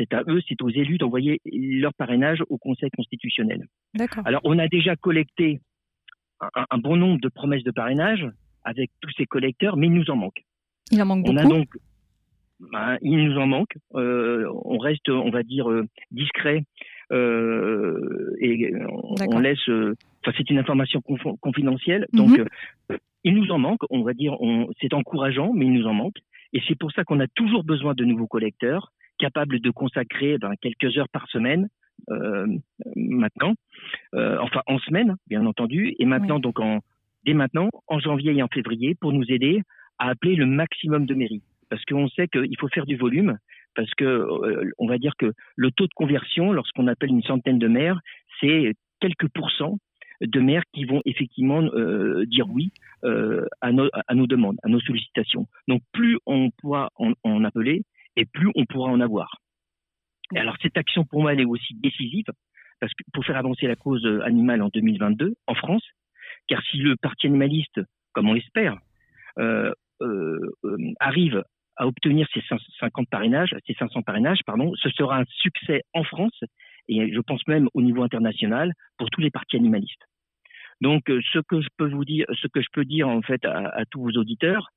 c'est 0.00 0.14
à 0.14 0.22
eux, 0.28 0.40
c'est 0.48 0.60
aux 0.62 0.70
élus 0.70 0.98
d'envoyer 0.98 1.40
leur 1.44 1.92
parrainage 1.94 2.42
au 2.48 2.58
Conseil 2.58 2.90
constitutionnel. 2.90 3.66
Alors, 4.24 4.40
on 4.44 4.58
a 4.58 4.68
déjà 4.68 4.96
collecté 4.96 5.60
un, 6.40 6.78
bon 6.78 6.96
nombre 6.96 7.20
de 7.20 7.28
promesses 7.28 7.64
de 7.64 7.70
parrainage 7.70 8.26
avec 8.64 8.90
tous 9.00 9.10
ces 9.16 9.26
collecteurs, 9.26 9.76
mais 9.76 9.86
il 9.86 9.92
nous 9.92 10.10
en 10.10 10.16
manque. 10.16 10.42
Il 10.90 11.02
en 11.02 11.06
manque 11.06 11.26
on 11.28 11.34
beaucoup. 11.34 11.46
A 11.46 11.50
donc, 11.50 11.68
ben, 12.72 12.98
il 13.02 13.24
nous 13.24 13.38
en 13.38 13.46
manque. 13.46 13.76
Euh, 13.94 14.50
on 14.64 14.78
reste, 14.78 15.08
on 15.08 15.30
va 15.30 15.42
dire, 15.42 15.70
euh, 15.70 15.86
discret 16.10 16.64
euh, 17.12 18.34
et 18.40 18.72
on, 19.28 19.38
laisse. 19.38 19.68
Enfin, 19.68 20.36
c'est 20.36 20.50
une 20.50 20.58
information 20.58 21.02
confidentielle, 21.40 22.06
mhm. 22.12 22.18
donc 22.18 22.40
il 23.24 23.34
nous 23.34 23.50
en 23.50 23.58
manque. 23.58 23.80
On 23.90 24.02
va 24.02 24.14
dire, 24.14 24.36
c'est 24.80 24.94
encourageant, 24.94 25.52
mais 25.54 25.66
il 25.66 25.72
nous 25.72 25.86
en 25.86 25.94
manque. 25.94 26.16
Et 26.52 26.60
c'est 26.66 26.78
pour 26.78 26.90
ça 26.92 27.04
qu'on 27.04 27.20
a 27.20 27.28
toujours 27.28 27.64
besoin 27.64 27.94
de 27.94 28.04
nouveaux 28.04 28.26
collecteurs 28.26 28.92
capable 29.20 29.60
de 29.60 29.70
consacrer 29.70 30.38
ben, 30.38 30.52
quelques 30.60 30.96
heures 30.96 31.08
par 31.10 31.28
semaine 31.28 31.68
euh, 32.10 32.46
maintenant, 32.96 33.54
euh, 34.14 34.38
enfin 34.40 34.62
en 34.66 34.78
semaine, 34.78 35.16
bien 35.28 35.44
entendu, 35.46 35.94
et 35.98 36.06
maintenant, 36.06 36.40
donc 36.40 36.58
en, 36.60 36.80
dès 37.24 37.34
maintenant, 37.34 37.68
en 37.88 37.98
janvier 37.98 38.32
et 38.32 38.42
en 38.42 38.48
février, 38.48 38.94
pour 38.94 39.12
nous 39.12 39.24
aider 39.28 39.62
à 39.98 40.08
appeler 40.08 40.34
le 40.34 40.46
maximum 40.46 41.06
de 41.06 41.14
mairies. 41.14 41.42
Parce 41.68 41.84
qu'on 41.84 42.08
sait 42.08 42.26
qu'il 42.26 42.56
faut 42.58 42.68
faire 42.68 42.86
du 42.86 42.96
volume, 42.96 43.38
parce 43.76 43.92
que 43.94 44.04
euh, 44.04 44.72
on 44.78 44.88
va 44.88 44.98
dire 44.98 45.12
que 45.18 45.32
le 45.56 45.70
taux 45.70 45.86
de 45.86 45.94
conversion, 45.94 46.52
lorsqu'on 46.52 46.86
appelle 46.86 47.10
une 47.10 47.22
centaine 47.22 47.58
de 47.58 47.68
maires, 47.68 48.00
c'est 48.40 48.74
quelques 49.00 49.28
pourcents 49.28 49.78
de 50.20 50.40
maires 50.40 50.64
qui 50.72 50.84
vont 50.84 51.00
effectivement 51.06 51.62
dire 52.26 52.46
oui 52.50 52.72
à, 53.62 53.72
nos, 53.72 53.88
à, 54.06 54.14
nos, 54.14 54.26
demandes, 54.26 54.58
à 54.62 54.68
nos 54.68 54.80
sollicitations. 54.80 55.46
Donc 55.66 55.80
plus 55.92 56.18
on 56.26 56.50
pourra 56.50 56.90
en 56.98 57.44
appeler, 57.44 57.84
et 58.16 58.24
plus 58.24 58.50
on 58.54 58.64
pourra 58.66 58.90
en 58.90 59.00
avoir. 59.00 59.36
Et 60.34 60.38
alors 60.38 60.56
cette 60.62 60.76
action 60.76 61.04
pour 61.04 61.22
moi 61.22 61.32
elle 61.32 61.40
est 61.40 61.44
aussi 61.44 61.74
décisive 61.74 62.26
parce 62.80 62.92
que 62.94 63.04
pour 63.12 63.24
faire 63.24 63.36
avancer 63.36 63.66
la 63.66 63.76
cause 63.76 64.04
euh, 64.04 64.24
animale 64.24 64.62
en 64.62 64.68
2022 64.72 65.34
en 65.46 65.54
France, 65.54 65.84
car 66.48 66.62
si 66.70 66.78
le 66.78 66.96
parti 66.96 67.26
animaliste, 67.26 67.80
comme 68.12 68.28
on 68.28 68.32
l'espère, 68.32 68.78
euh, 69.38 69.72
euh, 70.00 70.38
arrive 70.98 71.44
à 71.76 71.86
obtenir 71.86 72.26
ces 72.34 72.42
50 72.80 73.08
parrainages, 73.08 73.54
ces 73.66 73.74
500 73.74 74.02
parrainages, 74.02 74.40
pardon, 74.44 74.72
ce 74.76 74.88
sera 74.90 75.18
un 75.18 75.24
succès 75.28 75.82
en 75.94 76.04
France 76.04 76.38
et 76.88 77.12
je 77.12 77.20
pense 77.20 77.46
même 77.46 77.68
au 77.74 77.82
niveau 77.82 78.02
international 78.02 78.72
pour 78.98 79.08
tous 79.10 79.20
les 79.20 79.30
partis 79.30 79.56
animalistes. 79.56 80.04
Donc, 80.80 81.04
ce 81.08 81.38
que 81.38 81.60
je 81.60 81.68
peux 81.76 81.88
vous 81.90 82.04
dire, 82.04 82.26
ce 82.40 82.48
que 82.48 82.62
je 82.62 82.68
peux 82.72 82.84
dire 82.84 83.08
en 83.08 83.22
fait 83.22 83.44
à 83.44 83.84
tous 83.90 84.02
vos 84.02 84.12
auditeurs, 84.12 84.70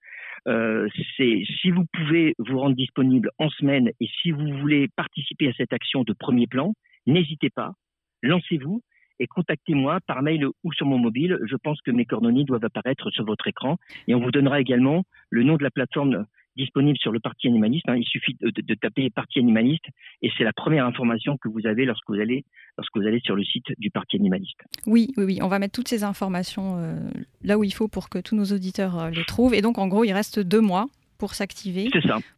euh, 0.47 0.87
c'est 1.17 1.43
si 1.61 1.71
vous 1.71 1.85
pouvez 1.93 2.35
vous 2.37 2.59
rendre 2.59 2.75
disponible 2.75 3.29
en 3.37 3.49
semaine 3.49 3.91
et 3.99 4.09
si 4.21 4.31
vous 4.31 4.57
voulez 4.59 4.87
participer 4.95 5.49
à 5.49 5.53
cette 5.53 5.73
action 5.73 6.03
de 6.03 6.13
premier 6.13 6.47
plan, 6.47 6.73
n'hésitez 7.05 7.49
pas, 7.49 7.73
lancez-vous 8.21 8.81
et 9.19 9.27
contactez-moi 9.27 9.99
par 10.07 10.21
mail 10.21 10.45
ou 10.63 10.73
sur 10.73 10.85
mon 10.85 10.97
mobile. 10.97 11.39
Je 11.45 11.55
pense 11.55 11.81
que 11.81 11.91
mes 11.91 12.05
coordonnées 12.05 12.45
doivent 12.45 12.65
apparaître 12.65 13.09
sur 13.11 13.25
votre 13.25 13.47
écran 13.47 13.77
et 14.07 14.15
on 14.15 14.19
vous 14.19 14.31
donnera 14.31 14.59
également 14.59 15.03
le 15.29 15.43
nom 15.43 15.57
de 15.57 15.63
la 15.63 15.71
plateforme 15.71 16.25
disponible 16.55 16.97
sur 16.97 17.11
le 17.11 17.19
Parti 17.19 17.47
animaliste. 17.47 17.87
Hein. 17.87 17.95
Il 17.95 18.05
suffit 18.05 18.35
de, 18.41 18.73
taper 18.75 19.09
Parti 19.09 19.39
animaliste 19.39 19.85
et 20.21 20.31
c'est 20.37 20.43
la 20.43 20.53
première 20.53 20.85
information 20.85 21.37
que 21.37 21.47
vous 21.47 21.65
avez 21.65 21.85
lorsque 21.85 22.07
vous 22.07 22.19
allez 22.19 22.45
lorsque 22.77 22.95
vous 22.95 23.05
allez 23.05 23.19
sur 23.19 23.35
le 23.35 23.43
site 23.43 23.65
du 23.77 23.89
Parti 23.89 24.17
animaliste. 24.17 24.59
Oui, 24.85 25.13
oui, 25.17 25.23
oui. 25.25 25.39
On 25.41 25.47
va 25.47 25.59
mettre 25.59 25.73
toutes 25.73 25.87
ces 25.87 26.03
informations 26.03 26.77
euh, 26.77 26.95
là 27.43 27.57
où 27.57 27.63
il 27.63 27.73
faut 27.73 27.87
pour 27.87 28.09
que 28.09 28.19
tous 28.19 28.35
nos 28.35 28.45
auditeurs 28.45 28.99
euh, 28.99 29.09
les 29.09 29.25
trouvent. 29.25 29.53
Et 29.53 29.61
donc, 29.61 29.77
en 29.77 29.87
gros, 29.87 30.03
il 30.03 30.13
reste 30.13 30.39
deux 30.39 30.61
mois 30.61 30.87
pour 31.17 31.35
s'activer, 31.35 31.89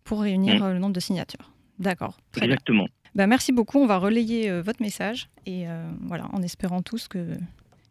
pour 0.03 0.21
réunir 0.21 0.61
mmh. 0.61 0.63
euh, 0.63 0.73
le 0.73 0.79
nombre 0.79 0.93
de 0.93 0.99
signatures. 0.99 1.51
D'accord. 1.79 2.17
Exactement. 2.41 2.87
Ben, 3.15 3.27
merci 3.27 3.51
beaucoup. 3.51 3.79
On 3.79 3.87
va 3.87 3.97
relayer 3.97 4.51
votre 4.61 4.81
message 4.81 5.29
et 5.45 5.65
voilà, 6.01 6.27
en 6.33 6.41
espérant 6.41 6.81
tous 6.81 7.07
que 7.07 7.37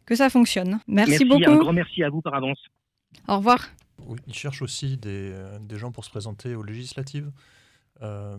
que 0.05 0.15
ça 0.15 0.29
fonctionne. 0.29 0.79
Merci, 0.87 1.11
merci 1.11 1.25
beaucoup. 1.25 1.51
Un 1.51 1.57
grand 1.57 1.73
merci 1.73 2.03
à 2.03 2.09
vous 2.09 2.21
par 2.21 2.35
avance. 2.35 2.59
Au 3.27 3.37
revoir. 3.37 3.69
Oui, 4.05 4.19
ils 4.27 4.33
cherchent 4.33 4.61
aussi 4.61 4.97
des, 4.97 5.31
euh, 5.33 5.59
des, 5.59 5.77
gens 5.77 5.91
pour 5.91 6.05
se 6.05 6.09
présenter 6.09 6.55
aux 6.55 6.63
législatives. 6.63 7.31
Euh, 8.01 8.37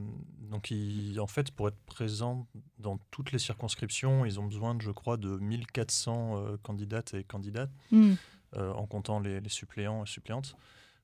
donc, 0.50 0.72
en 1.18 1.26
fait, 1.26 1.50
pour 1.50 1.68
être 1.68 1.78
présents 1.86 2.46
dans 2.78 2.98
toutes 3.10 3.32
les 3.32 3.38
circonscriptions, 3.38 4.24
ils 4.26 4.38
ont 4.38 4.44
besoin, 4.44 4.74
de, 4.74 4.82
je 4.82 4.90
crois, 4.90 5.16
de 5.16 5.28
1400 5.38 6.36
euh, 6.36 6.56
candidates 6.62 7.14
et 7.14 7.24
candidates, 7.24 7.70
hmm. 7.90 8.14
en 8.54 8.86
comptant 8.86 9.18
les, 9.20 9.40
suppléants 9.48 10.04
et 10.04 10.06
suppléantes. 10.06 10.56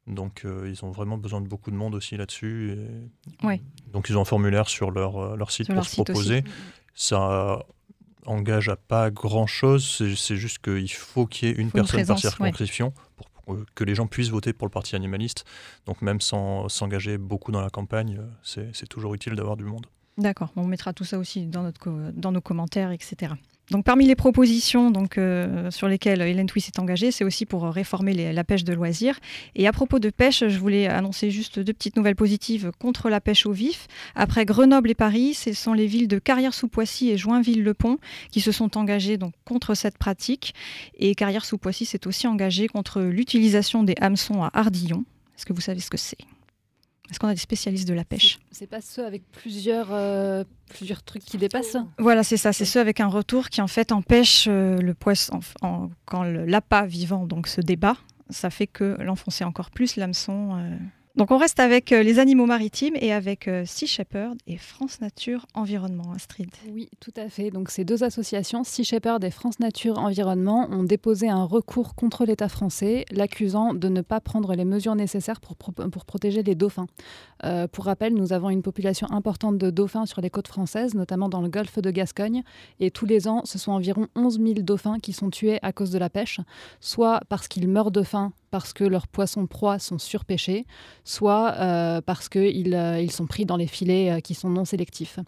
Donc, 0.06 0.44
ils 0.44 0.84
ont 0.84 0.90
vraiment 0.90 1.16
besoin 1.16 1.40
de 1.40 1.46
beaucoup 1.46 1.70
de 1.70 1.76
monde 1.76 1.94
aussi 1.94 2.16
là-dessus. 2.16 2.76
Donc, 3.92 4.08
ils 4.08 4.18
ont 4.18 4.22
un 4.22 4.26
formulaire 4.26 4.68
sur 4.68 4.90
leur, 4.90 5.36
leur 5.36 5.50
site 5.50 5.72
pour 5.72 5.84
se 5.84 5.94
proposer. 5.94 6.44
Ça 6.94 7.64
engage 8.26 8.68
à 8.68 8.76
pas 8.76 9.10
grand-chose. 9.10 10.02
C'est 10.16 10.36
juste 10.36 10.58
qu'il 10.58 10.90
faut 10.90 11.26
qu'il 11.26 11.48
y 11.48 11.52
ait 11.52 11.54
une 11.54 11.70
personne 11.70 12.06
par 12.06 12.18
circonscription 12.18 12.92
pour 13.16 13.26
euh, 13.26 13.31
que 13.74 13.84
les 13.84 13.94
gens 13.94 14.06
puissent 14.06 14.30
voter 14.30 14.52
pour 14.52 14.66
le 14.66 14.72
parti 14.72 14.96
animaliste. 14.96 15.44
Donc 15.86 16.02
même 16.02 16.20
sans 16.20 16.68
s'engager 16.68 17.18
beaucoup 17.18 17.52
dans 17.52 17.60
la 17.60 17.70
campagne, 17.70 18.20
euh, 18.58 18.70
c'est 18.72 18.88
toujours 18.88 19.14
utile 19.14 19.34
d'avoir 19.34 19.56
du 19.56 19.64
monde. 19.64 19.86
D'accord, 20.18 20.50
on 20.56 20.66
mettra 20.66 20.92
tout 20.92 21.04
ça 21.04 21.18
aussi 21.18 21.46
dans 21.46 22.32
nos 22.32 22.40
commentaires, 22.40 22.90
etc. 22.90 23.34
Parmi 23.84 24.06
les 24.06 24.16
propositions 24.16 24.92
euh, 25.16 25.70
sur 25.70 25.88
lesquelles 25.88 26.20
Hélène 26.20 26.46
Twiss 26.46 26.66
s'est 26.66 26.80
engagée, 26.80 27.10
c'est 27.10 27.24
aussi 27.24 27.46
pour 27.46 27.64
réformer 27.64 28.32
la 28.32 28.44
pêche 28.44 28.64
de 28.64 28.74
loisirs. 28.74 29.18
Et 29.54 29.66
à 29.66 29.72
propos 29.72 29.98
de 29.98 30.10
pêche, 30.10 30.44
je 30.46 30.58
voulais 30.58 30.88
annoncer 30.88 31.30
juste 31.30 31.58
deux 31.58 31.72
petites 31.72 31.96
nouvelles 31.96 32.16
positives 32.16 32.72
contre 32.78 33.08
la 33.08 33.20
pêche 33.20 33.46
au 33.46 33.52
vif. 33.52 33.86
Après 34.14 34.44
Grenoble 34.44 34.90
et 34.90 34.94
Paris, 34.94 35.34
ce 35.34 35.52
sont 35.54 35.72
les 35.72 35.86
villes 35.86 36.08
de 36.08 36.18
Carrière-sous-Poissy 36.18 37.10
et 37.10 37.16
Joinville-le-Pont 37.16 37.98
qui 38.30 38.40
se 38.40 38.52
sont 38.52 38.76
engagées 38.76 39.18
contre 39.44 39.74
cette 39.74 39.96
pratique. 39.96 40.54
Et 40.98 41.14
Carrière-sous-Poissy 41.14 41.86
s'est 41.86 42.06
aussi 42.06 42.26
engagée 42.26 42.68
contre 42.68 43.00
l'utilisation 43.00 43.84
des 43.84 43.94
hameçons 44.00 44.42
à 44.42 44.50
Ardillon. 44.52 45.04
Est-ce 45.36 45.46
que 45.46 45.52
vous 45.52 45.60
savez 45.60 45.80
ce 45.80 45.90
que 45.90 45.98
c'est? 45.98 46.18
Est-ce 47.10 47.18
qu'on 47.18 47.28
a 47.28 47.34
des 47.34 47.40
spécialistes 47.40 47.88
de 47.88 47.94
la 47.94 48.04
pêche 48.04 48.38
C'est 48.52 48.66
pas 48.66 48.80
ceux 48.80 49.04
avec 49.04 49.30
plusieurs, 49.30 49.88
euh, 49.90 50.44
plusieurs 50.70 51.02
trucs 51.02 51.24
qui 51.24 51.36
dépassent 51.36 51.76
Voilà, 51.98 52.22
c'est 52.22 52.36
ça. 52.36 52.52
C'est 52.52 52.64
ceux 52.64 52.80
avec 52.80 53.00
un 53.00 53.08
retour 53.08 53.48
qui 53.50 53.60
en 53.60 53.66
fait 53.66 53.92
empêche 53.92 54.46
euh, 54.48 54.80
le 54.80 54.94
poisson, 54.94 55.40
quand 56.06 56.22
l'appât 56.22 56.86
vivant 56.86 57.26
donc 57.26 57.48
se 57.48 57.60
débat, 57.60 57.96
ça 58.30 58.50
fait 58.50 58.66
que 58.66 58.96
l'enfoncer 59.00 59.44
encore 59.44 59.70
plus 59.70 59.96
l'hameçon. 59.96 60.56
Euh, 60.56 60.76
donc 61.16 61.30
on 61.30 61.36
reste 61.36 61.60
avec 61.60 61.92
euh, 61.92 62.02
les 62.02 62.18
animaux 62.18 62.46
maritimes 62.46 62.94
et 62.96 63.12
avec 63.12 63.46
euh, 63.46 63.64
Sea 63.66 63.86
Shepherd 63.86 64.38
et 64.46 64.56
France 64.56 65.00
Nature 65.00 65.46
Environnement, 65.54 66.12
Astrid. 66.14 66.48
Oui, 66.70 66.88
tout 67.00 67.12
à 67.16 67.28
fait. 67.28 67.50
Donc 67.50 67.70
ces 67.70 67.84
deux 67.84 68.02
associations, 68.02 68.64
Sea 68.64 68.84
Shepherd 68.84 69.22
et 69.22 69.30
France 69.30 69.60
Nature 69.60 69.98
Environnement, 69.98 70.68
ont 70.70 70.84
déposé 70.84 71.28
un 71.28 71.44
recours 71.44 71.94
contre 71.94 72.24
l'État 72.24 72.48
français, 72.48 73.04
l'accusant 73.10 73.74
de 73.74 73.88
ne 73.88 74.00
pas 74.00 74.20
prendre 74.20 74.54
les 74.54 74.64
mesures 74.64 74.94
nécessaires 74.94 75.40
pour, 75.40 75.56
pour 75.56 76.04
protéger 76.06 76.42
les 76.42 76.54
dauphins. 76.54 76.86
Euh, 77.44 77.68
pour 77.68 77.84
rappel, 77.84 78.14
nous 78.14 78.32
avons 78.32 78.48
une 78.48 78.62
population 78.62 79.06
importante 79.10 79.58
de 79.58 79.70
dauphins 79.70 80.06
sur 80.06 80.22
les 80.22 80.30
côtes 80.30 80.48
françaises, 80.48 80.94
notamment 80.94 81.28
dans 81.28 81.42
le 81.42 81.48
golfe 81.48 81.78
de 81.78 81.90
Gascogne, 81.90 82.42
et 82.80 82.90
tous 82.90 83.06
les 83.06 83.28
ans, 83.28 83.42
ce 83.44 83.58
sont 83.58 83.72
environ 83.72 84.06
11 84.14 84.40
000 84.40 84.52
dauphins 84.60 84.98
qui 84.98 85.12
sont 85.12 85.28
tués 85.28 85.58
à 85.62 85.72
cause 85.72 85.90
de 85.90 85.98
la 85.98 86.08
pêche, 86.08 86.40
soit 86.80 87.20
parce 87.28 87.48
qu'ils 87.48 87.68
meurent 87.68 87.90
de 87.90 88.02
faim 88.02 88.32
parce 88.52 88.74
que 88.74 88.84
leurs 88.84 89.08
poissons 89.08 89.46
proies 89.46 89.78
sont 89.78 89.98
surpêchés, 89.98 90.66
soit 91.04 91.54
euh, 91.54 92.02
parce 92.02 92.28
qu'ils 92.28 92.74
euh, 92.74 93.00
ils 93.00 93.10
sont 93.10 93.26
pris 93.26 93.46
dans 93.46 93.56
les 93.56 93.66
filets 93.66 94.10
euh, 94.10 94.20
qui 94.20 94.34
sont 94.34 94.50
non 94.50 94.66
sélectifs. 94.66 95.18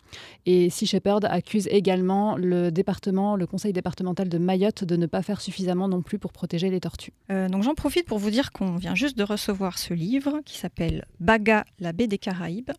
Et 0.45 0.69
Sea 0.69 0.87
Shepherd 0.87 1.25
accuse 1.25 1.67
également 1.69 2.37
le 2.37 2.71
département, 2.71 3.35
le 3.35 3.47
conseil 3.47 3.73
départemental 3.73 4.29
de 4.29 4.37
Mayotte 4.37 4.85
de 4.85 4.97
ne 4.97 5.07
pas 5.07 5.23
faire 5.23 5.41
suffisamment 5.41 5.89
non 5.89 6.03
plus 6.03 6.19
pour 6.19 6.33
protéger 6.33 6.69
les 6.69 6.81
tortues. 6.81 7.15
donc 7.31 7.63
j'en 7.63 7.75
profite 7.75 8.07
pour 8.07 8.19
vous 8.19 8.31
dire 8.31 8.53
qu'on 8.53 8.77
vient 8.77 8.95
juste 8.95 9.17
de 9.17 9.25
recevoir 9.25 9.79
ce 9.79 9.95
livre 9.95 10.41
qui 10.45 10.59
s'appelle 10.59 11.07
Baga, 11.19 11.65
la 11.81 11.93
baie 11.95 12.07
des 12.07 12.19
Caraïbes. 12.19 12.73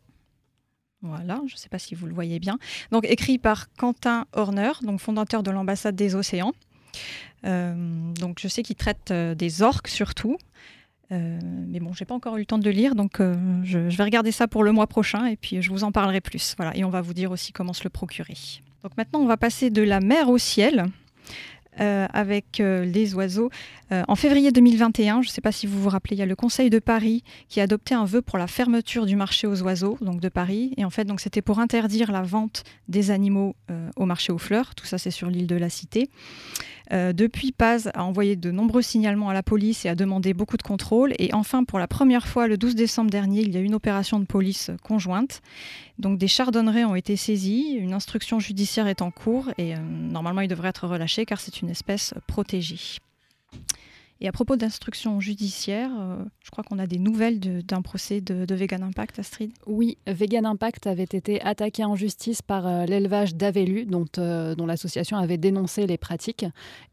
Voilà, 1.01 1.41
je 1.47 1.53
ne 1.53 1.57
sais 1.57 1.69
pas 1.69 1.79
si 1.79 1.95
vous 1.95 2.05
le 2.05 2.13
voyez 2.13 2.39
bien. 2.39 2.57
Donc 2.91 3.05
écrit 3.05 3.39
par 3.39 3.73
Quentin 3.73 4.25
Horner, 4.33 4.71
donc 4.83 4.99
fondateur 4.99 5.41
de 5.41 5.49
l'ambassade 5.49 5.95
des 5.95 6.13
océans. 6.15 6.53
Euh, 7.45 7.73
donc 8.19 8.39
je 8.41 8.47
sais 8.47 8.63
qu'il 8.63 8.75
traite 8.75 9.11
euh, 9.11 9.35
des 9.35 9.61
orques 9.61 9.87
surtout. 9.87 10.37
Euh, 11.11 11.39
mais 11.67 11.79
bon, 11.79 11.93
j'ai 11.93 12.05
pas 12.05 12.15
encore 12.15 12.35
eu 12.37 12.39
le 12.39 12.45
temps 12.45 12.57
de 12.57 12.65
le 12.65 12.71
lire, 12.71 12.95
donc 12.95 13.21
je, 13.63 13.77
vais 13.77 14.03
regarder 14.03 14.31
ça 14.31 14.47
pour 14.47 14.63
le 14.63 14.71
mois 14.71 14.87
prochain 14.87 15.27
et 15.27 15.35
puis 15.35 15.61
je 15.61 15.69
vous 15.69 15.83
en 15.83 15.91
parlerai 15.91 16.19
plus. 16.19 16.55
Voilà, 16.57 16.75
et 16.75 16.83
on 16.83 16.89
va 16.89 17.01
vous 17.01 17.13
dire 17.13 17.31
aussi 17.31 17.51
comment 17.51 17.73
se 17.73 17.83
le 17.83 17.91
procurer. 17.91 18.33
Donc 18.81 18.97
maintenant, 18.97 19.19
on 19.19 19.27
va 19.27 19.37
passer 19.37 19.69
de 19.69 19.83
la 19.83 19.99
mer 19.99 20.29
au 20.29 20.37
ciel. 20.37 20.85
avec 21.77 22.59
les 22.59 23.15
oiseaux. 23.15 23.49
en 23.91 24.15
février 24.15 24.53
2021, 24.53 25.21
je 25.21 25.27
ne 25.27 25.31
sais 25.31 25.41
pas 25.41 25.51
si 25.51 25.67
vous 25.67 25.81
vous 25.81 25.89
rappelez, 25.89 26.15
il 26.15 26.19
y 26.19 26.21
a 26.21 26.25
le 26.25 26.35
Conseil 26.35 26.69
de 26.69 26.79
Paris 26.79 27.21
qui 27.49 27.59
a 27.59 27.63
adopté 27.63 27.93
un 27.93 28.05
vœu 28.05 28.21
pour 28.21 28.37
la 28.37 28.47
fermeture 28.47 29.05
du 29.05 29.17
marché 29.17 29.45
aux 29.45 29.61
oiseaux, 29.61 29.97
donc 29.99 30.21
de 30.21 30.29
Paris. 30.29 30.73
Et 30.77 30.85
en 30.85 30.89
fait, 30.89 31.03
donc 31.03 31.19
c'était 31.19 31.41
pour 31.41 31.59
interdire 31.59 32.13
la 32.13 32.21
vente 32.21 32.63
des 32.87 33.11
animaux 33.11 33.57
au 33.97 34.05
marché 34.05 34.31
aux 34.31 34.37
fleurs. 34.37 34.73
Tout 34.73 34.85
ça, 34.85 34.97
c'est 34.97 35.11
sur 35.11 35.29
l'île 35.29 35.47
de 35.47 35.57
la 35.57 35.69
Cité. 35.69 36.09
Euh, 36.93 37.13
depuis, 37.13 37.51
Paz 37.51 37.89
a 37.93 38.03
envoyé 38.03 38.35
de 38.35 38.51
nombreux 38.51 38.81
signalements 38.81 39.29
à 39.29 39.33
la 39.33 39.43
police 39.43 39.85
et 39.85 39.89
a 39.89 39.95
demandé 39.95 40.33
beaucoup 40.33 40.57
de 40.57 40.63
contrôles. 40.63 41.13
Et 41.19 41.33
enfin, 41.33 41.63
pour 41.63 41.79
la 41.79 41.87
première 41.87 42.27
fois, 42.27 42.47
le 42.47 42.57
12 42.57 42.75
décembre 42.75 43.09
dernier, 43.09 43.41
il 43.41 43.53
y 43.53 43.57
a 43.57 43.59
eu 43.59 43.65
une 43.65 43.75
opération 43.75 44.19
de 44.19 44.25
police 44.25 44.71
conjointe. 44.83 45.41
Donc 45.97 46.17
des 46.17 46.27
chardonnerets 46.27 46.85
ont 46.85 46.95
été 46.95 47.15
saisis, 47.15 47.73
une 47.73 47.93
instruction 47.93 48.39
judiciaire 48.39 48.87
est 48.87 49.01
en 49.01 49.11
cours 49.11 49.49
et 49.57 49.75
euh, 49.75 49.77
normalement 49.79 50.41
il 50.41 50.49
devrait 50.49 50.69
être 50.69 50.87
relâché 50.87 51.25
car 51.25 51.39
c'est 51.39 51.61
une 51.61 51.69
espèce 51.69 52.13
protégée. 52.27 52.99
Et 54.21 54.29
à 54.29 54.31
propos 54.31 54.55
d'instruction 54.55 55.19
judiciaire, 55.19 55.91
euh, 55.99 56.23
je 56.41 56.49
crois 56.49 56.63
qu'on 56.63 56.79
a 56.79 56.87
des 56.87 56.99
nouvelles 56.99 57.39
d'un 57.39 57.81
procès 57.81 58.21
de, 58.21 58.55
Vegan 58.55 58.81
Impact, 58.81 59.19
Astrid. 59.19 59.51
Oui, 59.67 59.97
Vegan 60.07 60.45
Impact 60.45 60.87
avait 60.87 61.03
été 61.03 61.41
attaqué 61.41 61.83
en 61.83 61.97
justice 61.97 62.41
par 62.41 62.65
euh, 62.65 62.85
l'élevage 62.85 63.35
d'Avelu, 63.35 63.85
dont, 63.85 64.05
euh, 64.17 64.55
dont 64.55 64.65
l'association 64.65 65.17
avait 65.17 65.37
dénoncé 65.37 65.85
les 65.85 65.97
pratiques. 65.97 66.45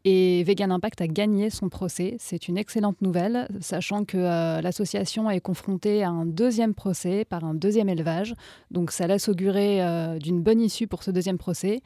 Et 0.03 0.43
Vegan 0.43 0.69
Impact 0.73 0.99
a 0.99 1.07
gagné 1.07 1.49
son 1.49 1.69
procès. 1.69 2.17
C'est 2.19 2.49
une 2.49 2.57
excellente 2.57 3.01
nouvelle, 3.01 3.47
sachant 3.61 4.03
que 4.03 4.17
l'association 4.61 5.29
est 5.29 5.39
confrontée 5.39 6.03
à 6.03 6.09
un 6.09 6.25
deuxième 6.25 6.73
procès 6.73 7.23
par 7.23 7.45
un 7.45 7.53
deuxième 7.53 7.87
élevage. 7.87 8.35
Donc 8.69 8.91
ça 8.91 9.07
laisse 9.07 9.29
augurer 9.29 9.79
d'une 10.19 10.41
bonne 10.41 10.59
issue 10.59 10.87
pour 10.87 11.03
ce 11.03 11.11
deuxième 11.11 11.37
procès. 11.37 11.81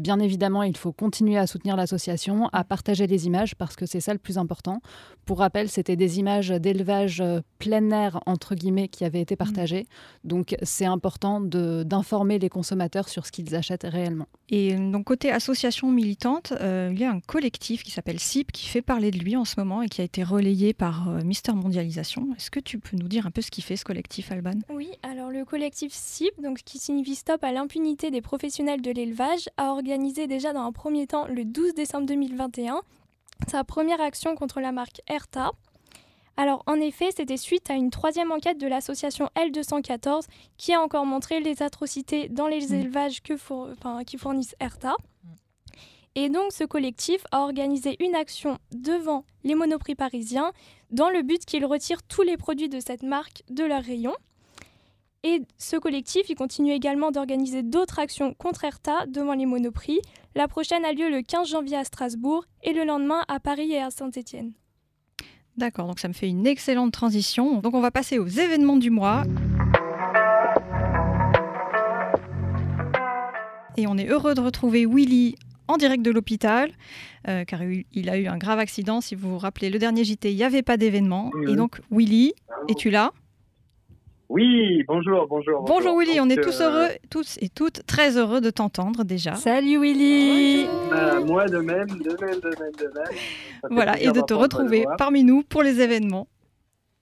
bien 0.00 0.18
évidemment, 0.20 0.62
il 0.62 0.76
faut 0.76 0.92
continuer 0.92 1.36
à 1.36 1.46
soutenir 1.46 1.76
l'association, 1.76 2.48
à 2.52 2.64
partager 2.64 3.06
les 3.06 3.26
images, 3.26 3.54
parce 3.54 3.76
que 3.76 3.86
c'est 3.86 4.00
ça 4.00 4.12
le 4.12 4.18
plus 4.18 4.38
important 4.38 4.69
pour 5.30 5.38
rappel, 5.38 5.68
c'était 5.68 5.94
des 5.94 6.18
images 6.18 6.48
d'élevage 6.48 7.20
euh, 7.20 7.40
plein 7.60 7.90
air, 7.90 8.20
entre 8.26 8.56
guillemets, 8.56 8.88
qui 8.88 9.04
avaient 9.04 9.20
été 9.20 9.34
mm. 9.34 9.38
partagées. 9.38 9.86
Donc 10.24 10.56
c'est 10.64 10.86
important 10.86 11.40
d'informer 11.40 12.40
les 12.40 12.48
consommateurs 12.48 13.08
sur 13.08 13.26
ce 13.26 13.30
qu'ils 13.30 13.54
achètent 13.54 13.86
réellement. 13.88 14.26
Et 14.48 14.74
donc 14.74 15.04
côté 15.04 15.30
association 15.30 15.92
militante, 15.92 16.52
euh, 16.60 16.90
il 16.92 16.98
y 16.98 17.04
a 17.04 17.12
un 17.12 17.20
collectif 17.20 17.84
qui 17.84 17.92
s'appelle 17.92 18.18
SIP 18.18 18.50
qui 18.50 18.66
fait 18.66 18.82
parler 18.82 19.12
de 19.12 19.18
lui 19.18 19.36
en 19.36 19.44
ce 19.44 19.54
moment 19.58 19.82
et 19.82 19.88
qui 19.88 20.00
a 20.00 20.04
été 20.04 20.24
relayé 20.24 20.72
par 20.72 21.08
euh, 21.08 21.20
Mister 21.22 21.52
Mondialisation. 21.52 22.26
Est-ce 22.36 22.50
que 22.50 22.58
tu 22.58 22.80
peux 22.80 22.96
nous 22.96 23.06
dire 23.06 23.24
un 23.26 23.30
peu 23.30 23.40
ce 23.40 23.52
qu'il 23.52 23.62
fait 23.62 23.76
ce 23.76 23.84
collectif, 23.84 24.32
Alban? 24.32 24.58
Oui, 24.68 24.90
alors 25.04 25.30
le 25.30 25.44
collectif 25.44 25.92
SIP, 25.92 26.42
donc, 26.42 26.58
qui 26.64 26.78
signifie 26.78 27.14
Stop 27.14 27.44
à 27.44 27.52
l'impunité 27.52 28.10
des 28.10 28.20
professionnels 28.20 28.82
de 28.82 28.90
l'élevage, 28.90 29.48
a 29.56 29.70
organisé 29.70 30.26
déjà 30.26 30.52
dans 30.52 30.62
un 30.62 30.72
premier 30.72 31.06
temps 31.06 31.26
le 31.28 31.44
12 31.44 31.74
décembre 31.74 32.06
2021 32.06 32.80
sa 33.48 33.64
première 33.64 34.00
action 34.00 34.34
contre 34.34 34.60
la 34.60 34.72
marque 34.72 35.00
Erta. 35.08 35.52
Alors 36.36 36.62
en 36.66 36.76
effet, 36.76 37.10
c'était 37.14 37.36
suite 37.36 37.70
à 37.70 37.74
une 37.74 37.90
troisième 37.90 38.32
enquête 38.32 38.58
de 38.58 38.66
l'association 38.66 39.28
L214 39.36 40.26
qui 40.56 40.72
a 40.72 40.80
encore 40.80 41.04
montré 41.06 41.40
les 41.40 41.62
atrocités 41.62 42.28
dans 42.28 42.46
les 42.46 42.68
mm. 42.68 42.74
élevages 42.74 43.22
que 43.22 43.34
qui 44.04 44.16
fournissent 44.16 44.56
Erta. 44.60 44.96
Et 46.14 46.28
donc 46.28 46.52
ce 46.52 46.64
collectif 46.64 47.24
a 47.30 47.40
organisé 47.42 47.96
une 48.02 48.14
action 48.14 48.58
devant 48.72 49.24
les 49.44 49.54
monoprix 49.54 49.94
parisiens 49.94 50.52
dans 50.90 51.08
le 51.08 51.22
but 51.22 51.44
qu'ils 51.44 51.64
retirent 51.64 52.02
tous 52.02 52.22
les 52.22 52.36
produits 52.36 52.68
de 52.68 52.80
cette 52.80 53.02
marque 53.02 53.42
de 53.48 53.64
leur 53.64 53.82
rayon. 53.82 54.14
Et 55.22 55.42
ce 55.58 55.76
collectif, 55.76 56.30
il 56.30 56.34
continue 56.34 56.72
également 56.72 57.10
d'organiser 57.10 57.62
d'autres 57.62 57.98
actions 57.98 58.32
contre 58.32 58.64
ERTA 58.64 59.04
devant 59.06 59.34
les 59.34 59.44
monoprix. 59.44 60.00
La 60.34 60.48
prochaine 60.48 60.82
a 60.86 60.92
lieu 60.92 61.10
le 61.10 61.20
15 61.20 61.46
janvier 61.46 61.76
à 61.76 61.84
Strasbourg 61.84 62.46
et 62.62 62.72
le 62.72 62.84
lendemain 62.84 63.22
à 63.28 63.38
Paris 63.38 63.72
et 63.72 63.82
à 63.82 63.90
Saint-Étienne. 63.90 64.52
D'accord, 65.58 65.86
donc 65.86 65.98
ça 65.98 66.08
me 66.08 66.14
fait 66.14 66.28
une 66.28 66.46
excellente 66.46 66.92
transition. 66.92 67.60
Donc 67.60 67.74
on 67.74 67.82
va 67.82 67.90
passer 67.90 68.18
aux 68.18 68.28
événements 68.28 68.78
du 68.78 68.88
mois. 68.88 69.24
Et 73.76 73.86
on 73.86 73.98
est 73.98 74.06
heureux 74.06 74.34
de 74.34 74.40
retrouver 74.40 74.86
Willy 74.86 75.34
en 75.68 75.76
direct 75.76 76.02
de 76.02 76.10
l'hôpital, 76.10 76.72
euh, 77.28 77.44
car 77.44 77.60
il 77.62 78.08
a 78.08 78.16
eu 78.16 78.26
un 78.26 78.38
grave 78.38 78.58
accident. 78.58 79.02
Si 79.02 79.14
vous 79.14 79.28
vous 79.30 79.38
rappelez, 79.38 79.68
le 79.68 79.78
dernier 79.78 80.02
JT, 80.02 80.32
il 80.32 80.36
n'y 80.36 80.44
avait 80.44 80.62
pas 80.62 80.78
d'événement. 80.78 81.30
Et 81.46 81.56
donc, 81.56 81.82
Willy, 81.90 82.32
es-tu 82.68 82.88
là? 82.88 83.12
Oui, 84.30 84.84
bonjour, 84.86 85.26
bonjour. 85.26 85.64
Bonjour, 85.64 85.98
Willy, 85.98 86.20
on 86.20 86.28
est 86.28 86.40
tous 86.40 86.60
euh, 86.60 86.70
heureux, 86.70 86.88
tous 87.10 87.36
et 87.42 87.48
toutes 87.48 87.84
très 87.84 88.16
heureux 88.16 88.40
de 88.40 88.50
t'entendre 88.50 89.02
déjà. 89.02 89.34
Salut 89.34 89.80
Willy 89.80 90.66
euh, 90.92 91.24
Moi 91.24 91.46
de 91.46 91.58
même, 91.58 91.88
de 91.88 92.10
même, 92.24 92.38
de 92.38 92.60
même, 92.60 92.72
de 92.78 92.84
même. 92.94 93.18
Voilà, 93.70 94.00
et 94.00 94.12
de 94.12 94.20
te 94.20 94.32
retrouver 94.32 94.84
parmi 94.98 95.24
nous 95.24 95.42
pour 95.42 95.64
les 95.64 95.80
événements. 95.80 96.28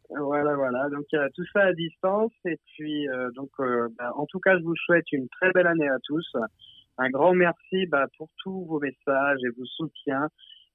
Voilà, 0.08 0.54
voilà. 0.54 0.88
Donc 0.88 1.04
tout 1.34 1.44
ça 1.52 1.64
à 1.64 1.72
distance. 1.74 2.32
Et 2.46 2.56
puis, 2.72 3.06
euh, 3.10 3.30
donc, 3.36 3.50
bah, 3.58 4.10
en 4.16 4.24
tout 4.24 4.40
cas, 4.40 4.58
je 4.58 4.64
vous 4.64 4.76
souhaite 4.86 5.12
une 5.12 5.28
très 5.28 5.52
belle 5.52 5.66
année 5.66 5.88
à 5.88 5.98
tous. 6.04 6.26
Un 6.96 7.10
grand 7.10 7.34
merci 7.34 7.84
bah, 7.88 8.06
pour 8.16 8.30
tous 8.42 8.64
vos 8.64 8.80
messages 8.80 9.40
et 9.44 9.50
vos 9.50 9.66
soutiens. 9.66 10.28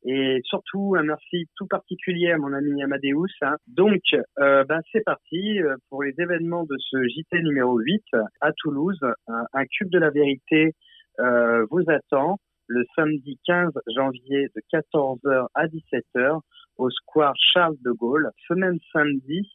Et 0.05 0.41
surtout, 0.43 0.95
un 0.97 1.03
merci 1.03 1.47
tout 1.55 1.67
particulier 1.67 2.31
à 2.31 2.37
mon 2.37 2.51
ami 2.51 2.83
Amadeus. 2.83 3.27
Hein. 3.41 3.55
Donc, 3.67 4.01
euh, 4.39 4.65
ben, 4.65 4.81
c'est 4.91 5.03
parti 5.03 5.61
euh, 5.61 5.77
pour 5.89 6.03
les 6.03 6.13
événements 6.17 6.63
de 6.63 6.75
ce 6.77 6.97
JT 7.07 7.41
numéro 7.41 7.77
8 7.77 8.03
à 8.41 8.51
Toulouse. 8.57 8.99
Un, 9.27 9.65
cube 9.77 9.89
de 9.89 9.99
la 9.99 10.09
vérité 10.09 10.73
euh, 11.19 11.65
vous 11.71 11.83
attend 11.87 12.37
le 12.67 12.83
samedi 12.95 13.39
15 13.45 13.71
janvier 13.95 14.49
de 14.55 14.61
14h 14.73 15.47
à 15.53 15.67
17h 15.67 16.39
au 16.77 16.89
square 16.89 17.35
Charles 17.53 17.77
de 17.85 17.91
Gaulle. 17.91 18.29
Même 18.49 18.79
samedi 18.91 19.49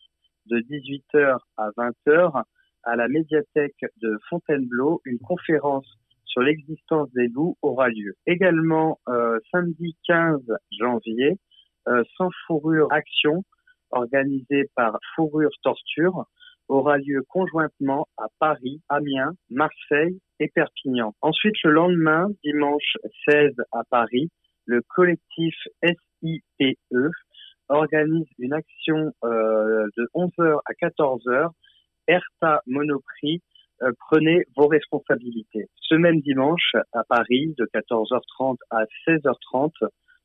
de 0.46 0.60
18h 0.60 1.38
à 1.58 1.70
20h 1.76 2.42
à 2.84 2.96
la 2.96 3.08
médiathèque 3.08 3.84
de 4.00 4.16
Fontainebleau, 4.30 5.02
une 5.04 5.18
conférence 5.18 5.86
sur 6.28 6.42
l'existence 6.42 7.10
des 7.12 7.28
loups 7.28 7.56
aura 7.62 7.88
lieu. 7.88 8.14
Également, 8.26 9.00
euh, 9.08 9.38
samedi 9.50 9.96
15 10.06 10.40
janvier, 10.78 11.38
euh, 11.88 12.02
Sans 12.16 12.28
fourrure 12.46 12.92
action, 12.92 13.44
organisée 13.90 14.70
par 14.76 14.98
Fourrure 15.14 15.50
Torture, 15.62 16.26
aura 16.68 16.98
lieu 16.98 17.22
conjointement 17.28 18.06
à 18.18 18.26
Paris, 18.38 18.82
Amiens, 18.90 19.32
Marseille 19.48 20.20
et 20.38 20.48
Perpignan. 20.48 21.14
Ensuite, 21.22 21.56
le 21.64 21.70
lendemain, 21.70 22.28
dimanche 22.44 22.96
16 23.26 23.54
à 23.72 23.82
Paris, 23.90 24.28
le 24.66 24.82
collectif 24.94 25.54
SIPE 25.82 27.10
organise 27.68 28.26
une 28.38 28.52
action 28.52 29.12
euh, 29.24 29.86
de 29.96 30.08
11h 30.14 30.60
à 30.66 30.72
14h 30.86 31.50
Erta 32.06 32.62
Monoprix, 32.66 33.42
prenez 34.08 34.44
vos 34.56 34.66
responsabilités. 34.66 35.68
Ce 35.80 35.94
même 35.94 36.20
dimanche, 36.20 36.72
à 36.92 37.04
Paris, 37.04 37.54
de 37.58 37.68
14h30 37.74 38.56
à 38.70 38.84
16h30, 39.06 39.72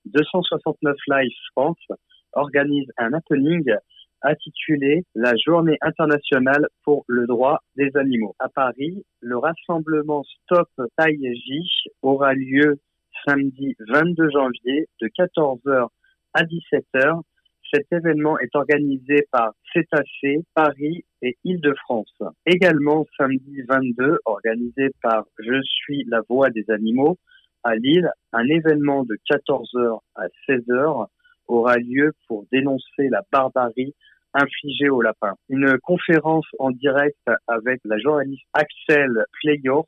269 0.05 0.95
Live 1.07 1.31
France 1.53 1.87
organise 2.33 2.87
un 2.97 3.13
happening 3.13 3.63
intitulé 4.23 5.03
La 5.15 5.33
Journée 5.45 5.77
internationale 5.81 6.67
pour 6.83 7.03
le 7.07 7.27
droit 7.27 7.59
des 7.75 7.89
animaux. 7.95 8.35
À 8.39 8.49
Paris, 8.49 9.03
le 9.19 9.37
rassemblement 9.37 10.23
Stop 10.23 10.69
Taïji 10.97 11.67
aura 12.01 12.33
lieu 12.33 12.79
samedi 13.27 13.75
22 13.89 14.29
janvier 14.31 14.87
de 15.01 15.07
14h 15.07 15.87
à 16.33 16.43
17h. 16.43 17.21
Cet 17.73 17.91
événement 17.91 18.37
est 18.37 18.55
organisé 18.55 19.25
par 19.31 19.53
Cétacé, 19.73 20.45
Paris 20.53 21.05
et 21.23 21.37
Île-de-France. 21.43 22.13
Également 22.45 23.07
samedi 23.17 23.63
22, 23.67 24.19
organisé 24.25 24.91
par 25.01 25.23
Je 25.39 25.59
suis 25.63 26.03
la 26.07 26.21
voix 26.29 26.51
des 26.51 26.69
animaux 26.69 27.17
à 27.63 27.75
Lille, 27.75 28.11
un 28.31 28.45
événement 28.47 29.05
de 29.05 29.17
14h 29.27 30.01
à 30.13 30.27
16h 30.47 31.07
aura 31.47 31.77
lieu 31.77 32.13
pour 32.27 32.45
dénoncer 32.51 33.09
la 33.09 33.23
barbarie 33.31 33.95
infligée 34.35 34.89
aux 34.89 35.01
lapins. 35.01 35.33
Une 35.49 35.79
conférence 35.79 36.45
en 36.59 36.69
direct 36.69 37.17
avec 37.47 37.81
la 37.85 37.97
journaliste 37.97 38.45
Axel 38.53 39.25
Playor 39.41 39.87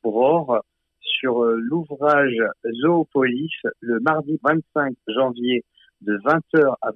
sur 1.01 1.43
euh, 1.43 1.55
l'ouvrage 1.59 2.41
Zoopolis 2.81 3.53
le 3.81 3.99
mardi 3.99 4.39
25 4.43 4.95
janvier 5.07 5.63
de 6.01 6.17
20h 6.17 6.75
à 6.81 6.91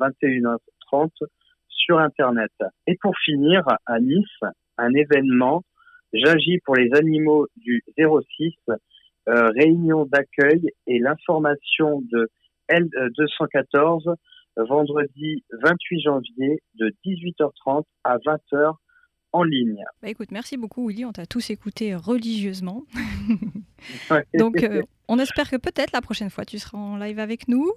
21h30 0.92 1.10
sur 1.68 1.98
Internet. 1.98 2.52
Et 2.88 2.98
pour 3.02 3.14
finir, 3.24 3.64
à 3.86 4.00
Nice, 4.00 4.26
un 4.78 4.94
événement 4.94 5.64
J'agis 6.14 6.60
pour 6.66 6.76
les 6.76 6.90
animaux 6.96 7.48
du 7.58 7.84
06, 7.98 8.54
euh, 9.28 9.50
réunion 9.50 10.06
d'accueil 10.06 10.72
et 10.88 11.00
l'information 11.00 12.02
de 12.12 12.30
L214 12.72 14.16
vendredi 14.58 15.44
28 15.64 16.02
janvier 16.02 16.62
de 16.76 16.92
18h30 17.06 17.84
à 18.04 18.18
20h 18.18 18.74
en 19.32 19.44
ligne. 19.44 19.84
Bah 20.02 20.10
écoute, 20.10 20.32
merci 20.32 20.58
beaucoup 20.58 20.88
Willy, 20.88 21.06
on 21.06 21.12
t'a 21.12 21.28
tous 21.28 21.52
écouté 21.52 21.96
religieusement. 21.96 22.86
Donc 24.34 24.64
euh, 24.64 24.82
on 25.08 25.20
espère 25.20 25.50
que 25.50 25.58
peut-être 25.58 25.92
la 25.94 26.02
prochaine 26.02 26.32
fois 26.32 26.46
tu 26.46 26.58
seras 26.58 26.80
en 26.80 26.98
live 26.98 27.20
avec 27.20 27.48
nous. 27.48 27.72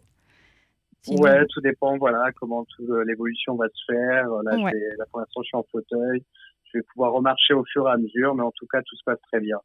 Ouais, 1.08 1.44
tout 1.46 1.60
dépend, 1.60 1.98
voilà, 1.98 2.30
comment 2.38 2.64
euh, 2.80 3.04
l'évolution 3.04 3.56
va 3.56 3.66
se 3.68 3.92
faire. 3.92 4.28
Là, 4.44 5.04
pour 5.10 5.20
l'instant, 5.20 5.42
je 5.42 5.46
suis 5.46 5.56
en 5.56 5.66
fauteuil. 5.70 6.22
Je 6.64 6.78
vais 6.78 6.84
pouvoir 6.92 7.12
remarcher 7.12 7.54
au 7.54 7.64
fur 7.64 7.88
et 7.88 7.92
à 7.92 7.96
mesure, 7.96 8.34
mais 8.34 8.42
en 8.42 8.52
tout 8.52 8.66
cas, 8.66 8.80
tout 8.82 8.96
se 8.96 9.02
passe 9.04 9.20
très 9.30 9.40
bien. 9.40 9.58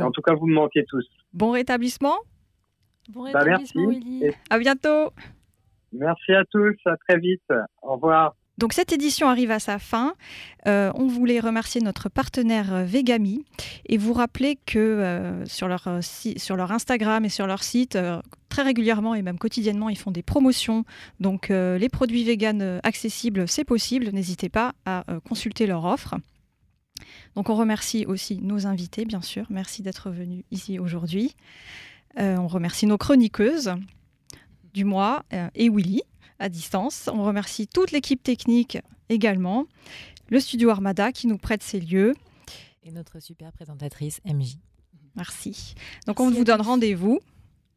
En 0.00 0.10
tout 0.10 0.20
cas, 0.20 0.34
vous 0.34 0.46
me 0.46 0.54
manquez 0.54 0.84
tous. 0.86 1.06
Bon 1.32 1.50
rétablissement. 1.52 2.16
Bon 3.08 3.22
bah, 3.22 3.40
rétablissement, 3.40 3.88
Willy. 3.88 4.30
À 4.50 4.58
bientôt. 4.58 5.10
Merci 5.92 6.32
à 6.32 6.44
tous, 6.44 6.76
à 6.84 6.96
très 7.08 7.18
vite. 7.18 7.50
Au 7.80 7.94
revoir. 7.94 8.36
Donc 8.58 8.72
cette 8.72 8.92
édition 8.92 9.28
arrive 9.28 9.52
à 9.52 9.60
sa 9.60 9.78
fin. 9.78 10.14
Euh, 10.66 10.90
on 10.96 11.06
voulait 11.06 11.38
remercier 11.38 11.80
notre 11.80 12.08
partenaire 12.08 12.74
euh, 12.74 12.84
Vegami 12.84 13.44
et 13.86 13.96
vous 13.96 14.12
rappeler 14.12 14.58
que 14.66 14.78
euh, 14.78 15.46
sur, 15.46 15.68
leur, 15.68 15.88
sur 16.02 16.56
leur 16.56 16.72
Instagram 16.72 17.24
et 17.24 17.28
sur 17.28 17.46
leur 17.46 17.62
site, 17.62 17.96
très 18.48 18.62
régulièrement 18.62 19.14
et 19.14 19.22
même 19.22 19.38
quotidiennement, 19.38 19.88
ils 19.88 19.96
font 19.96 20.10
des 20.10 20.24
promotions. 20.24 20.84
Donc 21.20 21.48
les 21.50 21.88
produits 21.88 22.24
véganes 22.24 22.80
accessibles, 22.82 23.46
c'est 23.46 23.64
possible. 23.64 24.10
N'hésitez 24.12 24.48
pas 24.48 24.74
à 24.84 25.04
consulter 25.26 25.66
leur 25.66 25.84
offre. 25.84 26.16
Donc 27.36 27.50
on 27.50 27.54
remercie 27.54 28.06
aussi 28.06 28.40
nos 28.42 28.66
invités, 28.66 29.04
bien 29.04 29.22
sûr. 29.22 29.46
Merci 29.50 29.82
d'être 29.82 30.10
venus 30.10 30.44
ici 30.50 30.78
aujourd'hui. 30.78 31.36
on 32.16 32.48
remercie 32.48 32.86
nos 32.86 32.98
chroniqueuses 32.98 33.74
du 34.74 34.84
mois 34.84 35.24
et 35.54 35.68
Willy 35.70 36.02
à 36.38 36.48
distance. 36.48 37.08
On 37.12 37.24
remercie 37.24 37.66
toute 37.66 37.90
l'équipe 37.90 38.22
technique 38.22 38.78
également, 39.08 39.66
le 40.28 40.40
studio 40.40 40.70
Armada 40.70 41.12
qui 41.12 41.26
nous 41.26 41.38
prête 41.38 41.62
ses 41.62 41.80
lieux. 41.80 42.14
Et 42.82 42.90
notre 42.90 43.20
super 43.20 43.52
présentatrice 43.52 44.20
MJ. 44.24 44.56
Merci. 45.16 45.74
Donc 46.06 46.20
on 46.20 46.30
vous 46.30 46.44
donne 46.44 46.60
rendez-vous 46.60 47.20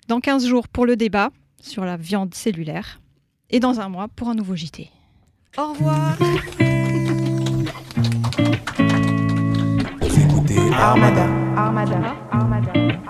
dans 0.08 0.20
15 0.20 0.46
jours 0.46 0.68
pour 0.68 0.86
le 0.86 0.96
débat 0.96 1.32
sur 1.60 1.86
la 1.86 1.98
viande 1.98 2.34
cellulaire 2.34 3.02
et 3.50 3.60
dans 3.60 3.80
un 3.80 3.90
mois 3.90 4.08
pour 4.08 4.30
un 4.30 4.36
nouveau 4.36 4.56
JT. 4.56 4.90
Au 5.58 5.74
revoir. 5.74 6.18
Vous 10.02 10.20
écoutez 10.20 10.60
Armada. 10.74 11.26
Armada. 11.56 11.96
Armada. 11.96 12.16
Armada. 12.32 12.74
Armada. 12.74 13.01